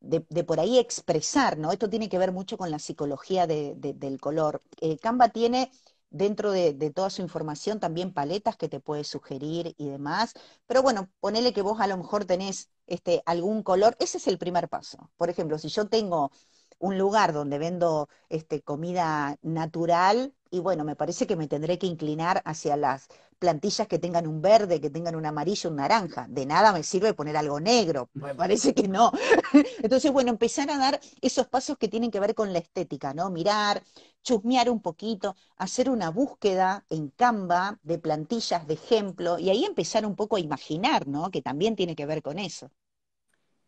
de, 0.00 0.44
por 0.44 0.60
ahí 0.60 0.78
expresar, 0.78 1.58
¿no? 1.58 1.72
Esto 1.72 1.88
tiene 1.88 2.08
que 2.08 2.18
ver 2.18 2.32
mucho 2.32 2.58
con 2.58 2.70
la 2.70 2.78
psicología 2.78 3.46
del 3.46 4.20
color. 4.20 4.62
Eh, 4.80 4.98
Canva 4.98 5.30
tiene 5.30 5.70
dentro 6.10 6.52
de, 6.52 6.74
toda 6.90 7.10
su 7.10 7.22
información 7.22 7.80
también 7.80 8.12
paletas 8.12 8.56
que 8.56 8.68
te 8.68 8.80
puede 8.80 9.02
sugerir 9.04 9.74
y 9.76 9.88
demás, 9.88 10.34
pero 10.66 10.82
bueno, 10.82 11.10
ponele 11.20 11.52
que 11.52 11.62
vos 11.62 11.80
a 11.80 11.88
lo 11.88 11.96
mejor 11.96 12.24
tenés 12.24 12.70
este, 12.86 13.22
algún 13.26 13.62
color, 13.62 13.96
ese 13.98 14.18
es 14.18 14.28
el 14.28 14.38
primer 14.38 14.68
paso. 14.68 15.10
Por 15.16 15.28
ejemplo, 15.30 15.58
si 15.58 15.68
yo 15.68 15.88
tengo 15.88 16.30
un 16.78 16.98
lugar 16.98 17.32
donde 17.32 17.58
vendo 17.58 18.08
este, 18.28 18.62
comida 18.62 19.36
natural, 19.42 20.34
y 20.50 20.60
bueno, 20.60 20.84
me 20.84 20.96
parece 20.96 21.26
que 21.26 21.36
me 21.36 21.48
tendré 21.48 21.78
que 21.78 21.86
inclinar 21.86 22.40
hacia 22.44 22.76
las 22.76 23.08
plantillas 23.38 23.88
que 23.88 23.98
tengan 23.98 24.26
un 24.26 24.40
verde, 24.40 24.80
que 24.80 24.90
tengan 24.90 25.16
un 25.16 25.26
amarillo, 25.26 25.68
un 25.70 25.76
naranja. 25.76 26.26
De 26.28 26.46
nada 26.46 26.72
me 26.72 26.82
sirve 26.82 27.12
poner 27.12 27.36
algo 27.36 27.60
negro, 27.60 28.08
me 28.14 28.34
parece 28.34 28.72
que 28.72 28.88
no. 28.88 29.12
Entonces, 29.82 30.12
bueno, 30.12 30.30
empezar 30.30 30.70
a 30.70 30.78
dar 30.78 31.00
esos 31.20 31.48
pasos 31.48 31.76
que 31.76 31.88
tienen 31.88 32.10
que 32.10 32.20
ver 32.20 32.34
con 32.34 32.52
la 32.52 32.60
estética, 32.60 33.12
¿no? 33.14 33.30
Mirar, 33.30 33.82
chusmear 34.22 34.70
un 34.70 34.80
poquito, 34.80 35.36
hacer 35.56 35.90
una 35.90 36.10
búsqueda 36.10 36.84
en 36.88 37.10
Canva 37.10 37.78
de 37.82 37.98
plantillas 37.98 38.66
de 38.66 38.74
ejemplo 38.74 39.38
y 39.38 39.50
ahí 39.50 39.64
empezar 39.64 40.06
un 40.06 40.16
poco 40.16 40.36
a 40.36 40.40
imaginar, 40.40 41.06
¿no? 41.08 41.30
Que 41.30 41.42
también 41.42 41.76
tiene 41.76 41.96
que 41.96 42.06
ver 42.06 42.22
con 42.22 42.38
eso. 42.38 42.70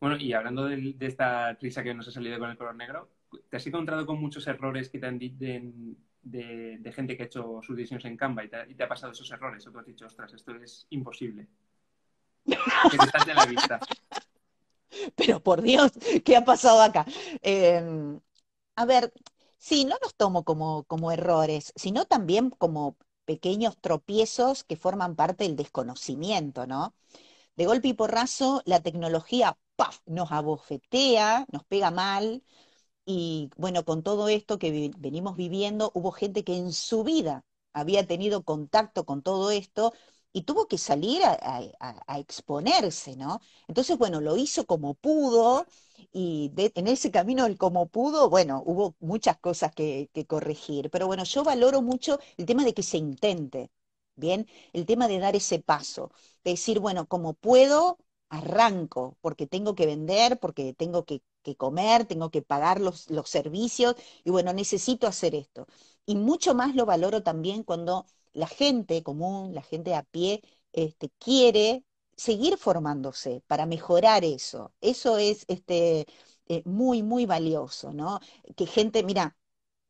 Bueno, 0.01 0.17
y 0.17 0.33
hablando 0.33 0.65
de, 0.67 0.95
esta 1.01 1.53
risa 1.55 1.83
que 1.83 1.95
nos 1.95 2.09
ha 2.09 2.11
salido 2.11 2.39
con 2.39 2.51
el 2.51 2.59
color 2.59 2.75
negro, 2.75 3.11
¿te 3.49 3.57
has 3.57 3.67
encontrado 3.67 4.05
con 4.05 4.21
muchos 4.21 4.47
errores 4.47 4.91
que 4.91 4.99
te 4.99 5.07
han, 5.07 5.19
dicho 5.19 5.45
de, 6.23 6.93
gente 6.95 7.17
que 7.17 7.23
ha 7.23 7.27
hecho 7.27 7.61
sus 7.63 7.77
diseños 7.77 8.05
en 8.05 8.17
Canva 8.17 8.45
y 8.45 8.49
te, 8.49 8.83
ha 8.83 8.89
pasado 8.89 9.13
esos 9.13 9.31
errores, 9.31 9.67
o 9.67 9.73
tú 9.73 9.79
has 9.79 9.87
dicho, 9.87 10.07
ostras, 10.07 10.33
esto 10.35 10.55
es 10.57 10.87
imposible. 10.91 11.47
que 12.45 12.99
te 12.99 13.05
estás 13.05 13.27
de 13.27 13.35
la 13.35 13.47
vista. 13.47 13.81
Pero 15.15 15.41
por 15.41 15.63
Dios, 15.63 15.93
¿qué 16.25 16.37
ha 16.37 16.45
pasado 16.45 16.81
acá? 16.83 17.07
Em, 17.43 18.21
a 18.77 18.85
ver, 18.85 19.13
sí, 19.59 19.85
no 19.85 19.97
los 20.03 20.15
tomo 20.15 20.45
como, 20.45 20.85
como 20.85 21.13
errores, 21.13 21.73
sino 21.77 22.05
también 22.05 22.51
como 22.51 22.97
pequeños 23.25 23.77
tropiezos 23.81 24.65
que 24.65 24.77
forman 24.77 25.17
parte 25.17 25.45
del 25.45 25.57
desconocimiento, 25.57 26.67
¿no? 26.67 26.95
De 27.57 27.67
golpe 27.67 27.89
y 27.89 27.95
porrazo, 27.95 28.63
la 28.67 28.81
tecnología 28.81 29.59
¡paf! 29.77 30.01
nos 30.07 30.31
abofetea, 30.33 31.47
nos 31.51 31.65
pega 31.65 31.91
mal, 31.91 32.43
y 33.07 33.51
bueno, 33.57 33.85
con 33.85 34.03
todo 34.03 34.29
esto 34.29 34.59
que 34.59 34.93
venimos 34.99 35.37
viviendo, 35.37 35.93
hubo 35.95 36.11
gente 36.13 36.45
que 36.45 36.57
en 36.57 36.73
su 36.73 37.05
vida 37.05 37.45
había 37.73 38.07
tenido 38.07 38.43
contacto 38.43 39.05
con 39.07 39.23
todo 39.23 39.51
esto 39.53 39.93
y 40.33 40.43
tuvo 40.43 40.67
que 40.69 40.79
salir 40.79 41.23
a, 41.25 42.19
exponerse, 42.19 43.17
¿no? 43.17 43.41
Entonces, 43.69 43.97
bueno, 43.99 44.21
lo 44.21 44.37
hizo 44.37 44.67
como 44.67 44.95
pudo 44.95 45.67
y 46.13 46.53
en 46.57 46.89
ese 46.89 47.11
camino, 47.11 47.47
el 47.47 47.57
como 47.59 47.87
pudo, 47.89 48.29
bueno, 48.29 48.63
hubo 48.67 48.97
muchas 49.01 49.39
cosas 49.39 49.73
que, 49.75 50.11
que 50.13 50.27
corregir, 50.27 50.91
pero 50.91 51.07
bueno, 51.07 51.25
yo 51.25 51.45
valoro 51.45 51.83
mucho 51.83 52.19
el 52.37 52.47
tema 52.47 52.65
de 52.65 52.75
que 52.75 52.83
se 52.83 52.99
intente, 52.99 53.71
¿bien? 54.17 54.47
El 54.73 54.87
tema 54.87 55.09
de 55.09 55.19
dar 55.19 55.37
ese 55.37 55.61
paso, 55.61 56.11
de 56.45 56.53
decir, 56.53 56.81
bueno, 56.81 57.07
como 57.07 57.35
puedo, 57.35 57.99
arranco, 58.29 59.17
porque 59.21 59.47
tengo 59.47 59.75
que 59.75 59.87
vender, 59.87 60.39
porque 60.41 60.75
tengo 60.75 61.05
que, 61.05 61.23
comer, 61.57 62.07
tengo 62.07 62.31
que 62.31 62.43
pagar 62.43 62.81
los, 62.81 63.09
los 63.11 63.29
servicios, 63.31 63.95
y 64.25 64.31
bueno, 64.31 64.53
necesito 64.53 65.07
hacer 65.07 65.35
esto. 65.37 65.67
Y 66.05 66.17
mucho 66.17 66.55
más 66.55 66.75
lo 66.75 66.87
valoro 66.87 67.23
también 67.23 67.63
cuando 67.63 68.07
la 68.33 68.47
gente 68.49 69.03
común, 69.05 69.55
la 69.55 69.63
gente 69.63 69.95
a 69.95 70.03
pie, 70.03 70.43
este, 70.73 71.11
quiere 71.19 71.85
seguir 72.17 72.57
formándose 72.59 73.43
para 73.47 73.67
mejorar 73.67 74.25
eso. 74.25 74.75
Eso 74.81 75.19
es 75.19 75.45
este, 75.49 76.07
eh, 76.49 76.63
muy, 76.65 77.03
muy 77.03 77.27
valioso, 77.27 77.93
¿no? 77.93 78.21
Que 78.57 78.67
gente, 78.67 79.03
mira, 79.05 79.37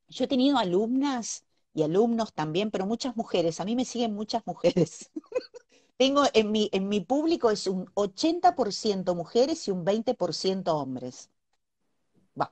yo 0.08 0.26
he 0.26 0.28
tenido 0.28 0.58
alumnas 0.58 1.45
y 1.76 1.82
alumnos 1.82 2.32
también, 2.32 2.70
pero 2.70 2.86
muchas 2.86 3.16
mujeres, 3.16 3.60
a 3.60 3.66
mí 3.66 3.76
me 3.76 3.84
siguen 3.84 4.14
muchas 4.14 4.42
mujeres. 4.46 5.10
Tengo 5.98 6.24
en 6.32 6.50
mi, 6.50 6.70
en 6.72 6.88
mi 6.88 7.00
público 7.00 7.50
es 7.50 7.66
un 7.66 7.90
80% 7.94 9.14
mujeres 9.14 9.68
y 9.68 9.72
un 9.72 9.84
20% 9.84 10.74
hombres. 10.74 11.30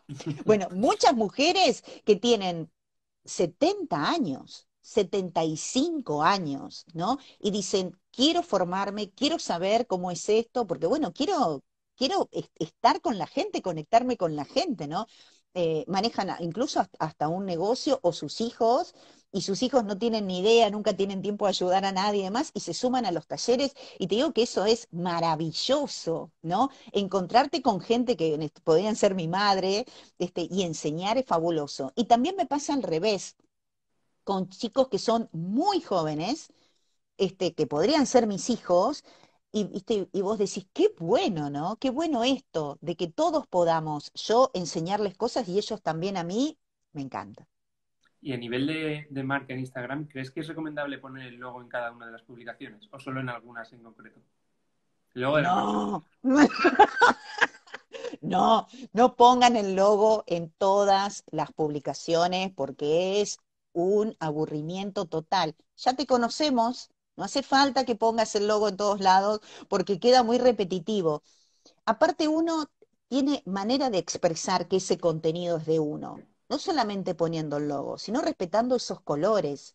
Bueno, 0.46 0.68
muchas 0.70 1.14
mujeres 1.14 1.82
que 2.04 2.16
tienen 2.16 2.70
70 3.24 4.10
años, 4.10 4.68
75 4.82 6.22
años, 6.22 6.84
¿no? 6.92 7.18
Y 7.38 7.50
dicen, 7.50 7.98
quiero 8.10 8.42
formarme, 8.42 9.10
quiero 9.10 9.38
saber 9.38 9.86
cómo 9.86 10.10
es 10.10 10.28
esto, 10.28 10.66
porque 10.66 10.86
bueno, 10.86 11.12
quiero, 11.12 11.64
quiero 11.96 12.28
estar 12.56 13.00
con 13.00 13.18
la 13.18 13.26
gente, 13.26 13.62
conectarme 13.62 14.16
con 14.16 14.36
la 14.36 14.44
gente, 14.44 14.86
¿no? 14.86 15.06
Eh, 15.54 15.84
manejan 15.86 16.28
incluso 16.40 16.84
hasta 16.98 17.28
un 17.28 17.46
negocio 17.46 18.00
o 18.02 18.12
sus 18.12 18.40
hijos, 18.40 18.94
y 19.32 19.42
sus 19.42 19.62
hijos 19.62 19.84
no 19.84 19.98
tienen 19.98 20.26
ni 20.26 20.40
idea, 20.40 20.70
nunca 20.70 20.96
tienen 20.96 21.22
tiempo 21.22 21.46
de 21.46 21.50
ayudar 21.50 21.84
a 21.84 21.92
nadie 21.92 22.20
y 22.20 22.24
demás, 22.24 22.50
y 22.54 22.60
se 22.60 22.74
suman 22.74 23.04
a 23.06 23.12
los 23.12 23.26
talleres, 23.26 23.74
y 23.98 24.06
te 24.06 24.16
digo 24.16 24.32
que 24.32 24.42
eso 24.44 24.64
es 24.64 24.88
maravilloso, 24.92 26.32
¿no? 26.42 26.70
Encontrarte 26.92 27.62
con 27.62 27.80
gente 27.80 28.16
que 28.16 28.50
podrían 28.64 28.96
ser 28.96 29.14
mi 29.14 29.28
madre, 29.28 29.86
este, 30.18 30.48
y 30.50 30.62
enseñar 30.62 31.18
es 31.18 31.26
fabuloso. 31.26 31.92
Y 31.96 32.04
también 32.04 32.36
me 32.36 32.46
pasa 32.46 32.74
al 32.74 32.82
revés, 32.82 33.36
con 34.24 34.48
chicos 34.48 34.88
que 34.88 34.98
son 34.98 35.28
muy 35.32 35.80
jóvenes, 35.80 36.48
este, 37.18 37.54
que 37.54 37.66
podrían 37.66 38.06
ser 38.06 38.26
mis 38.26 38.50
hijos, 38.50 39.04
y, 39.54 40.08
y 40.12 40.20
vos 40.20 40.38
decís, 40.38 40.66
qué 40.72 40.92
bueno, 40.98 41.48
¿no? 41.48 41.76
Qué 41.76 41.90
bueno 41.90 42.24
esto, 42.24 42.76
de 42.80 42.96
que 42.96 43.08
todos 43.08 43.46
podamos 43.46 44.12
yo 44.14 44.50
enseñarles 44.52 45.16
cosas 45.16 45.48
y 45.48 45.58
ellos 45.58 45.80
también 45.80 46.16
a 46.16 46.24
mí, 46.24 46.58
me 46.92 47.02
encanta. 47.02 47.46
Y 48.24 48.32
a 48.32 48.38
nivel 48.38 48.66
de, 48.66 49.22
marca 49.22 49.52
en 49.52 49.60
Instagram, 49.60 50.08
¿crees 50.08 50.30
que 50.30 50.40
es 50.40 50.48
recomendable 50.48 50.96
poner 50.96 51.26
el 51.26 51.36
logo 51.36 51.60
en 51.60 51.68
cada 51.68 51.92
una 51.92 52.06
de 52.06 52.12
las 52.12 52.22
publicaciones 52.22 52.88
o 52.90 52.98
solo 52.98 53.20
en 53.20 53.28
algunas 53.28 53.70
en 53.74 53.82
concreto? 53.82 54.18
no. 55.14 56.02
no, 58.22 58.66
no 58.94 59.14
pongan 59.14 59.56
el 59.56 59.76
logo 59.76 60.24
en 60.26 60.50
todas 60.56 61.22
las 61.30 61.52
publicaciones 61.52 62.50
porque 62.50 63.20
es 63.20 63.38
un 63.74 64.16
aburrimiento 64.20 65.04
total. 65.04 65.54
Ya 65.76 65.92
te 65.94 66.06
conocemos, 66.06 66.88
no 67.16 67.24
hace 67.24 67.42
falta 67.42 67.84
que 67.84 67.96
pongas 67.96 68.34
el 68.34 68.46
logo 68.48 68.68
en 68.68 68.76
todos 68.76 69.00
lados 69.00 69.40
porque 69.68 70.00
queda 70.00 70.22
muy 70.22 70.38
repetitivo. 70.38 71.22
Aparte, 71.86 72.28
uno 72.28 72.66
tiene 73.08 73.42
manera 73.46 73.90
de 73.90 73.98
expresar 73.98 74.68
que 74.68 74.76
ese 74.76 74.98
contenido 74.98 75.58
es 75.58 75.66
de 75.66 75.80
uno, 75.80 76.18
no 76.48 76.58
solamente 76.58 77.14
poniendo 77.14 77.58
el 77.58 77.68
logo, 77.68 77.98
sino 77.98 78.20
respetando 78.22 78.76
esos 78.76 79.00
colores, 79.00 79.74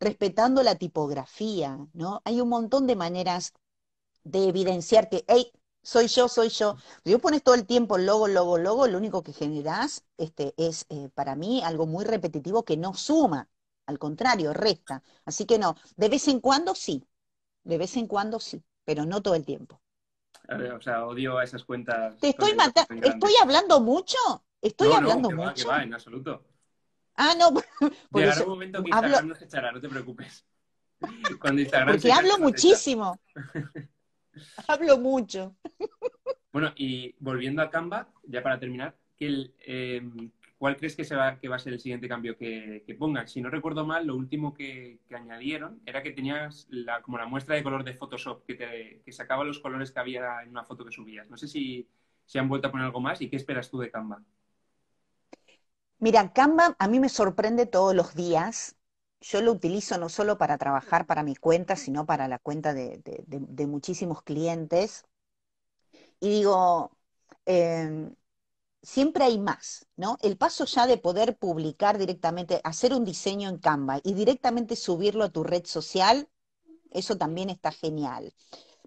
respetando 0.00 0.62
la 0.62 0.76
tipografía, 0.76 1.78
¿no? 1.94 2.22
Hay 2.24 2.40
un 2.40 2.48
montón 2.50 2.86
de 2.86 2.96
maneras 2.96 3.52
de 4.24 4.48
evidenciar 4.48 5.08
que, 5.08 5.24
hey, 5.28 5.52
soy 5.82 6.08
yo, 6.08 6.28
soy 6.28 6.48
yo. 6.48 6.76
Si 7.04 7.10
yo 7.10 7.18
pones 7.18 7.42
todo 7.42 7.54
el 7.54 7.66
tiempo 7.66 7.98
logo, 7.98 8.28
logo, 8.28 8.58
logo, 8.58 8.86
lo 8.86 8.98
único 8.98 9.22
que 9.22 9.32
generás 9.32 10.04
este, 10.16 10.54
es 10.56 10.86
eh, 10.88 11.10
para 11.14 11.36
mí 11.36 11.62
algo 11.62 11.86
muy 11.86 12.04
repetitivo 12.04 12.64
que 12.64 12.76
no 12.76 12.94
suma, 12.94 13.48
al 13.86 13.98
contrario, 13.98 14.52
resta. 14.52 15.02
Así 15.24 15.46
que 15.46 15.58
no, 15.58 15.76
de 15.96 16.08
vez 16.08 16.28
en 16.28 16.40
cuando 16.40 16.74
sí, 16.74 17.04
de 17.62 17.78
vez 17.78 17.96
en 17.96 18.06
cuando 18.06 18.40
sí, 18.40 18.62
pero 18.84 19.04
no 19.04 19.22
todo 19.22 19.34
el 19.34 19.44
tiempo. 19.44 19.80
o 20.48 20.80
sea, 20.80 21.06
odio 21.06 21.38
a 21.38 21.44
esas 21.44 21.64
cuentas. 21.64 22.18
Te 22.18 22.30
estoy 22.30 22.54
matando, 22.54 23.06
estoy 23.06 23.32
hablando 23.40 23.80
mucho, 23.80 24.18
estoy 24.60 24.92
hablando 24.92 25.30
no, 25.30 25.44
mucho. 25.44 25.68
Va, 25.68 25.82
en 25.82 25.94
absoluto. 25.94 26.44
Ah, 27.16 27.34
no, 27.38 27.52
por 28.10 28.20
Llegará 28.20 28.42
un 28.42 28.48
momento 28.48 28.82
que 28.82 28.90
Instagram 28.90 29.14
hablo... 29.14 29.28
nos 29.28 29.42
echará, 29.42 29.72
no 29.72 29.80
te 29.80 29.88
preocupes. 29.88 30.44
Cuando 31.40 31.60
Instagram 31.60 31.94
Porque 31.94 32.12
hablo 32.12 32.38
muchísimo. 32.38 33.20
Hablo 34.66 34.98
mucho. 34.98 35.54
Bueno, 36.52 36.72
y 36.76 37.14
volviendo 37.20 37.62
a 37.62 37.70
Canva, 37.70 38.08
ya 38.24 38.42
para 38.42 38.58
terminar, 38.58 38.96
em, 39.18 40.30
¿cuál 40.64 40.78
crees 40.78 40.96
que, 40.96 41.04
va, 41.14 41.28
a 41.28 41.58
ser 41.58 41.74
el 41.74 41.78
siguiente 41.78 42.08
cambio 42.08 42.38
que, 42.38 42.84
que 42.86 42.94
pongan? 42.94 43.28
Si 43.28 43.42
no 43.42 43.50
recuerdo 43.50 43.84
mal, 43.84 44.06
lo 44.06 44.16
último 44.16 44.54
que, 44.54 44.98
añadieron 45.14 45.82
era 45.84 46.02
que 46.02 46.12
tenías 46.12 46.66
como 47.02 47.18
la 47.18 47.26
muestra 47.26 47.54
de 47.54 47.62
color 47.62 47.84
de 47.84 47.92
Photoshop, 47.92 48.46
que, 48.46 48.54
te, 48.54 49.02
que 49.04 49.12
sacaba 49.12 49.44
los 49.44 49.58
colores 49.58 49.92
que 49.92 50.00
había 50.00 50.42
en 50.42 50.48
una 50.48 50.64
foto 50.64 50.82
que 50.82 50.90
subías. 50.90 51.28
No 51.28 51.36
sé 51.36 51.48
si, 51.48 51.86
si 52.24 52.38
han 52.38 52.48
vuelto 52.48 52.68
a 52.68 52.70
poner 52.70 52.86
algo 52.86 53.02
más 53.02 53.20
y 53.20 53.28
qué 53.28 53.36
esperas 53.36 53.68
tú 53.70 53.78
de 53.78 53.90
Canva. 53.90 54.22
Mira, 55.98 56.32
Canva 56.32 56.74
a 56.78 56.88
mí 56.88 56.98
me 56.98 57.10
sorprende 57.10 57.66
todos 57.66 57.94
los 57.94 58.14
días 58.14 58.74
yo 59.20 59.42
lo 59.42 59.52
utilizo 59.52 59.98
no 59.98 60.08
solo 60.08 60.38
para 60.38 60.56
trabajar 60.56 61.04
para 61.04 61.22
mi 61.22 61.36
cuenta, 61.36 61.76
sino 61.76 62.06
para 62.06 62.26
la 62.26 62.38
cuenta 62.38 62.72
de, 62.72 63.02
muchísimos 63.66 64.22
clientes. 64.22 65.04
Y 66.20 66.30
digo, 66.30 66.90
em, 67.44 68.14
siempre 68.84 69.24
hay 69.24 69.38
más, 69.38 69.86
¿no? 69.96 70.18
El 70.22 70.36
paso 70.36 70.64
ya 70.66 70.86
de 70.86 70.98
poder 70.98 71.36
publicar 71.38 71.98
directamente, 71.98 72.60
hacer 72.64 72.92
un 72.92 73.04
diseño 73.04 73.48
en 73.48 73.58
Canva 73.58 74.00
y 74.04 74.14
directamente 74.14 74.76
subirlo 74.76 75.24
a 75.24 75.30
tu 75.30 75.42
red 75.42 75.64
social, 75.66 76.28
eso 76.90 77.16
también 77.16 77.50
está 77.50 77.72
genial. 77.72 78.32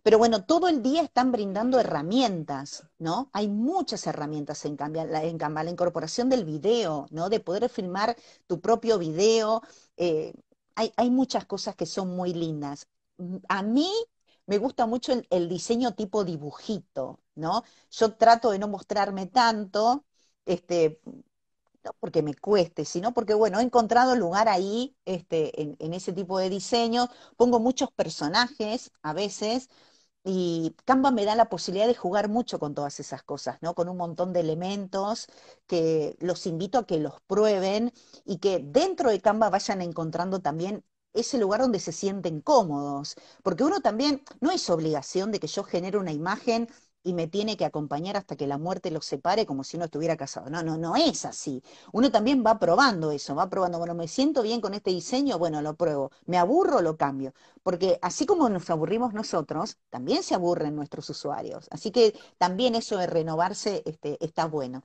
Pero 0.03 0.17
bueno, 0.17 0.45
todo 0.45 0.69
el 0.69 0.81
día 0.81 1.01
están 1.01 1.33
brindando 1.33 1.79
herramientas, 1.79 2.87
¿no? 2.97 3.29
Hay 3.33 3.49
muchas 3.49 4.07
herramientas 4.07 4.63
en 4.65 4.77
Canva, 4.77 5.23
en 5.23 5.37
Canva, 5.37 5.63
la 5.63 5.71
incorporación 5.71 6.29
del 6.29 6.45
video, 6.45 7.07
¿no? 7.11 7.29
De 7.29 7.41
poder 7.41 7.67
filmar 7.67 8.15
tu 8.45 8.61
propio 8.61 8.97
video, 8.99 9.61
eh, 9.97 10.33
hay, 10.77 11.09
muchas 11.09 11.45
cosas 11.45 11.75
que 11.75 11.85
son 11.85 12.15
muy 12.15 12.33
lindas. 12.33 12.87
A 13.49 13.63
mí 13.63 13.89
me 14.45 14.59
gusta 14.59 14.85
mucho 14.85 15.13
el, 15.29 15.49
diseño 15.49 15.95
tipo 15.95 16.23
dibujito, 16.23 17.19
Yo 17.91 18.13
trato 18.15 18.51
de 18.51 18.59
no 18.59 18.67
mostrarme 18.67 19.27
tanto, 19.27 20.05
este, 20.45 20.99
no 21.83 21.91
porque 21.99 22.21
me 22.23 22.35
cueste, 22.35 22.85
sino 22.85 23.13
porque, 23.13 23.33
bueno, 23.33 23.59
he 23.59 23.63
encontrado 23.63 24.15
lugar 24.15 24.49
ahí 24.49 24.95
este, 25.05 25.61
en, 25.61 25.75
en 25.79 25.93
ese 25.93 26.13
tipo 26.13 26.39
de 26.39 26.49
diseño. 26.49 27.09
Pongo 27.37 27.59
muchos 27.59 27.91
personajes 27.91 28.91
a 29.01 29.13
veces, 29.13 29.69
y 30.23 30.75
Canva 30.85 31.11
me 31.11 31.25
da 31.25 31.35
la 31.35 31.49
posibilidad 31.49 31.87
de 31.87 31.95
jugar 31.95 32.29
mucho 32.29 32.59
con 32.59 32.73
todas 32.75 32.99
esas 32.99 33.23
cosas, 33.23 33.57
¿no? 33.61 33.73
Con 33.75 33.89
un 33.89 33.97
montón 33.97 34.33
de 34.33 34.41
elementos 34.41 35.27
que 35.67 36.17
los 36.19 36.45
invito 36.47 36.77
a 36.79 36.85
que 36.85 36.99
los 36.99 37.21
prueben 37.21 37.93
y 38.25 38.37
que 38.39 38.59
dentro 38.59 39.09
de 39.09 39.21
Canva 39.21 39.49
vayan 39.49 39.81
encontrando 39.81 40.41
también 40.41 40.83
ese 41.13 41.37
lugar 41.37 41.61
donde 41.61 41.79
se 41.79 41.93
sienten 41.93 42.41
cómodos. 42.41 43.15
Porque 43.43 43.63
uno 43.63 43.79
también, 43.81 44.21
no 44.41 44.51
es 44.51 44.69
obligación 44.69 45.31
de 45.31 45.39
que 45.39 45.47
yo 45.47 45.63
genere 45.63 45.97
una 45.97 46.11
imagen 46.11 46.67
y 47.07 47.13
me 47.13 47.27
tiene 47.27 47.55
que 47.55 47.63
acompañar 47.63 48.17
hasta 48.17 48.35
que 48.35 48.47
la 48.47 48.57
muerte 48.57 48.91
los 48.91 49.05
separe 49.05 49.45
como 49.45 49.63
si 49.63 49.77
uno 49.77 49.85
estuviera 49.85 50.17
casado. 50.17 50.49
No, 50.49 50.61
no, 50.61 50.77
no 50.77 50.97
es 50.97 51.23
así. 51.23 51.63
Uno 51.93 52.11
también 52.11 52.43
va 52.45 52.59
probando 52.59 53.11
eso, 53.11 53.33
va 53.33 53.49
probando, 53.49 53.77
bueno, 53.77 53.95
me 53.95 54.09
siento 54.09 54.43
bien 54.43 54.59
con 54.59 54.73
este 54.73 54.91
diseño, 54.91 55.39
bueno, 55.39 55.61
lo 55.61 55.73
pruebo. 55.75 56.11
Me 56.25 56.37
aburro, 56.37 56.81
lo 56.81 56.97
cambio. 56.97 57.33
Porque 57.63 57.97
así 58.01 58.25
como 58.25 58.49
nos 58.49 58.69
aburrimos 58.69 59.13
nosotros, 59.13 59.77
también 59.89 60.21
se 60.21 60.35
aburren 60.35 60.75
nuestros 60.75 61.09
usuarios. 61.09 61.69
Así 61.71 61.91
que 61.91 62.13
también 62.37 62.75
eso 62.75 62.97
de 62.97 63.07
renovarse 63.07 63.83
este, 63.85 64.17
está 64.19 64.45
bueno. 64.45 64.83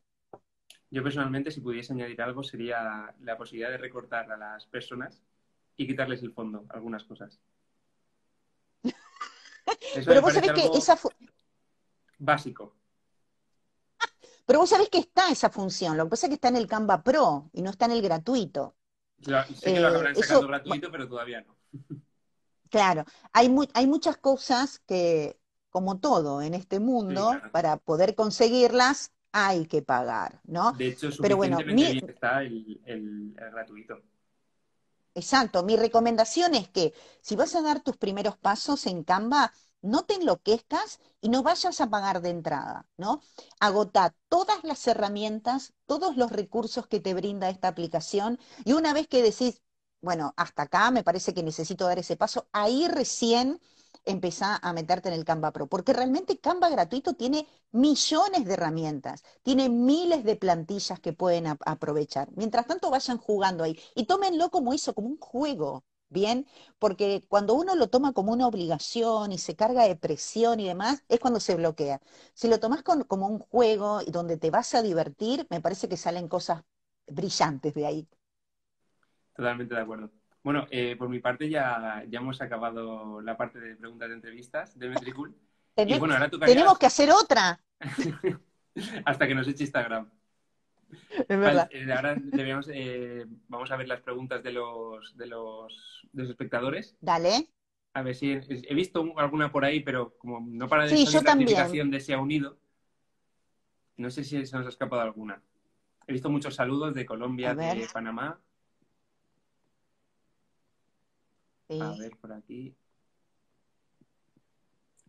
Yo 0.93 1.03
personalmente, 1.03 1.51
si 1.51 1.61
pudiese 1.61 1.93
añadir 1.93 2.23
algo, 2.23 2.45
sería 2.45 3.13
la 3.21 3.37
posibilidad 3.37 3.71
de 3.71 3.79
recortar 3.79 4.31
a 4.31 4.37
las 4.37 4.65
personas 4.67 5.21
y 5.77 5.89
quitarles 5.89 6.23
el 6.23 6.33
fondo, 6.33 6.67
algunas 6.69 7.03
cosas. 7.03 7.41
Pero 10.07 10.23
vos 10.23 10.33
sabés 10.35 10.53
que 10.53 10.71
esa, 10.79 10.97
básico. 12.31 12.65
Pero 14.47 14.59
vos 14.61 14.71
sabés 14.71 14.89
que 14.91 14.99
está 14.99 15.31
esa 15.31 15.51
función, 15.51 15.97
lo 15.97 16.05
que 16.05 16.11
pasa 16.11 16.27
es 16.27 16.31
que 16.31 16.35
está 16.35 16.49
en 16.49 16.57
el 16.57 16.67
Canva 16.69 17.03
Pro 17.03 17.51
y 17.53 17.63
no 17.63 17.71
está 17.71 17.87
en 17.87 17.93
el 17.93 18.03
gratuito. 18.03 18.77
sé 19.61 19.73
que 19.73 19.81
lo 19.81 19.89
eh, 19.91 20.15
sacado 20.15 20.47
gratuito, 20.49 20.91
pero 20.91 21.09
todavía 21.09 21.41
no. 21.43 21.57
Claro, 22.71 23.05
hay, 23.33 23.55
hay 23.75 23.87
muchas 23.87 24.17
cosas 24.17 24.79
que, 24.87 25.39
como 25.71 26.01
todo 26.01 26.41
en 26.43 26.55
este 26.55 26.81
mundo, 26.81 27.45
para 27.51 27.77
poder 27.77 28.15
conseguirlas, 28.15 29.13
hay 29.33 29.67
que 29.67 29.83
pagar, 29.83 30.41
¿no? 30.45 30.75
De 30.79 30.87
hecho, 30.89 31.09
Pero 31.21 31.37
bueno, 31.37 31.65
mi, 31.69 31.95
bien 31.95 31.99
está 32.09 32.43
el, 32.43 32.81
el- 32.87 33.37
el 33.39 33.51
gratuito. 33.53 34.03
Exacto, 35.15 35.63
mi 35.63 35.77
recomendación 35.77 36.55
es 36.55 36.69
que 36.69 36.95
si 37.21 37.37
vas 37.37 37.55
a 37.55 37.63
dar 37.63 37.83
tus 37.83 37.97
primeros 37.99 38.37
pasos 38.39 38.87
en 38.87 39.05
Canva, 39.05 39.53
no 39.83 40.05
te 40.05 40.15
enloquezcas 40.15 41.01
y 41.21 41.29
no 41.29 41.43
vayas 41.43 41.81
a 41.81 41.91
pagar 41.91 42.21
de 42.23 42.31
entrada, 42.31 42.89
¿no? 42.97 43.23
Agota 43.61 44.15
todas 44.29 44.63
las 44.65 44.87
herramientas, 44.87 45.73
todos 45.87 46.17
los 46.17 46.31
recursos 46.33 46.87
que 46.87 47.01
te 47.01 47.15
brinda 47.15 47.49
esta 47.51 47.69
aplicación 47.69 48.39
y 48.65 48.73
una 48.73 48.93
vez 48.93 49.09
que 49.09 49.23
decís, 49.23 49.63
bueno, 50.01 50.33
hasta 50.37 50.63
acá 50.65 50.91
me 50.91 51.05
parece 51.05 51.35
que 51.35 51.43
necesito 51.43 51.87
dar 51.87 51.99
ese 51.99 52.17
paso, 52.17 52.49
ahí 52.53 52.89
recién 52.89 53.61
empezá 54.05 54.57
a 54.63 54.73
meterte 54.73 55.09
en 55.09 55.15
el 55.15 55.25
Canva 55.25 55.53
Pro, 55.53 55.69
porque 55.69 55.93
realmente 55.93 56.39
Canva 56.39 56.69
gratuito 56.71 57.15
tiene 57.15 57.47
millones 57.71 58.45
de 58.45 58.55
herramientas, 58.55 59.23
tiene 59.43 59.69
miles 59.69 60.25
de 60.25 60.37
plantillas 60.37 60.99
que 61.01 61.13
pueden 61.13 61.47
ap- 61.47 61.63
aprovechar. 61.67 62.29
Mientras 62.35 62.67
tanto, 62.67 62.91
vayan 62.91 63.19
jugando 63.19 63.63
ahí 63.65 63.79
y 63.95 64.07
tómenlo 64.07 64.51
como 64.51 64.73
eso, 64.73 64.95
como 64.95 65.09
un 65.09 65.19
juego, 65.19 65.85
¿bien? 66.13 66.47
Porque 66.79 67.25
cuando 67.29 67.55
uno 67.55 67.75
lo 67.77 67.89
toma 67.89 68.13
como 68.13 68.33
una 68.33 68.47
obligación 68.47 69.33
y 69.33 69.39
se 69.39 69.57
carga 69.57 69.85
de 69.89 69.97
presión 69.97 70.61
y 70.61 70.67
demás, 70.69 71.05
es 71.09 71.21
cuando 71.21 71.41
se 71.41 71.57
bloquea. 71.57 72.01
Si 72.35 72.49
lo 72.49 72.61
tomas 72.61 72.83
con- 72.83 73.05
como 73.05 73.27
un 73.29 73.39
juego 73.41 74.01
y 74.07 74.11
donde 74.11 74.37
te 74.39 74.51
vas 74.51 74.75
a 74.75 74.83
divertir, 74.83 75.47
me 75.51 75.61
parece 75.61 75.89
que 75.89 75.97
salen 75.97 76.29
cosas 76.29 76.63
brillantes 77.07 77.75
de 77.75 77.87
ahí. 77.87 78.09
Totalmente 79.35 79.75
de 79.75 79.81
acuerdo. 79.81 80.11
Bueno, 80.43 80.67
eh, 80.71 80.97
por 80.97 81.09
mi 81.09 81.21
parte 81.21 81.49
ya, 81.49 82.05
ya 82.09 82.19
hemos 82.19 82.41
acabado 82.43 83.21
la 83.23 83.37
parte 83.37 83.61
de 83.61 83.77
preguntas 83.77 84.09
de 84.09 84.15
entrevistas 84.15 84.79
de 84.79 84.89
Metricool. 84.89 85.35
Y 85.87 85.95
bueno, 85.99 86.15
ahora 86.15 86.31
tocaría 86.31 86.63
tenemos 86.63 86.79
que 86.79 86.87
hacer 86.87 87.11
otra, 87.11 87.61
hasta 89.05 89.27
que 89.29 89.35
nos 89.35 89.49
eche 89.49 89.65
Instagram. 89.65 90.11
es 91.11 91.27
Vale, 91.29 91.39
verdad. 91.41 91.69
eh, 91.73 91.93
ahora 91.93 92.15
deberíamos, 92.17 92.69
eh, 92.73 93.27
vamos 93.49 93.71
a 93.71 93.77
ver 93.77 93.89
las 93.89 94.01
preguntas 94.01 94.43
de 94.43 94.53
los, 94.53 95.17
de 95.17 95.27
los, 95.27 96.07
de 96.13 96.23
los 96.23 96.31
espectadores. 96.31 96.97
Dale. 97.01 97.49
A 97.95 98.03
ver 98.03 98.15
si 98.15 98.33
he, 98.33 98.41
he 98.49 98.75
visto 98.75 99.05
alguna 99.19 99.53
por 99.53 99.65
ahí, 99.65 99.81
pero 99.81 100.17
como 100.17 100.41
no 100.41 100.69
para 100.69 100.85
de 100.85 100.97
Sí, 100.97 101.05
yo 101.07 101.21
la 101.21 101.35
notificación 101.35 101.91
de 101.91 102.01
se 102.01 102.15
ha 102.15 102.19
unido, 102.19 102.59
no 103.99 104.11
sé 104.11 104.25
si 104.25 104.47
se 104.47 104.57
nos 104.57 104.67
ha 104.67 104.71
escapado 104.71 105.03
alguna. 105.03 105.43
He 106.07 106.13
visto 106.13 106.31
muchos 106.31 106.55
saludos 106.55 106.95
de 106.95 107.05
Colombia, 107.07 107.55
de 107.55 107.87
Panamá. 107.93 108.41
Sí. 111.69 111.81
A 111.81 111.93
ver, 111.95 112.17
por 112.17 112.33
aquí. 112.33 112.75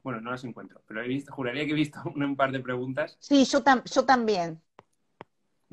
Bueno, 0.04 0.20
no 0.20 0.32
las 0.32 0.44
encuentro, 0.44 0.82
pero 0.86 1.02
he 1.02 1.08
visto, 1.08 1.32
juraría 1.32 1.66
que 1.66 1.72
he 1.72 1.76
visto 1.76 2.02
un, 2.14 2.22
un 2.24 2.36
par 2.36 2.52
de 2.52 2.60
preguntas. 2.60 3.16
Sí, 3.20 3.46
yo, 3.46 3.64
tam- 3.64 3.84
yo 3.90 4.06
también. 4.06 4.62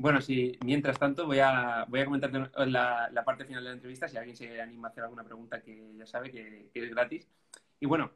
Bueno, 0.01 0.19
sí, 0.21 0.57
mientras 0.65 0.97
tanto 0.97 1.27
voy 1.27 1.39
a, 1.39 1.85
voy 1.87 1.99
a 1.99 2.05
comentar 2.05 2.31
la, 2.67 3.09
la 3.11 3.23
parte 3.25 3.45
final 3.45 3.63
de 3.63 3.69
la 3.69 3.75
entrevista, 3.75 4.07
si 4.07 4.17
alguien 4.17 4.35
se 4.35 4.59
anima 4.59 4.87
a 4.87 4.91
hacer 4.91 5.03
alguna 5.03 5.23
pregunta 5.23 5.61
que 5.61 5.93
ya 5.95 6.05
sabe 6.07 6.31
que, 6.31 6.69
que 6.73 6.83
es 6.85 6.89
gratis. 6.89 7.29
Y 7.79 7.85
bueno, 7.85 8.11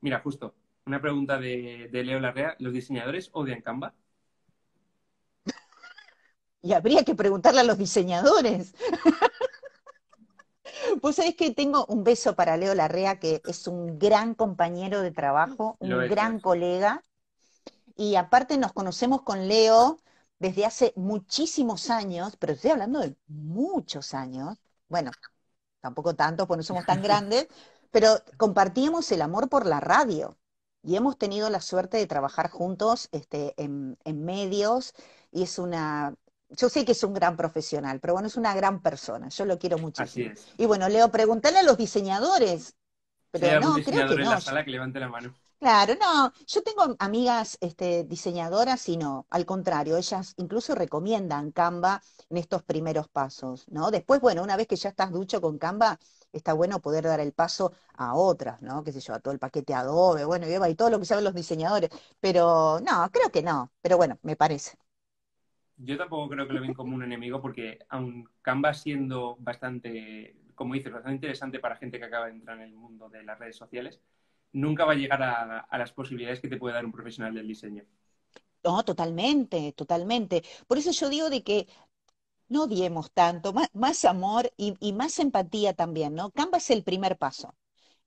mira, 0.00 0.20
justo, 0.20 0.54
una 0.86 1.00
pregunta 1.00 1.38
de, 1.38 1.88
de 1.92 2.04
Leo 2.04 2.20
Larrea, 2.20 2.56
¿los 2.58 2.72
diseñadores 2.72 3.28
odian 3.34 3.60
Canva? 3.60 3.94
Y 6.62 6.72
habría 6.72 7.04
que 7.04 7.14
preguntarle 7.14 7.60
a 7.60 7.64
los 7.64 7.78
diseñadores. 7.78 8.74
Pues 11.00 11.16
sabés 11.16 11.34
que 11.36 11.50
tengo 11.52 11.86
un 11.86 12.04
beso 12.04 12.34
para 12.36 12.56
Leo 12.56 12.74
Larrea, 12.74 13.18
que 13.18 13.40
es 13.46 13.66
un 13.66 13.98
gran 13.98 14.34
compañero 14.34 15.00
de 15.02 15.10
trabajo, 15.10 15.76
un 15.80 16.06
gran 16.06 16.38
es. 16.38 16.40
colega. 16.40 17.02
Y 17.96 18.16
aparte 18.16 18.58
nos 18.58 18.72
conocemos 18.72 19.22
con 19.22 19.48
Leo 19.48 19.98
desde 20.38 20.64
hace 20.66 20.92
muchísimos 20.96 21.90
años, 21.90 22.36
pero 22.38 22.52
estoy 22.54 22.70
hablando 22.72 23.00
de 23.00 23.16
muchos 23.28 24.14
años. 24.14 24.58
Bueno, 24.88 25.10
tampoco 25.80 26.14
tanto, 26.14 26.46
pues 26.46 26.58
no 26.58 26.62
somos 26.64 26.86
tan 26.86 27.02
grandes, 27.02 27.48
pero 27.90 28.08
compartíamos 28.36 29.10
el 29.12 29.22
amor 29.22 29.48
por 29.48 29.66
la 29.66 29.80
radio. 29.80 30.36
Y 30.82 30.96
hemos 30.96 31.18
tenido 31.18 31.50
la 31.50 31.60
suerte 31.60 31.96
de 31.96 32.06
trabajar 32.06 32.50
juntos 32.50 33.08
este, 33.12 33.54
en, 33.62 33.98
en 34.04 34.24
medios, 34.24 34.94
y 35.32 35.42
es 35.42 35.58
una, 35.58 36.14
yo 36.50 36.68
sé 36.68 36.84
que 36.84 36.92
es 36.92 37.02
un 37.02 37.12
gran 37.14 37.36
profesional, 37.36 37.98
pero 38.00 38.12
bueno, 38.14 38.28
es 38.28 38.36
una 38.36 38.54
gran 38.54 38.80
persona, 38.82 39.28
yo 39.28 39.44
lo 39.46 39.58
quiero 39.58 39.78
Así 39.96 40.22
muchísimo. 40.22 40.24
es. 40.24 40.46
Y 40.56 40.66
bueno, 40.66 40.88
Leo, 40.88 41.10
pregúntale 41.10 41.58
a 41.58 41.62
los 41.64 41.76
diseñadores, 41.76 42.76
pero 43.30 43.52
no, 43.52 43.82
creo 43.82 44.06
que 44.06 44.22
en 44.22 44.30
no. 44.30 44.30
la 44.30 44.40
sala 44.40 44.64
que 44.64 44.70
levante 44.70 45.00
la 45.00 45.08
mano. 45.08 45.34
Claro, 45.58 45.94
no, 45.98 46.32
yo 46.46 46.62
tengo 46.62 46.94
amigas 46.98 47.56
este, 47.62 48.04
diseñadoras 48.04 48.88
y 48.90 48.98
no, 48.98 49.26
al 49.30 49.46
contrario, 49.46 49.96
ellas 49.96 50.34
incluso 50.36 50.74
recomiendan 50.74 51.50
Canva 51.50 52.02
en 52.28 52.36
estos 52.36 52.62
primeros 52.62 53.08
pasos, 53.08 53.66
¿no? 53.70 53.90
Después, 53.90 54.20
bueno, 54.20 54.42
una 54.42 54.56
vez 54.56 54.66
que 54.66 54.76
ya 54.76 54.90
estás 54.90 55.10
ducho 55.12 55.40
con 55.40 55.56
Canva, 55.58 55.98
está 56.32 56.52
bueno 56.52 56.80
poder 56.80 57.04
dar 57.04 57.20
el 57.20 57.32
paso 57.32 57.72
a 57.94 58.14
otras, 58.14 58.60
¿no? 58.60 58.84
Qué 58.84 58.92
sé 58.92 59.00
yo, 59.00 59.14
a 59.14 59.20
todo 59.20 59.32
el 59.32 59.38
paquete 59.40 59.72
Adobe, 59.74 60.26
bueno, 60.26 60.46
y 60.68 60.74
todo 60.74 60.90
lo 60.90 60.98
que 61.00 61.06
saben 61.06 61.24
los 61.24 61.34
diseñadores, 61.34 61.90
pero 62.20 62.78
no, 62.80 63.10
creo 63.10 63.30
que 63.32 63.42
no, 63.42 63.72
pero 63.80 63.96
bueno, 63.96 64.18
me 64.22 64.36
parece. 64.36 64.76
Yo 65.78 65.96
tampoco 65.98 66.28
creo 66.30 66.46
que 66.46 66.54
lo 66.54 66.60
ven 66.60 66.74
como 66.74 66.94
un 66.94 67.02
enemigo 67.02 67.40
porque 67.40 67.78
aun 67.90 68.28
Canva 68.42 68.72
siendo 68.74 69.36
bastante, 69.40 70.36
como 70.54 70.74
dices, 70.74 70.92
bastante 70.92 71.16
interesante 71.16 71.58
para 71.60 71.76
gente 71.76 71.98
que 71.98 72.04
acaba 72.04 72.26
de 72.26 72.32
entrar 72.32 72.56
en 72.58 72.64
el 72.64 72.74
mundo 72.74 73.08
de 73.08 73.22
las 73.22 73.38
redes 73.38 73.56
sociales, 73.56 74.00
nunca 74.52 74.84
va 74.84 74.92
a 74.92 74.96
llegar 74.96 75.22
a, 75.22 75.60
a 75.60 75.78
las 75.78 75.92
posibilidades 75.92 76.40
que 76.40 76.48
te 76.48 76.56
puede 76.58 76.74
dar 76.74 76.84
un 76.86 76.92
profesional 76.92 77.34
del 77.34 77.46
diseño. 77.48 77.84
No, 78.64 78.84
totalmente, 78.84 79.72
totalmente. 79.72 80.42
Por 80.66 80.78
eso 80.78 80.90
yo 80.90 81.08
digo 81.08 81.30
de 81.30 81.42
que 81.44 81.68
no 82.48 82.64
odiemos 82.64 83.12
tanto, 83.12 83.52
más, 83.52 83.68
más 83.74 84.04
amor 84.04 84.52
y, 84.56 84.74
y 84.80 84.92
más 84.94 85.18
empatía 85.20 85.74
también, 85.74 86.14
¿no? 86.14 86.30
Canva 86.32 86.58
es 86.58 86.70
el 86.70 86.84
primer 86.84 87.18
paso. 87.18 87.54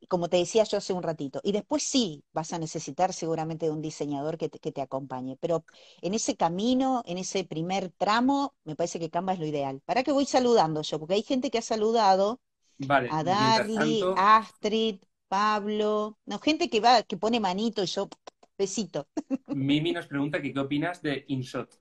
Como 0.09 0.29
te 0.29 0.37
decía 0.37 0.63
yo 0.65 0.77
hace 0.79 0.93
un 0.93 1.03
ratito, 1.03 1.41
y 1.43 1.51
después 1.53 1.83
sí 1.83 2.23
vas 2.33 2.53
a 2.53 2.59
necesitar 2.59 3.13
seguramente 3.13 3.67
de 3.67 3.71
un 3.73 3.81
diseñador 3.81 4.37
que 4.37 4.49
te, 4.49 4.59
que 4.59 4.71
te 4.71 4.81
acompañe, 4.81 5.37
pero 5.41 5.65
en 6.01 6.13
ese 6.15 6.35
camino, 6.37 7.03
en 7.05 7.17
ese 7.19 7.45
primer 7.45 7.91
tramo, 7.91 8.55
me 8.65 8.75
parece 8.75 8.99
que 8.99 9.09
Canva 9.11 9.33
es 9.33 9.39
lo 9.39 9.47
ideal. 9.47 9.81
¿Para 9.85 10.03
qué 10.03 10.11
voy 10.13 10.25
saludando 10.25 10.81
yo? 10.83 10.99
Porque 10.99 11.15
hay 11.15 11.23
gente 11.23 11.51
que 11.51 11.59
ha 11.59 11.61
saludado 11.63 12.41
Vale, 12.79 13.15
a 13.15 13.23
Darly, 13.23 13.73
tanto, 13.73 14.09
Astrid, 14.15 15.01
Pablo, 15.29 16.17
no, 16.25 16.39
gente 16.39 16.69
que 16.69 16.81
va, 16.81 17.03
que 17.03 17.15
pone 17.15 17.39
manito 17.39 17.83
y 17.83 17.85
yo, 17.85 18.09
besito. 18.57 19.07
Mimi 19.47 19.93
nos 19.93 20.07
pregunta 20.07 20.41
que 20.41 20.51
qué 20.53 20.59
opinas 20.59 21.01
de 21.01 21.23
InShot. 21.27 21.79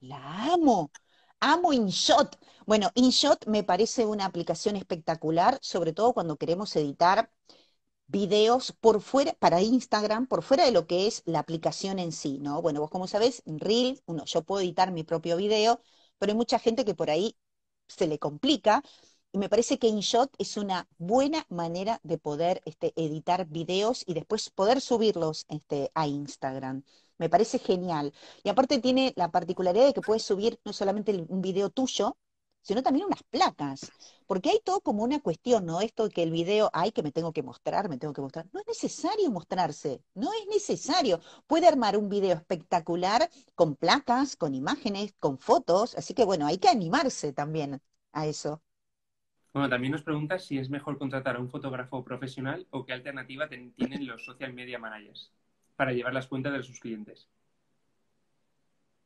La 0.00 0.52
amo, 0.52 0.90
amo 1.40 1.72
InShot. 1.72 2.38
Bueno, 2.64 2.90
InShot 2.94 3.46
me 3.46 3.64
parece 3.64 4.06
una 4.06 4.24
aplicación 4.24 4.76
espectacular, 4.76 5.58
sobre 5.60 5.92
todo 5.92 6.14
cuando 6.14 6.36
queremos 6.36 6.74
editar 6.76 7.30
videos 8.06 8.72
por 8.72 9.00
fuera, 9.00 9.32
para 9.34 9.60
Instagram, 9.62 10.26
por 10.28 10.42
fuera 10.42 10.64
de 10.64 10.70
lo 10.70 10.86
que 10.86 11.06
es 11.08 11.22
la 11.26 11.40
aplicación 11.40 11.98
en 11.98 12.12
sí, 12.12 12.38
¿no? 12.38 12.62
Bueno, 12.62 12.80
vos 12.80 12.90
como 12.90 13.08
sabés, 13.08 13.42
en 13.46 13.58
Reel, 13.58 14.00
uno, 14.06 14.24
yo 14.26 14.44
puedo 14.44 14.60
editar 14.62 14.92
mi 14.92 15.02
propio 15.02 15.36
video, 15.36 15.80
pero 16.18 16.32
hay 16.32 16.36
mucha 16.36 16.58
gente 16.60 16.84
que 16.84 16.94
por 16.94 17.10
ahí 17.10 17.36
se 17.88 18.06
le 18.06 18.18
complica. 18.18 18.82
Y 19.36 19.38
me 19.38 19.50
parece 19.50 19.78
que 19.78 19.88
InShot 19.88 20.34
es 20.38 20.56
una 20.56 20.88
buena 20.96 21.44
manera 21.50 22.00
de 22.02 22.16
poder 22.16 22.62
este, 22.64 22.94
editar 22.96 23.46
videos 23.46 24.02
y 24.06 24.14
después 24.14 24.48
poder 24.48 24.80
subirlos 24.80 25.44
este, 25.50 25.90
a 25.92 26.06
Instagram. 26.06 26.84
Me 27.18 27.28
parece 27.28 27.58
genial. 27.58 28.14
Y 28.44 28.48
aparte 28.48 28.78
tiene 28.78 29.12
la 29.14 29.30
particularidad 29.30 29.84
de 29.84 29.92
que 29.92 30.00
puedes 30.00 30.22
subir 30.22 30.58
no 30.64 30.72
solamente 30.72 31.12
un 31.28 31.42
video 31.42 31.68
tuyo, 31.68 32.16
sino 32.62 32.82
también 32.82 33.04
unas 33.04 33.22
placas. 33.24 33.92
Porque 34.26 34.48
hay 34.48 34.60
todo 34.64 34.80
como 34.80 35.04
una 35.04 35.20
cuestión, 35.20 35.66
¿no? 35.66 35.82
Esto 35.82 36.08
que 36.08 36.22
el 36.22 36.30
video, 36.30 36.70
ay, 36.72 36.90
que 36.90 37.02
me 37.02 37.12
tengo 37.12 37.34
que 37.34 37.42
mostrar, 37.42 37.90
me 37.90 37.98
tengo 37.98 38.14
que 38.14 38.22
mostrar. 38.22 38.46
No 38.54 38.60
es 38.60 38.66
necesario 38.66 39.30
mostrarse, 39.30 40.00
no 40.14 40.32
es 40.32 40.46
necesario. 40.48 41.20
Puede 41.46 41.68
armar 41.68 41.98
un 41.98 42.08
video 42.08 42.34
espectacular 42.36 43.28
con 43.54 43.76
placas, 43.76 44.34
con 44.34 44.54
imágenes, 44.54 45.12
con 45.20 45.36
fotos. 45.36 45.94
Así 45.94 46.14
que 46.14 46.24
bueno, 46.24 46.46
hay 46.46 46.56
que 46.56 46.70
animarse 46.70 47.34
también 47.34 47.82
a 48.12 48.26
eso. 48.26 48.62
Bueno, 49.56 49.70
también 49.70 49.92
nos 49.92 50.02
pregunta 50.02 50.38
si 50.38 50.58
es 50.58 50.68
mejor 50.68 50.98
contratar 50.98 51.36
a 51.36 51.38
un 51.38 51.48
fotógrafo 51.48 52.04
profesional 52.04 52.66
o 52.68 52.84
qué 52.84 52.92
alternativa 52.92 53.48
tienen 53.48 54.06
los 54.06 54.22
social 54.22 54.52
media 54.52 54.78
managers 54.78 55.32
para 55.76 55.92
llevar 55.92 56.12
las 56.12 56.26
cuentas 56.26 56.52
de 56.52 56.62
sus 56.62 56.78
clientes. 56.78 57.26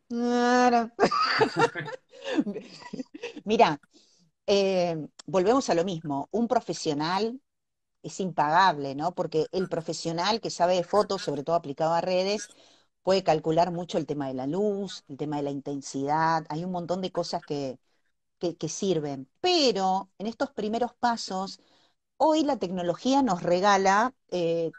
Claro. 0.09 0.91
Mira, 3.45 3.81
eh, 4.45 4.97
volvemos 5.25 5.71
a 5.71 5.75
lo 5.77 5.85
mismo. 5.85 6.29
Un 6.33 6.49
profesional 6.49 7.41
es 8.03 8.19
impagable, 8.19 8.97
¿no? 8.97 9.15
Porque 9.15 9.47
el 9.53 9.69
profesional 9.69 10.41
que 10.41 10.51
sabe 10.51 10.75
de 10.75 10.83
fotos, 10.83 11.23
sobre 11.23 11.45
todo 11.45 11.55
aplicado 11.55 11.95
a 11.95 12.01
redes, 12.01 12.49
puede 13.05 13.23
calcular 13.23 13.71
mucho 13.71 13.99
el 13.99 14.07
tema 14.07 14.27
de 14.27 14.35
la 14.35 14.49
luz, 14.49 15.05
el 15.07 15.17
tema 15.17 15.37
de 15.37 15.45
la 15.45 15.53
intensidad. 15.53 16.45
Hay 16.49 16.65
un 16.65 16.73
montón 16.73 17.03
de 17.03 17.13
cosas 17.13 17.41
que, 17.47 17.79
que, 18.41 18.69
sirven. 18.69 19.29
Pero 19.41 20.11
en 20.19 20.27
estos 20.27 20.51
primeros 20.53 20.95
pasos, 20.95 21.61
hoy 22.17 22.45
la 22.45 22.59
tecnología 22.59 23.23
nos 23.23 23.43
regala 23.43 24.15
eh, 24.29 24.73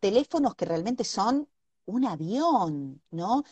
teléfonos 0.00 0.54
que 0.54 0.64
realmente 0.66 1.04
son 1.04 1.48
un 1.86 2.04
avión, 2.06 3.02
¿no? 3.10 3.44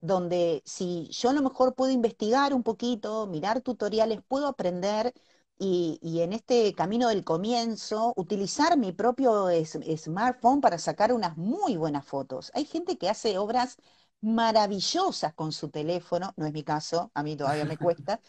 Donde 0.00 0.62
si 0.66 1.08
yo 1.10 1.30
a 1.30 1.32
lo 1.32 1.42
mejor 1.42 1.74
puedo 1.74 1.92
investigar 1.92 2.54
un 2.54 2.62
poquito, 2.62 3.26
mirar 3.26 3.62
tutoriales, 3.62 4.20
puedo 4.28 4.46
aprender 4.48 5.12
y, 5.58 6.20
en 6.20 6.32
este 6.32 6.74
camino 6.74 7.08
del 7.08 7.24
comienzo 7.24 8.12
utilizar 8.16 8.76
mi 8.78 8.92
propio 8.92 9.48
smartphone 9.96 10.60
para 10.60 10.78
sacar 10.78 11.12
unas 11.12 11.36
muy 11.36 11.76
buenas 11.76 12.04
fotos. 12.04 12.50
Hay 12.54 12.66
gente 12.66 12.98
que 12.98 13.08
hace 13.08 13.38
obras 13.38 13.76
maravillosas 14.22 15.34
con 15.34 15.52
su 15.52 15.68
teléfono, 15.70 16.32
no 16.36 16.46
es 16.46 16.52
mi 16.52 16.64
caso, 16.64 17.10
a 17.14 17.22
mí 17.22 17.36
todavía 17.36 17.64
me 17.66 17.78
cuesta, 17.78 18.20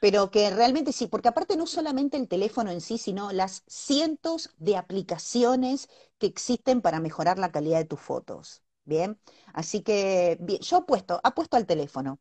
pero 0.00 0.30
que 0.30 0.50
realmente 0.50 0.92
sí, 0.92 1.06
porque 1.08 1.28
aparte 1.28 1.56
no 1.56 1.66
solamente 1.66 2.16
el 2.16 2.28
teléfono 2.28 2.70
en 2.70 2.80
sí, 2.80 2.98
sino 2.98 3.32
las 3.32 3.62
cientos 3.66 4.50
de 4.58 4.76
aplicaciones 4.76 5.88
que 6.18 6.26
existen 6.26 6.82
para 6.82 7.00
mejorar 7.00 7.38
la 7.38 7.52
calidad 7.52 7.78
de 7.78 7.84
tus 7.86 8.00
fotos. 8.00 8.62
Bien, 8.84 9.20
así 9.54 9.82
que 9.82 10.38
bien, 10.40 10.60
yo 10.62 10.78
apuesto, 10.78 11.20
apuesto 11.24 11.56
al 11.56 11.66
teléfono. 11.66 12.20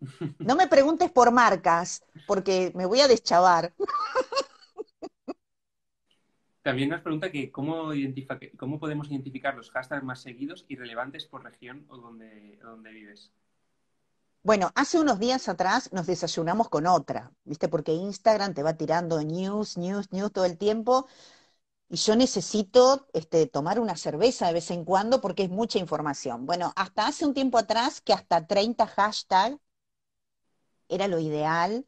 No 0.42 0.56
me 0.56 0.66
preguntes 0.68 1.10
por 1.12 1.30
marcas, 1.32 2.02
porque 2.26 2.72
me 2.74 2.86
voy 2.86 3.00
a 3.00 3.08
deschavar. 3.08 3.74
También 6.68 6.90
nos 6.90 7.00
pregunta 7.00 7.32
que 7.32 7.50
cómo, 7.50 7.92
cómo 8.58 8.78
podemos 8.78 9.08
identificar 9.08 9.54
los 9.54 9.70
hashtags 9.70 10.04
más 10.04 10.20
seguidos 10.20 10.66
y 10.68 10.76
relevantes 10.76 11.24
por 11.24 11.42
región 11.42 11.86
o 11.88 11.96
donde, 11.96 12.58
donde 12.60 12.90
vives. 12.90 13.32
Bueno, 14.42 14.70
hace 14.74 15.00
unos 15.00 15.18
días 15.18 15.48
atrás 15.48 15.90
nos 15.94 16.06
desayunamos 16.06 16.68
con 16.68 16.86
otra, 16.86 17.32
¿viste? 17.44 17.68
Porque 17.68 17.94
Instagram 17.94 18.52
te 18.52 18.62
va 18.62 18.76
tirando 18.76 19.22
news, 19.22 19.78
news, 19.78 20.12
news 20.12 20.30
todo 20.30 20.44
el 20.44 20.58
tiempo 20.58 21.06
y 21.88 21.96
yo 21.96 22.16
necesito 22.16 23.08
este, 23.14 23.46
tomar 23.46 23.80
una 23.80 23.96
cerveza 23.96 24.48
de 24.48 24.52
vez 24.52 24.70
en 24.70 24.84
cuando 24.84 25.22
porque 25.22 25.44
es 25.44 25.48
mucha 25.48 25.78
información. 25.78 26.44
Bueno, 26.44 26.74
hasta 26.76 27.06
hace 27.06 27.24
un 27.24 27.32
tiempo 27.32 27.56
atrás 27.56 28.02
que 28.02 28.12
hasta 28.12 28.46
30 28.46 28.86
hashtags 28.86 29.56
era 30.90 31.08
lo 31.08 31.18
ideal, 31.18 31.86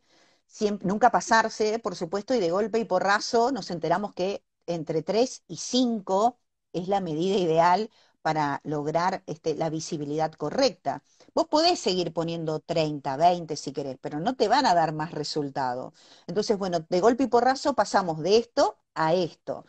nunca 0.83 1.11
pasarse, 1.11 1.79
por 1.81 1.97
supuesto, 1.97 2.35
y 2.35 2.41
de 2.41 2.51
golpe 2.51 2.79
y 2.79 2.87
porrazo 2.87 3.53
nos 3.53 3.71
enteramos 3.71 4.15
que 4.15 4.43
entre 4.67 5.03
3 5.03 5.43
y 5.49 5.57
5 5.57 6.39
es 6.73 6.89
la 6.89 7.01
medida 7.01 7.37
ideal 7.37 7.91
para 8.23 8.61
lograr 8.65 9.23
este, 9.27 9.55
la 9.55 9.71
visibilidad 9.71 10.33
correcta. 10.33 11.03
Vos 11.35 11.47
podés 11.49 11.81
seguir 11.81 12.13
poniendo 12.13 12.61
30, 12.61 13.17
20 13.17 13.57
si 13.57 13.73
querés, 13.73 13.99
pero 14.01 14.21
no 14.21 14.37
te 14.37 14.49
van 14.49 14.67
a 14.67 14.75
dar 14.75 14.93
más 14.93 15.13
resultado. 15.13 15.95
Entonces, 16.27 16.59
bueno, 16.59 16.81
de 16.89 17.01
golpe 17.01 17.25
y 17.25 17.27
porrazo 17.29 17.75
pasamos 17.75 18.21
de 18.23 18.37
esto 18.39 18.79
a 18.95 19.15
esto. 19.15 19.65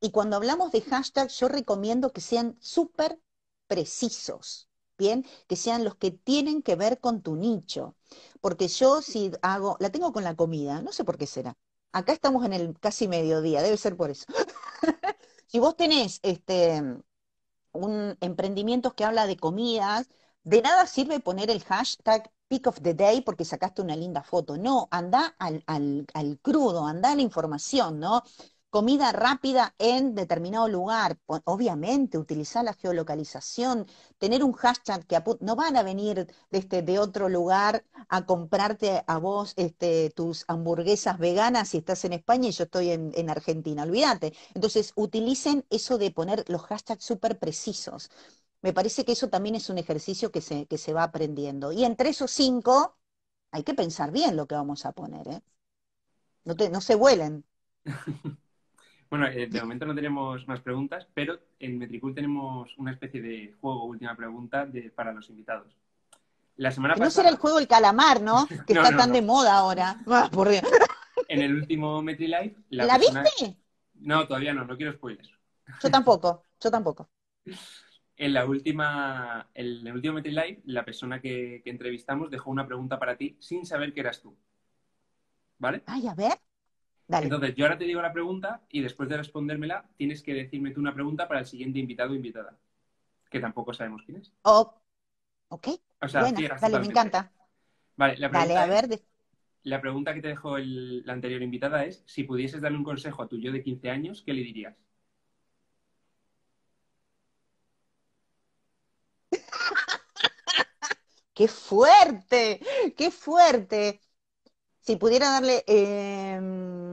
Y 0.00 0.10
cuando 0.10 0.36
hablamos 0.36 0.72
de 0.72 0.80
hashtag, 0.82 1.28
yo 1.30 1.48
recomiendo 1.48 2.12
que 2.12 2.20
sean 2.20 2.56
súper 2.60 3.20
precisos, 3.66 4.68
¿bien? 4.98 5.24
Que 5.48 5.56
sean 5.56 5.84
los 5.84 5.96
que 5.96 6.10
tienen 6.10 6.62
que 6.62 6.76
ver 6.76 7.00
con 7.00 7.22
tu 7.22 7.36
nicho. 7.36 7.96
Porque 8.40 8.68
yo 8.68 9.02
si 9.02 9.30
hago, 9.42 9.76
la 9.80 9.90
tengo 9.90 10.12
con 10.12 10.24
la 10.24 10.36
comida, 10.36 10.82
no 10.82 10.92
sé 10.92 11.04
por 11.04 11.18
qué 11.18 11.26
será. 11.26 11.56
Acá 11.92 12.12
estamos 12.12 12.44
en 12.44 12.52
el 12.52 12.78
casi 12.78 13.08
mediodía, 13.08 13.62
debe 13.62 13.76
ser 13.76 13.96
por 13.96 14.10
eso. 14.10 14.26
Si 15.46 15.58
vos 15.58 15.76
tenés 15.76 16.20
este, 16.22 16.80
un 17.72 18.16
emprendimiento 18.20 18.94
que 18.94 19.04
habla 19.04 19.26
de 19.26 19.36
comidas, 19.36 20.08
de 20.44 20.62
nada 20.62 20.86
sirve 20.86 21.20
poner 21.20 21.50
el 21.50 21.62
hashtag 21.64 22.30
Pick 22.48 22.66
of 22.68 22.80
the 22.82 22.94
Day 22.94 23.22
porque 23.22 23.44
sacaste 23.44 23.82
una 23.82 23.96
linda 23.96 24.22
foto. 24.22 24.56
No, 24.58 24.88
anda 24.90 25.34
al, 25.38 25.62
al, 25.66 26.06
al 26.14 26.38
crudo, 26.40 26.86
anda 26.86 27.12
a 27.12 27.16
la 27.16 27.22
información, 27.22 28.00
¿no? 28.00 28.22
Comida 28.70 29.10
rápida 29.12 29.74
en 29.78 30.14
determinado 30.14 30.68
lugar. 30.68 31.18
Obviamente, 31.44 32.18
utilizar 32.18 32.64
la 32.64 32.74
geolocalización, 32.74 33.86
tener 34.18 34.44
un 34.44 34.52
hashtag 34.52 35.04
que 35.06 35.20
no 35.40 35.56
van 35.56 35.76
a 35.76 35.82
venir 35.82 36.26
de, 36.50 36.58
este, 36.58 36.82
de 36.82 36.98
otro 37.00 37.28
lugar 37.28 37.84
a 38.08 38.26
comprarte 38.26 39.02
a 39.08 39.18
vos 39.18 39.54
este, 39.56 40.10
tus 40.10 40.44
hamburguesas 40.46 41.18
veganas 41.18 41.70
si 41.70 41.78
estás 41.78 42.04
en 42.04 42.12
España 42.12 42.48
y 42.48 42.52
yo 42.52 42.64
estoy 42.64 42.90
en, 42.90 43.10
en 43.16 43.28
Argentina, 43.30 43.82
olvídate. 43.82 44.34
Entonces, 44.54 44.92
utilicen 44.94 45.66
eso 45.70 45.98
de 45.98 46.12
poner 46.12 46.44
los 46.48 46.62
hashtags 46.62 47.04
súper 47.04 47.38
precisos. 47.40 48.08
Me 48.62 48.72
parece 48.72 49.04
que 49.04 49.12
eso 49.12 49.28
también 49.28 49.56
es 49.56 49.68
un 49.70 49.78
ejercicio 49.78 50.30
que 50.30 50.40
se, 50.42 50.66
que 50.66 50.78
se 50.78 50.92
va 50.92 51.02
aprendiendo. 51.04 51.72
Y 51.72 51.84
entre 51.84 52.10
esos 52.10 52.30
cinco, 52.30 52.96
hay 53.52 53.62
que 53.64 53.74
pensar 53.74 54.12
bien 54.12 54.36
lo 54.36 54.46
que 54.46 54.54
vamos 54.56 54.86
a 54.86 54.92
poner, 54.92 55.28
¿eh? 55.28 55.42
No 56.44 56.54
te- 56.56 56.68
no 56.70 56.80
se 56.82 56.94
vuelen. 56.96 57.44
Bueno, 59.10 59.26
eh, 59.26 59.48
de 59.48 59.60
momento 59.60 59.86
no 59.86 59.94
tenemos 59.94 60.46
más 60.46 60.60
preguntas, 60.60 61.06
pero 61.12 61.38
en 61.58 61.78
Metricool 61.78 62.14
tenemos 62.14 62.70
una 62.78 62.92
especie 62.92 63.20
de 63.20 63.54
juego, 63.60 63.84
última 63.84 64.14
pregunta, 64.16 64.64
de, 64.66 64.90
para 64.90 65.12
los 65.12 65.28
invitados. 65.28 65.76
La 66.56 66.70
semana 66.70 66.94
Que 66.94 67.00
no 67.00 67.06
pasada, 67.06 67.24
será 67.24 67.34
el 67.34 67.40
juego 67.40 67.58
del 67.58 67.66
calamar, 67.66 68.20
¿no? 68.22 68.46
Que 68.66 68.74
No, 68.74 68.82
está 68.82 68.92
no, 68.92 68.98
tan 68.98 69.08
no. 69.08 69.14
de 69.14 69.22
moda 69.22 69.56
ahora. 69.58 69.96
Ah, 70.06 70.28
por 70.32 70.48
Dios. 70.48 70.62
en 71.28 71.42
el 71.42 71.54
último 71.54 72.00
MetriLive, 72.02 72.56
la, 72.70 72.84
¿La 72.86 72.98
persona- 72.98 73.22
viste? 73.22 73.56
No, 73.94 74.26
todavía 74.26 74.54
no, 74.54 74.64
no 74.64 74.76
quiero 74.76 74.92
spoilers. 74.92 75.30
Yo 75.82 75.90
tampoco, 75.90 76.44
yo 76.60 76.70
tampoco. 76.70 77.10
En 78.16 78.32
la 78.34 78.44
última, 78.46 79.48
en 79.54 79.86
el 79.86 79.92
último 79.94 80.14
MetriLive, 80.14 80.60
la 80.66 80.84
persona 80.84 81.20
que, 81.20 81.62
que 81.64 81.70
entrevistamos 81.70 82.30
dejó 82.30 82.50
una 82.50 82.66
pregunta 82.66 82.98
para 82.98 83.16
ti 83.16 83.36
sin 83.40 83.64
saber 83.66 83.92
que 83.92 84.00
eras 84.00 84.20
tú. 84.20 84.36
¿Vale? 85.58 85.82
Ay, 85.86 86.06
a 86.06 86.14
ver. 86.14 86.38
Dale. 87.10 87.24
Entonces, 87.26 87.54
yo 87.54 87.64
ahora 87.66 87.78
te 87.78 87.84
digo 87.84 88.00
la 88.02 88.12
pregunta 88.12 88.62
y 88.70 88.80
después 88.82 89.08
de 89.08 89.16
respondérmela, 89.18 89.84
tienes 89.96 90.22
que 90.22 90.32
decirme 90.34 90.70
tú 90.72 90.80
una 90.80 90.94
pregunta 90.94 91.28
para 91.28 91.40
el 91.40 91.46
siguiente 91.46 91.78
invitado 91.78 92.12
o 92.12 92.14
invitada, 92.14 92.56
que 93.30 93.40
tampoco 93.40 93.72
sabemos 93.74 94.02
quién 94.06 94.18
es. 94.18 94.32
Oh, 94.44 94.74
ok, 95.50 95.68
O 96.02 96.08
sea, 96.08 96.22
buena, 96.22 96.40
dale, 96.60 96.78
me 96.80 96.86
encanta. 96.86 97.30
Vale, 97.96 98.16
la 98.18 98.30
Dale, 98.30 98.54
pregunta, 98.54 98.62
a 98.62 98.66
ver. 98.66 98.88
es- 98.88 98.88
de- 98.88 99.02
la 99.64 99.80
pregunta 99.80 100.12
que 100.14 100.20
te 100.22 100.28
dejó 100.28 100.56
el- 100.58 101.02
la 101.06 101.12
anterior 101.14 101.42
invitada 101.42 101.84
es, 101.86 102.02
si 102.06 102.24
pudieses 102.24 102.60
darle 102.62 102.76
un 102.78 102.84
consejo 102.84 103.22
a 103.22 103.28
tu 103.28 103.38
yo 103.38 103.52
de 103.52 103.62
15 103.62 103.88
años, 103.90 104.22
¿qué 104.22 104.32
le 104.34 104.42
dirías? 104.42 104.76
¡Qué 111.34 111.48
fuerte! 111.48 112.60
¡Qué 112.96 113.10
fuerte! 113.10 114.00
Si 114.80 114.96
pudiera 114.96 115.30
darle... 115.30 115.64
em, 115.66 116.89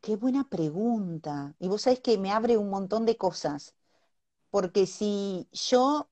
qué 0.00 0.16
buena 0.16 0.48
pregunta. 0.48 1.54
Y 1.58 1.68
vos 1.68 1.82
sabés 1.82 2.00
que 2.00 2.18
me 2.18 2.32
abre 2.32 2.56
un 2.56 2.70
montón 2.70 3.06
de 3.06 3.16
cosas. 3.16 3.74
Porque 4.50 4.86
si 4.86 5.48
yo 5.52 6.10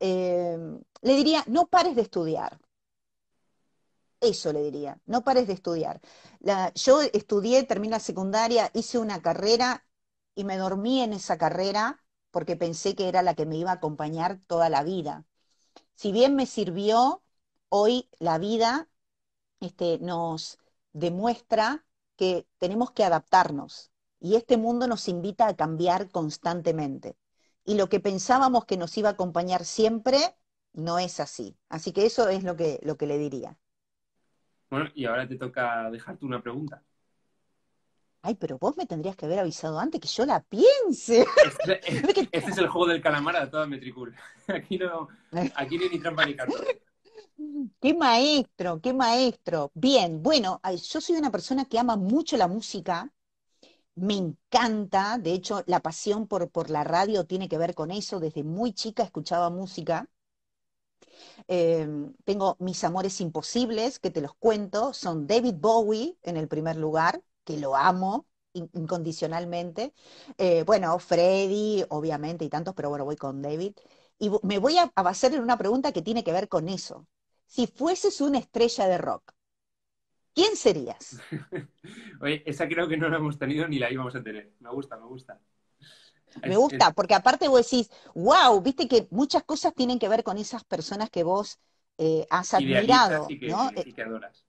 em, 0.00 0.80
le 1.02 1.16
diría, 1.16 1.44
no 1.46 1.66
pares 1.68 1.96
de 1.96 2.02
estudiar. 2.02 2.60
Eso 4.20 4.52
le 4.52 4.62
diría, 4.62 5.00
no 5.06 5.24
pares 5.24 5.48
de 5.48 5.54
estudiar. 5.54 6.00
Yo 6.74 7.00
estudié, 7.02 7.64
terminé 7.64 7.92
la 7.92 8.00
secundaria, 8.00 8.70
hice 8.72 8.98
una 8.98 9.20
carrera 9.20 9.84
y 10.36 10.44
me 10.44 10.56
dormí 10.58 11.00
en 11.02 11.12
esa 11.12 11.36
carrera 11.38 12.04
porque 12.30 12.56
pensé 12.56 12.94
que 12.94 13.08
era 13.08 13.22
la 13.22 13.34
que 13.34 13.46
me 13.46 13.56
iba 13.56 13.70
a 13.70 13.74
acompañar 13.74 14.40
toda 14.46 14.68
la 14.70 14.84
vida. 14.84 15.26
Si 15.94 16.12
bien 16.12 16.36
me 16.36 16.46
sirvió, 16.46 17.22
hoy 17.68 18.08
la 18.18 18.38
vida 18.38 18.88
este, 19.60 19.98
nos 19.98 20.58
demuestra 20.92 21.84
que 22.16 22.46
tenemos 22.58 22.90
que 22.92 23.04
adaptarnos 23.04 23.90
y 24.20 24.36
este 24.36 24.56
mundo 24.56 24.86
nos 24.86 25.08
invita 25.08 25.48
a 25.48 25.56
cambiar 25.56 26.10
constantemente. 26.10 27.16
Y 27.64 27.74
lo 27.76 27.88
que 27.88 28.00
pensábamos 28.00 28.64
que 28.64 28.76
nos 28.76 28.96
iba 28.98 29.08
a 29.10 29.12
acompañar 29.12 29.64
siempre 29.64 30.18
no 30.72 30.98
es 30.98 31.20
así. 31.20 31.56
Así 31.68 31.92
que 31.92 32.06
eso 32.06 32.28
es 32.28 32.44
lo 32.44 32.56
que, 32.56 32.80
lo 32.82 32.96
que 32.96 33.06
le 33.06 33.18
diría. 33.18 33.58
Bueno, 34.70 34.90
y 34.94 35.04
ahora 35.04 35.28
te 35.28 35.36
toca 35.36 35.90
dejarte 35.90 36.24
una 36.24 36.42
pregunta. 36.42 36.82
Ay, 38.24 38.36
pero 38.36 38.56
vos 38.58 38.76
me 38.76 38.86
tendrías 38.86 39.16
que 39.16 39.26
haber 39.26 39.40
avisado 39.40 39.78
antes 39.80 40.00
que 40.00 40.06
yo 40.08 40.24
la 40.24 40.40
piense. 40.42 41.26
Este, 41.44 41.80
es- 41.92 42.28
este 42.32 42.60
el 42.60 42.68
juego 42.68 42.86
del 42.86 43.02
calamar 43.02 43.36
a 43.36 43.50
toda 43.50 43.66
Metricool. 43.66 44.14
Aquí 44.48 44.78
no, 44.78 45.08
aquí 45.56 45.76
no 45.76 45.84
hay 45.84 45.90
ni 45.90 45.98
trampa 45.98 46.24
ni 46.24 46.36
cartón. 46.36 46.64
Qué 47.80 47.92
maestro, 47.94 48.80
qué 48.80 48.92
maestro. 48.94 49.70
Bien, 49.74 50.22
bueno, 50.22 50.60
yo 50.90 51.00
soy 51.00 51.16
una 51.16 51.30
persona 51.30 51.64
que 51.66 51.78
ama 51.78 51.96
mucho 51.96 52.36
la 52.36 52.48
música, 52.48 53.12
me 53.96 54.14
encanta, 54.16 55.18
de 55.18 55.32
hecho, 55.34 55.64
la 55.66 55.80
pasión 55.80 56.26
por, 56.28 56.50
por 56.50 56.70
la 56.70 56.84
radio 56.84 57.26
tiene 57.26 57.48
que 57.48 57.58
ver 57.58 57.74
con 57.76 57.90
eso, 57.92 58.20
desde 58.20 58.44
muy 58.44 58.72
chica 58.74 59.02
escuchaba 59.04 59.50
música. 59.50 60.08
Eh, 61.48 61.86
tengo 62.24 62.56
mis 62.60 62.82
amores 62.84 63.20
imposibles, 63.20 63.98
que 63.98 64.10
te 64.10 64.20
los 64.20 64.34
cuento, 64.34 64.92
son 64.94 65.26
David 65.26 65.54
Bowie 65.58 66.16
en 66.22 66.36
el 66.36 66.48
primer 66.48 66.76
lugar, 66.76 67.22
que 67.44 67.58
lo 67.58 67.76
amo 67.76 68.26
in- 68.52 68.70
incondicionalmente. 68.74 69.92
Eh, 70.38 70.64
bueno, 70.64 70.98
Freddy, 70.98 71.84
obviamente, 71.90 72.44
y 72.44 72.48
tantos, 72.48 72.74
pero 72.74 72.88
bueno, 72.90 73.04
voy 73.04 73.16
con 73.16 73.42
David. 73.42 73.74
Y 74.18 74.30
me 74.42 74.58
voy 74.58 74.78
a, 74.78 74.92
a 74.94 75.00
hacer 75.08 75.40
una 75.40 75.58
pregunta 75.58 75.92
que 75.92 76.02
tiene 76.02 76.24
que 76.24 76.32
ver 76.32 76.48
con 76.48 76.68
eso. 76.68 77.06
Si 77.52 77.66
fueses 77.66 78.22
una 78.22 78.38
estrella 78.38 78.88
de 78.88 78.96
rock, 78.96 79.34
¿quién 80.34 80.56
serías? 80.56 81.20
Oye, 82.22 82.42
esa 82.46 82.66
creo 82.66 82.88
que 82.88 82.96
no 82.96 83.10
la 83.10 83.18
hemos 83.18 83.38
tenido 83.38 83.68
ni 83.68 83.78
la 83.78 83.92
íbamos 83.92 84.14
a 84.14 84.22
tener. 84.22 84.52
Me 84.60 84.70
gusta, 84.70 84.96
me 84.96 85.04
gusta. 85.04 85.38
Me 86.42 86.56
gusta, 86.56 86.92
porque 86.92 87.14
aparte 87.14 87.48
vos 87.48 87.70
decís, 87.70 87.90
wow, 88.14 88.58
viste 88.62 88.88
que 88.88 89.06
muchas 89.10 89.42
cosas 89.42 89.74
tienen 89.74 89.98
que 89.98 90.08
ver 90.08 90.24
con 90.24 90.38
esas 90.38 90.64
personas 90.64 91.10
que 91.10 91.24
vos 91.24 91.58
eh, 91.98 92.26
has 92.30 92.54
admirado, 92.54 93.26
y 93.28 93.38
¿no? 93.50 93.70
y 93.76 93.92
que 93.92 94.02
adoras. 94.02 94.46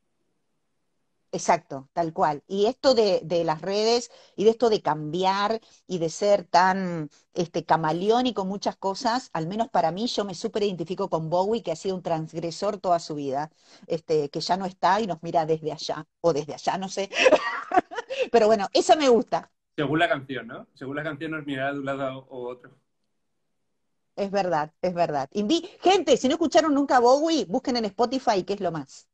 Exacto, 1.33 1.89
tal 1.93 2.13
cual. 2.13 2.43
Y 2.47 2.67
esto 2.67 2.93
de, 2.93 3.19
de, 3.23 3.43
las 3.43 3.59
redes 3.63 4.11
y 4.35 4.43
de 4.43 4.51
esto 4.51 4.69
de 4.69 4.83
cambiar 4.83 5.59
y 5.87 5.97
de 5.97 6.09
ser 6.09 6.43
tan 6.43 7.09
este, 7.33 7.65
camaleónico 7.65 8.45
muchas 8.45 8.75
cosas, 8.75 9.31
al 9.33 9.47
menos 9.47 9.67
para 9.69 9.91
mí, 9.91 10.05
yo 10.05 10.25
me 10.25 10.35
súper 10.35 10.61
identifico 10.61 11.09
con 11.09 11.31
Bowie, 11.31 11.63
que 11.63 11.71
ha 11.71 11.75
sido 11.75 11.95
un 11.95 12.03
transgresor 12.03 12.77
toda 12.77 12.99
su 12.99 13.15
vida, 13.15 13.49
este, 13.87 14.29
que 14.29 14.41
ya 14.41 14.57
no 14.57 14.67
está 14.67 15.01
y 15.01 15.07
nos 15.07 15.23
mira 15.23 15.47
desde 15.47 15.71
allá, 15.71 16.05
o 16.21 16.33
desde 16.33 16.53
allá, 16.53 16.77
no 16.77 16.87
sé. 16.87 17.09
Pero 18.31 18.45
bueno, 18.45 18.67
eso 18.71 18.95
me 18.95 19.09
gusta. 19.09 19.49
Según 19.75 19.97
la 19.97 20.07
canción, 20.07 20.45
¿no? 20.45 20.67
Según 20.75 20.97
la 20.97 21.03
canción 21.03 21.31
nos 21.31 21.47
mirará 21.47 21.73
de 21.73 21.79
un 21.79 21.85
lado 21.85 22.27
u 22.29 22.47
otro. 22.47 22.77
Es 24.15 24.29
verdad, 24.29 24.71
es 24.83 24.93
verdad. 24.93 25.27
Invi 25.33 25.67
Gente, 25.81 26.15
si 26.15 26.27
no 26.27 26.35
escucharon 26.35 26.75
nunca 26.75 26.99
Bowie, 26.99 27.45
busquen 27.45 27.77
en 27.77 27.85
Spotify, 27.85 28.43
que 28.43 28.53
es 28.53 28.61
lo 28.61 28.71
más. 28.71 29.07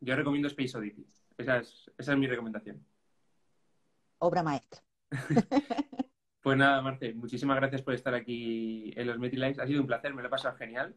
Yo 0.00 0.16
recomiendo 0.16 0.48
Space 0.48 0.76
Oddity. 0.76 1.06
Esa 1.36 1.58
es, 1.58 1.90
esa 1.96 2.12
es 2.12 2.18
mi 2.18 2.26
recomendación. 2.26 2.84
Obra 4.18 4.42
maestra. 4.42 4.82
pues 6.42 6.58
nada, 6.58 6.80
Marce, 6.82 7.14
muchísimas 7.14 7.56
gracias 7.56 7.82
por 7.82 7.94
estar 7.94 8.14
aquí 8.14 8.92
en 8.96 9.06
los 9.06 9.18
MetiLives. 9.18 9.58
Ha 9.58 9.66
sido 9.66 9.80
un 9.80 9.86
placer, 9.86 10.14
me 10.14 10.22
lo 10.22 10.28
he 10.28 10.30
pasado 10.30 10.56
genial. 10.56 10.94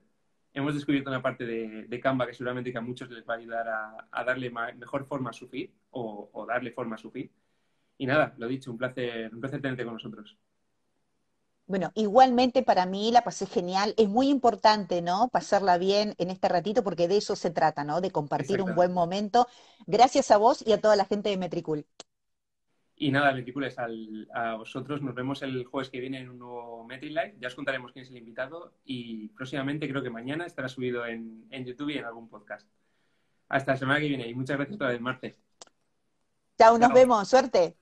Hemos 0.54 0.76
descubierto 0.76 1.10
una 1.10 1.22
parte 1.22 1.46
de, 1.46 1.86
de 1.88 2.00
Canva 2.00 2.28
que 2.28 2.34
seguramente 2.34 2.72
que 2.72 2.78
a 2.78 2.82
muchos 2.82 3.10
les 3.10 3.28
va 3.28 3.34
a 3.34 3.38
ayudar 3.38 3.68
a, 3.68 4.08
a 4.12 4.24
darle 4.24 4.52
mejor 4.52 5.06
forma 5.06 5.32
a 5.32 5.34
su 5.34 5.48
feed 5.48 5.72
o, 5.92 6.30
o, 6.32 6.46
darle 6.46 6.72
forma 6.72 6.96
a 6.96 7.00
su 7.00 7.10
feed. 7.10 7.30
Y 7.98 8.06
nada, 8.06 8.36
lo 8.38 8.48
dicho, 8.48 8.72
un 8.72 8.78
placer, 8.78 9.34
un 9.34 9.40
placer 9.40 9.62
tenerte 9.62 9.84
con 9.84 9.94
nosotros. 9.94 10.38
Bueno, 11.66 11.92
igualmente 11.96 12.62
para 12.62 12.86
mí 12.86 13.12
la 13.12 13.24
pasé 13.24 13.46
genial. 13.46 13.94
Es 13.98 14.10
muy 14.10 14.30
importante, 14.30 15.02
¿no? 15.02 15.30
Pasarla 15.30 15.78
bien 15.78 16.14
en 16.18 16.30
este 16.30 16.50
ratito 16.50 16.84
porque 16.84 17.08
de 17.08 17.18
eso 17.18 17.36
se 17.36 17.52
trata, 17.52 17.84
¿no? 17.84 18.02
De 18.02 18.12
compartir 18.12 18.62
un 18.62 18.76
buen 18.76 18.92
momento. 18.92 19.48
Gracias 19.88 20.30
a 20.32 20.38
vos 20.38 20.64
y 20.66 20.74
a 20.74 20.82
toda 20.82 20.96
la 20.96 21.06
gente 21.06 21.30
de 21.30 21.38
Metricool. 21.38 21.86
Y 22.96 23.12
nada, 23.12 23.34
Metricool, 23.34 23.68
a 24.34 24.56
vosotros. 24.56 25.02
Nos 25.02 25.16
vemos 25.16 25.42
el 25.42 25.66
jueves 25.66 25.90
que 25.90 26.00
viene 26.00 26.20
en 26.20 26.30
un 26.30 26.40
nuevo 26.40 26.84
MetriLive. 26.84 27.38
Ya 27.40 27.48
os 27.48 27.56
contaremos 27.56 27.92
quién 27.92 28.04
es 28.04 28.12
el 28.12 28.18
invitado 28.18 28.74
y 28.84 29.30
próximamente, 29.30 29.90
creo 29.90 30.04
que 30.04 30.10
mañana, 30.10 30.46
estará 30.46 30.68
subido 30.68 31.06
en, 31.06 31.48
en 31.50 31.66
YouTube 31.66 31.90
y 31.90 31.98
en 31.98 32.06
algún 32.06 32.28
podcast. 32.30 32.68
Hasta 33.50 33.74
la 33.74 33.78
semana 33.78 34.00
que 34.00 34.08
viene 34.08 34.28
y 34.28 34.34
muchas 34.36 34.58
gracias 34.58 34.76
otra 34.76 34.90
vez, 34.90 35.02
Marte. 35.02 35.38
Chao, 36.58 36.78
nos 36.78 36.94
vemos. 36.94 37.28
Suerte. 37.28 37.78